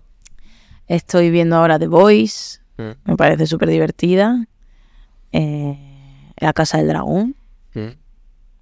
[0.87, 4.45] estoy viendo ahora The Voice, Mm, me parece súper divertida.
[5.31, 5.77] Eh,
[6.37, 7.35] La Casa del Dragón,
[7.75, 7.87] mm.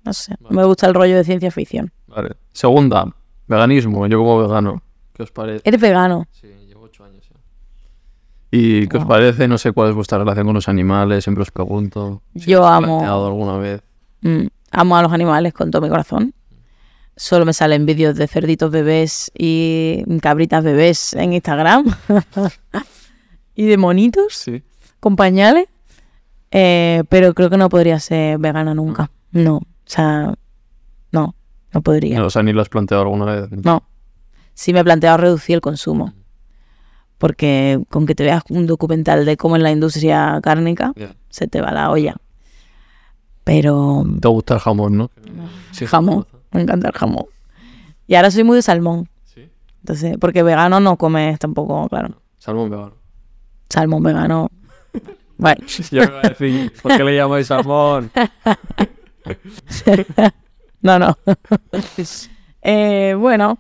[0.04, 1.92] no sé, me gusta el rollo de ciencia ficción.
[2.08, 2.36] Vale.
[2.52, 3.06] Segunda,
[3.48, 4.06] veganismo.
[4.08, 4.84] Yo como vegano.
[5.14, 5.62] ¿Qué os parece?
[5.68, 6.26] ¿Eres vegano?
[6.32, 7.38] Sí, llevo ocho años ya.
[8.52, 9.48] ¿Y qué os parece?
[9.48, 11.24] No sé cuál es vuestra relación con los animales.
[11.24, 12.22] Siempre os pregunto.
[12.36, 13.82] si Yo os amo- alguna vez?
[14.22, 16.34] Mm, amo a los animales con todo mi corazón.
[17.16, 21.86] Solo me salen vídeos de cerditos bebés y cabritas bebés en Instagram.
[23.56, 24.64] y de monitos Sí.
[25.00, 25.66] con pañales.
[26.52, 29.12] Eh, pero creo que no podría ser vegana nunca.
[29.32, 29.58] No.
[29.58, 30.34] O sea,
[31.12, 31.36] no.
[31.74, 32.24] No podría.
[32.26, 33.52] O sea, ni lo has planteado alguna vez.
[33.52, 33.84] No.
[34.54, 36.14] Sí me he planteado reducir el consumo.
[37.18, 40.92] Porque con que te veas un documental de cómo es la industria cárnica,
[41.30, 42.16] se te va la olla.
[43.44, 45.12] Pero Te gusta el jamón, ¿no?
[45.72, 47.26] Sí, jamón, me encanta el jamón.
[48.08, 49.10] Y ahora soy muy de salmón.
[49.24, 49.50] Sí.
[49.82, 52.22] Entonces, porque vegano no comes tampoco, claro.
[52.38, 52.94] Salmón vegano.
[53.70, 54.50] Salmón vegano.
[55.38, 58.12] Bueno, Yo me iba a decir, ¿por qué le llamáis salmón?
[60.82, 61.18] no, no.
[62.64, 63.58] Eh, bueno.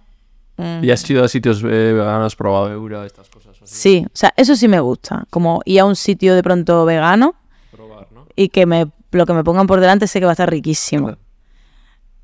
[0.57, 3.73] mm, ¿Y has ido a sitios eh, veganos, probado Eura, estas cosas así?
[3.75, 5.25] Sí, o sea, eso sí me gusta.
[5.31, 7.33] Como ir a un sitio de pronto vegano
[7.71, 8.27] Probar, ¿no?
[8.35, 11.17] y que me lo que me pongan por delante sé que va a estar riquísimo.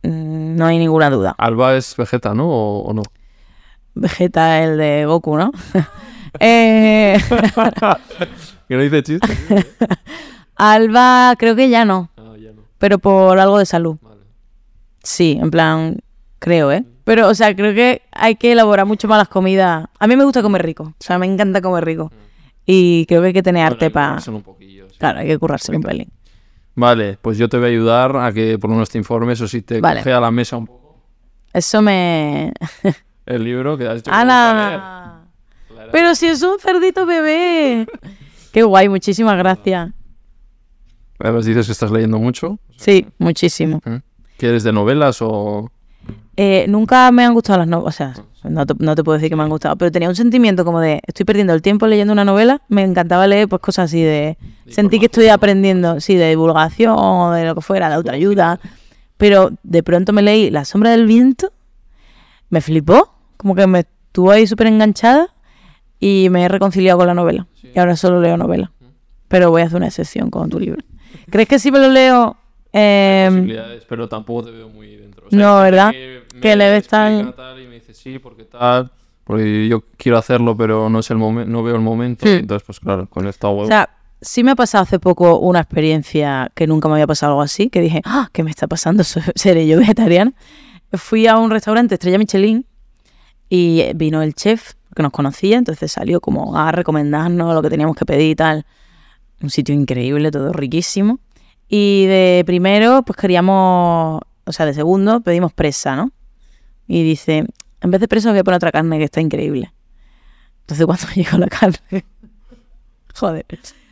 [0.07, 1.35] No hay ninguna duda.
[1.37, 2.47] Alba es vegeta, ¿no?
[2.49, 3.03] ¿O, o no?
[3.93, 5.51] Vegeta el de Goku, ¿no?
[6.39, 7.17] Eh,
[8.67, 9.27] ¿Que no dice chiste?
[10.55, 12.61] Alba creo que ya no, ah, ya no.
[12.77, 13.97] pero por algo de salud.
[14.01, 14.21] Vale.
[15.01, 15.97] Sí, en plan,
[16.37, 16.85] creo, ¿eh?
[17.05, 19.87] Pero, o sea, creo que hay que elaborar mucho más las comidas.
[19.97, 22.11] A mí me gusta comer rico, o sea, me encanta comer rico.
[22.65, 24.97] Y creo que hay que tener arte Bueno, para...
[24.99, 26.11] Claro, hay que currárselo un pelín.
[26.77, 29.47] Vale, pues yo te voy a ayudar a que por lo menos te informes o
[29.47, 30.01] si te Vale.
[30.01, 30.95] coge a la mesa un poco
[31.51, 32.53] Eso me...
[33.25, 34.31] el libro que has gusta leer.
[34.31, 35.21] ¡Hala!
[35.91, 37.87] Pero si es un cerdito bebé.
[38.53, 39.91] Qué guay, muchísimas gracias.
[41.17, 42.59] Además dices que estás leyendo mucho.
[42.77, 43.81] Sí, muchísimo.
[43.83, 44.01] ¿eh?
[44.37, 45.71] ¿Quieres de novelas o...?
[46.39, 48.13] Eh, nunca me han gustado las novelas, o sea,
[48.47, 50.79] no te, no te puedo decir que me han gustado, pero tenía un sentimiento como
[50.79, 54.37] de, estoy perdiendo el tiempo leyendo una novela, me encantaba leer pues cosas así de,
[54.67, 58.59] sentí que estoy aprendiendo, sí, de divulgación o de lo que fuera, de autoayuda,
[59.17, 61.51] pero de pronto me leí La sombra del viento,
[62.49, 65.33] me flipó, como que me estuvo ahí súper enganchada
[65.99, 68.71] y me he reconciliado con la novela, y ahora solo leo novela,
[69.27, 70.83] pero voy a hacer una excepción con tu libro.
[71.31, 72.37] ¿Crees que si me lo leo...
[72.71, 75.93] posibilidades, pero tampoco te veo muy no, ¿verdad?
[76.41, 78.91] Que le ves tan- tal y me dice sí, porque tal,
[79.23, 82.25] porque yo quiero hacerlo, pero no es el momento, no veo el momento.
[82.25, 82.39] Hmm.
[82.39, 83.65] Entonces, pues claro, con esta web.
[83.65, 83.89] O sea,
[84.21, 87.69] sí me ha pasado hace poco una experiencia que nunca me había pasado algo así,
[87.69, 89.03] que dije, ah, ¿qué me está pasando?
[89.35, 90.33] ¿Seré yo vegetariana?
[90.93, 92.65] Fui a un restaurante Estrella Michelin
[93.49, 97.95] y vino el chef que nos conocía, entonces salió como a recomendarnos lo que teníamos
[97.95, 98.65] que pedir y tal.
[99.41, 101.19] Un sitio increíble, todo riquísimo.
[101.67, 106.11] Y de primero, pues queríamos, o sea, de segundo pedimos presa, ¿no?
[106.87, 107.45] Y dice,
[107.81, 109.71] en vez de presa voy a poner otra carne que está increíble.
[110.61, 111.77] Entonces cuando llegó la carne,
[113.15, 113.45] joder,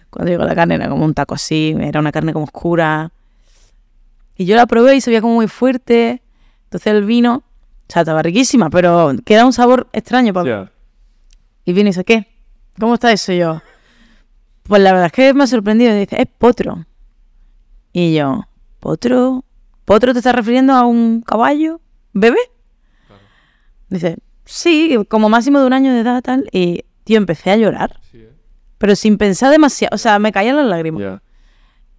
[0.09, 3.11] cuando llegó la carne era como un taco así, era una carne como oscura.
[4.37, 6.21] Y yo la probé y se veía como muy fuerte.
[6.65, 7.43] Entonces el vino, o
[7.91, 10.71] sea, estaba riquísima, pero queda un sabor extraño para Ya.
[11.65, 12.27] y viene y dice, ¿qué?
[12.79, 13.31] ¿Cómo está eso?
[13.31, 13.61] Y yo,
[14.63, 15.95] pues la verdad es que me ha sorprendido.
[15.95, 16.85] Y dice, es potro.
[17.93, 18.45] Y yo,
[18.81, 19.45] ¿potro?
[19.85, 21.79] ¿Potro te estás refiriendo a un caballo?
[22.13, 22.37] ¿Bebé?
[23.89, 26.47] Dice, sí, como máximo de un año de edad, tal.
[26.51, 27.99] Y, tío, empecé a llorar.
[28.11, 28.29] Sí, ¿eh?
[28.77, 29.93] Pero sin pensar demasiado.
[29.95, 31.21] O sea, me caían las lágrimas.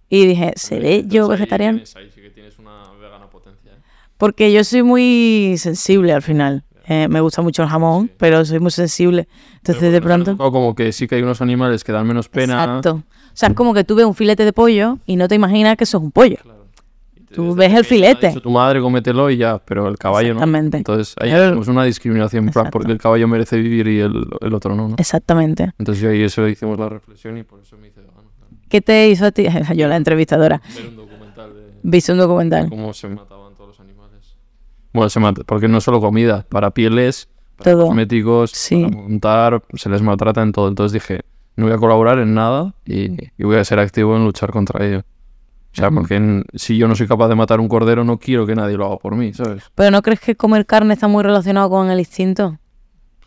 [0.09, 1.77] Y dije, ¿seré yo Entonces ahí vegetariana?
[1.79, 3.71] tienes- ahí sí que tienes una vegana potencia.
[3.73, 3.77] ¿eh?
[4.17, 6.63] Porque yo soy muy sensible al final.
[6.89, 9.27] Eh, me gusta mucho el jamón, pero soy muy sensible.
[9.57, 10.31] Entonces, Pero de pronto...
[10.31, 12.53] tocado Como que sí que hay unos animales que dan menos pena.
[12.63, 13.03] Exacto.
[13.27, 15.75] O sea, es como que tú ves un filete de pollo y no te imaginas
[15.75, 16.37] que eso es un pollo.
[16.41, 16.56] Claro.
[17.33, 18.29] Tú ves el filete.
[18.29, 20.39] dicho Tu madre cómetelo y ya, pero el caballo no.
[20.39, 20.77] Exactamente.
[20.77, 24.87] Entonces ahí tenemos una discriminación, porque el caballo merece vivir y el, el otro no,
[24.87, 24.95] ¿no?
[24.97, 25.71] Exactamente.
[25.77, 28.27] Entonces yo ahí eso hicimos la reflexión y por eso me hice claro.
[28.69, 29.45] ¿Qué te hizo a ti?
[29.75, 30.61] Yo, la entrevistadora.
[30.75, 32.69] Ver un documental de, Viste un de documental.
[32.69, 34.35] cómo se mataban todos los animales.
[34.93, 37.87] Bueno, se mata, porque no solo comida, para pieles, para Todo.
[37.87, 38.83] cosméticos, Sí.
[38.83, 40.67] para montar, se les maltrata en todo.
[40.67, 41.21] Entonces dije,
[41.55, 44.85] no voy a colaborar en nada y, y voy a ser activo en luchar contra
[44.85, 45.03] ello.
[45.77, 48.77] Sea, porque si yo no soy capaz de matar un cordero, no quiero que nadie
[48.77, 49.63] lo haga por mí, ¿sabes?
[49.75, 52.57] ¿Pero no crees que comer carne está muy relacionado con el instinto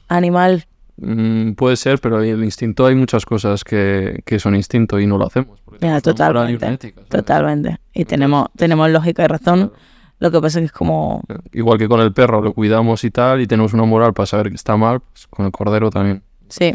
[0.09, 0.67] animal?
[0.97, 5.17] Mm, puede ser, pero el instinto hay muchas cosas que, que son instinto y no
[5.17, 5.61] lo hacemos.
[6.03, 6.93] totalmente.
[7.09, 7.79] Totalmente.
[7.95, 9.73] Y tenemos, tenemos lógica y razón.
[10.19, 11.23] Lo que pasa es que es como...
[11.53, 14.51] Igual que con el perro, lo cuidamos y tal, y tenemos una moral para saber
[14.51, 16.23] que está mal, pues con el cordero también.
[16.49, 16.75] Sí.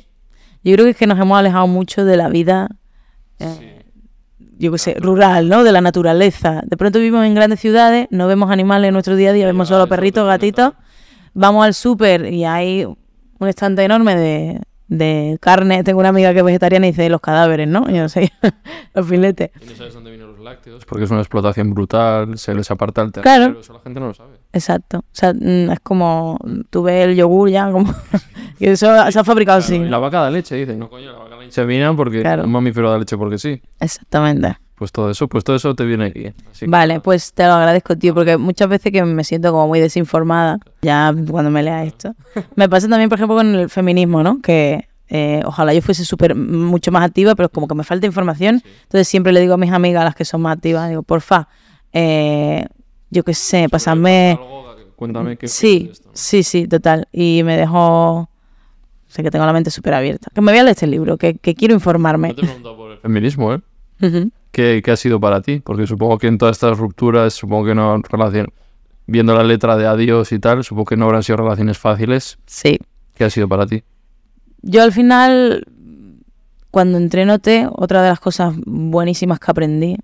[0.64, 2.70] Yo creo que es que nos hemos alejado mucho de la vida,
[3.38, 3.85] eh,
[4.58, 5.64] yo qué sé, rural, ¿no?
[5.64, 6.62] De la naturaleza.
[6.66, 9.68] De pronto vivimos en grandes ciudades, no vemos animales en nuestro día a día, vemos
[9.68, 10.74] solo perritos, gatitos.
[11.34, 15.84] Vamos al súper y hay un estante enorme de, de carne.
[15.84, 17.86] Tengo una amiga que es vegetariana y dice los cadáveres, ¿no?
[17.90, 18.32] Yo no sé,
[18.94, 19.52] los filetes.
[19.62, 23.02] Y no sabes dónde vienen los lácteos, porque es una explotación brutal, se les aparta
[23.02, 23.60] el tercero, Claro.
[23.60, 24.38] eso la gente no lo sabe.
[24.54, 25.00] Exacto.
[25.00, 27.94] O sea, mm, es como, tú ves el yogur ya, como...
[28.60, 29.76] y eso se ha fabricado así.
[29.76, 30.80] Y la vaca da leche, dicen.
[30.80, 32.44] No, coño, la vaca la inseminan porque Claro.
[32.44, 33.62] un mamífero da leche porque sí.
[33.80, 34.58] Exactamente.
[34.76, 36.28] Pues todo eso, pues todo eso te viene aquí.
[36.52, 39.68] Así que Vale, pues te lo agradezco, tío, porque muchas veces que me siento como
[39.68, 42.14] muy desinformada, ya cuando me lea esto.
[42.56, 44.42] Me pasa también, por ejemplo, con el feminismo, ¿no?
[44.42, 48.62] Que eh, ojalá yo fuese súper mucho más activa, pero como que me falta información.
[48.84, 51.48] Entonces siempre le digo a mis amigas, las que son más activas, digo, porfa,
[51.94, 52.66] eh,
[53.10, 54.38] yo qué sé, pasadme...
[54.98, 56.10] Cuéntame qué Sí, es esto.
[56.14, 57.08] sí, sí, total.
[57.14, 58.30] Y me dejo...
[59.16, 60.30] Sé que tengo la mente súper abierta.
[60.34, 62.30] Que me voy a leer este libro, que, que quiero informarme.
[62.30, 63.62] No te he preguntado por el feminismo, ¿eh?
[64.52, 65.62] ¿Qué, qué ha sido para ti?
[65.62, 68.48] Porque supongo que en todas estas rupturas, supongo que no relación
[69.08, 72.40] viendo la letra de adiós y tal, supongo que no habrán sido relaciones fáciles.
[72.46, 72.78] Sí.
[73.14, 73.84] ¿Qué ha sido para ti?
[74.62, 75.66] Yo al final,
[76.72, 79.96] cuando entré en OT, otra de las cosas buenísimas que aprendí.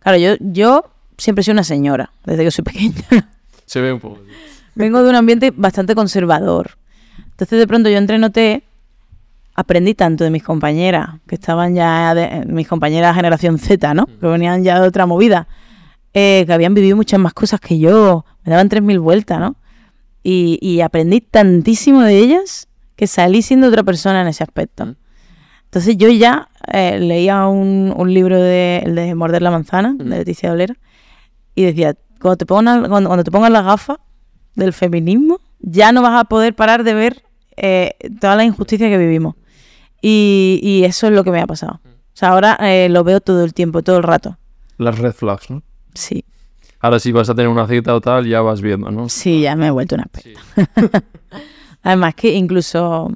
[0.00, 3.30] Claro, yo, yo siempre he sido una señora, desde que soy pequeña.
[3.64, 4.18] Se ve un poco.
[4.74, 6.79] Vengo de un ambiente bastante conservador.
[7.24, 8.38] Entonces, de pronto yo entré en OT,
[9.54, 14.06] aprendí tanto de mis compañeras, que estaban ya, de, mis compañeras generación Z, ¿no?
[14.06, 15.48] Que venían ya de otra movida,
[16.14, 19.56] eh, que habían vivido muchas más cosas que yo, me daban 3.000 vueltas, ¿no?
[20.22, 24.94] Y, y aprendí tantísimo de ellas que salí siendo otra persona en ese aspecto.
[25.64, 30.04] Entonces yo ya eh, leía un, un libro de, el de Morder la manzana, de
[30.04, 30.74] Leticia Dolera,
[31.54, 33.98] y decía, cuando te, pongas, cuando, cuando te pongas las gafas
[34.54, 37.22] del feminismo, ya no vas a poder parar de ver
[37.56, 39.36] eh, toda la injusticia que vivimos.
[40.02, 41.80] Y, y eso es lo que me ha pasado.
[41.84, 44.38] O sea, ahora eh, lo veo todo el tiempo, todo el rato.
[44.78, 45.62] Las red flags, ¿no?
[45.94, 46.24] Sí,
[46.80, 49.08] Ahora si vas a tener una cita o tal, ya vas viendo, ¿no?
[49.10, 50.40] sí, ya me he vuelto una experta.
[51.82, 53.12] Además que incluso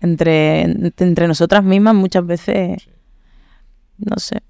[0.00, 2.88] entre, entre nosotras mismas muchas veces,
[3.98, 4.42] no sé.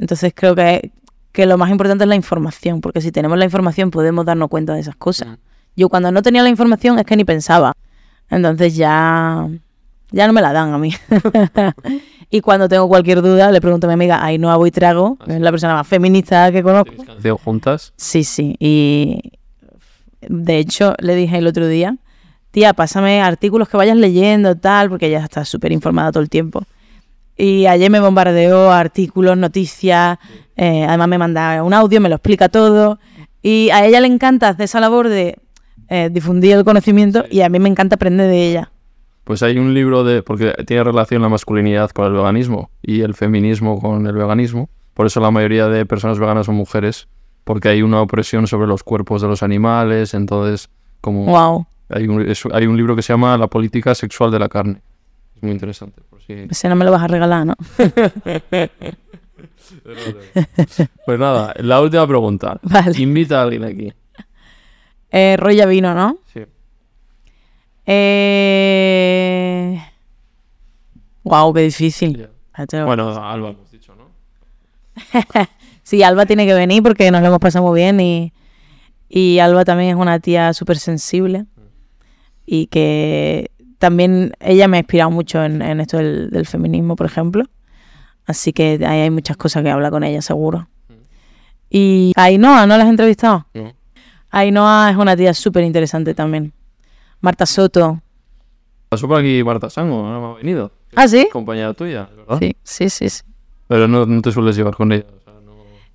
[0.00, 0.90] Entonces creo que,
[1.30, 4.74] que lo más importante es la información, porque si tenemos la información podemos darnos cuenta
[4.74, 5.28] de esas cosas.
[5.28, 5.36] Mm.
[5.76, 7.72] Yo cuando no tenía la información es que ni pensaba.
[8.30, 9.46] Entonces ya,
[10.10, 10.92] ya no me la dan a mí.
[12.30, 15.50] y cuando tengo cualquier duda le pregunto a mi amiga Ainhoa Buitrago, que es la
[15.50, 16.90] persona más feminista que conozco.
[16.90, 17.92] ¿Tenéis canción juntas?
[17.96, 18.56] Sí, sí.
[18.58, 19.32] Y
[20.22, 21.96] de hecho le dije el otro día,
[22.50, 26.62] tía, pásame artículos que vayas leyendo, tal, porque ella está súper informada todo el tiempo.
[27.36, 30.18] Y ayer me bombardeó artículos, noticias,
[30.56, 32.98] eh, además me manda un audio, me lo explica todo.
[33.42, 35.38] Y a ella le encanta hacer esa labor de
[35.88, 38.70] eh, difundir el conocimiento y a mí me encanta aprender de ella.
[39.24, 40.22] Pues hay un libro de...
[40.22, 44.68] porque tiene relación la masculinidad con el veganismo y el feminismo con el veganismo.
[44.94, 47.08] Por eso la mayoría de personas veganas son mujeres,
[47.44, 50.68] porque hay una opresión sobre los cuerpos de los animales, entonces
[51.00, 51.26] como...
[51.26, 51.66] Wow.
[51.88, 54.80] Hay un, es- hay un libro que se llama La política sexual de la carne.
[55.36, 56.00] Es muy interesante.
[56.08, 56.32] Por si...
[56.50, 57.54] Ese no me lo vas a regalar, ¿no?
[61.04, 62.58] Pues nada, la última pregunta.
[62.62, 62.92] Vale.
[63.00, 63.92] Invita a alguien aquí.
[65.10, 66.18] Eh, Roy ya vino, ¿no?
[66.32, 66.42] Sí.
[68.46, 69.82] Eh...
[71.24, 72.28] Wow, qué difícil.
[72.84, 74.06] Bueno, Alba hemos dicho, ¿no?
[75.82, 78.32] Sí, Alba tiene que venir porque nos lo hemos pasado muy bien y,
[79.08, 81.46] y Alba también es una tía súper sensible
[82.44, 87.06] y que también ella me ha inspirado mucho en, en esto del, del feminismo, por
[87.06, 87.44] ejemplo.
[88.26, 90.68] Así que ahí hay muchas cosas que habla con ella, seguro.
[91.70, 93.46] Y Ainhoa, ¿no la has entrevistado?
[93.54, 93.72] No.
[94.40, 96.52] Ainhoa es una tía súper interesante también.
[97.20, 98.00] Marta Soto.
[98.90, 100.70] Pasó por aquí Marta Sango, no ha venido.
[100.94, 101.26] ¿Ah, sí?
[101.32, 102.38] Compañera tuya, ¿verdad?
[102.38, 103.08] Sí, sí, sí.
[103.08, 103.22] sí.
[103.66, 105.06] Pero no, no te sueles llevar con ella.
[105.08, 105.52] o sea, no-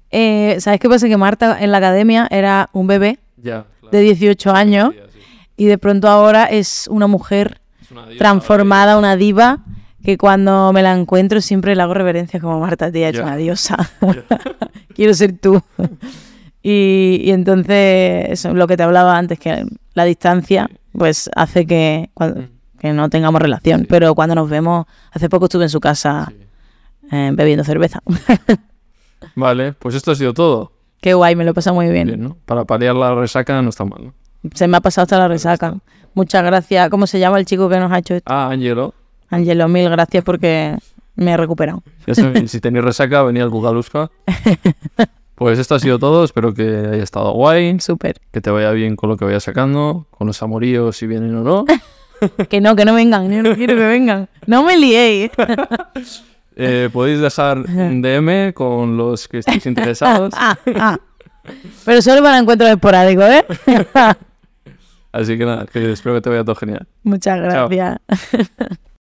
[0.09, 1.07] Eh, ¿Sabes qué pasa?
[1.07, 3.91] Que Marta en la academia era un bebé Ya, claro.
[3.97, 5.19] de 18 años Sí,
[5.57, 9.59] y de pronto ahora es una mujer Es una diosa, transformada, una diva,
[10.03, 13.77] que cuando me la encuentro siempre le hago reverencias como Marta, tía, es una diosa.
[14.95, 15.61] Quiero ser tú.
[16.63, 22.09] y, y entonces, eso lo que te hablaba antes, que la distancia pues hace que,
[22.13, 22.47] cuando-
[22.79, 23.85] que no tengamos relación.
[23.88, 26.31] Pero cuando nos vemos, hace poco estuve en su casa
[27.11, 27.99] eh, bebiendo cerveza.
[29.35, 30.71] Vale, pues esto ha sido todo.
[30.99, 32.07] Qué guay, me lo he pasado muy bien.
[32.07, 32.38] Bien, ¿no?
[32.45, 34.13] Para paliar la resaca no está mal, ¿no?
[34.53, 35.75] Se me ha pasado hasta la resaca.
[36.13, 36.89] Muchas gracias.
[36.89, 38.31] ¿Cómo se llama el chico que nos ha hecho esto?
[38.33, 38.93] Ah, Angelo.
[39.29, 40.75] Angelo, mil gracias porque
[41.15, 41.83] me he recuperado.
[42.07, 44.09] Ya sabéis, si tenéis resaca, venid al Bugaluska.
[45.41, 46.23] Pues esto ha sido todo.
[46.23, 47.80] Espero que haya estado guay.
[47.80, 48.22] Súper.
[48.31, 50.05] Que te vaya bien con lo que vayas sacando.
[50.11, 51.65] Con los amoríos, si vienen o no.
[52.47, 53.31] Que no, que no vengan.
[53.31, 54.30] Yo no quiero que vengan.
[54.45, 55.31] No me liéis.
[56.55, 60.31] Eh, podéis dejar un DM con los que estéis interesados.
[60.38, 60.99] Ah, ah.
[61.85, 63.45] Pero solo para encuentros esporádicos, ¿eh?
[65.11, 66.85] Así que nada, que espero que te vaya todo genial.
[67.03, 67.68] Muchas Chao.
[67.69, 68.77] gracias.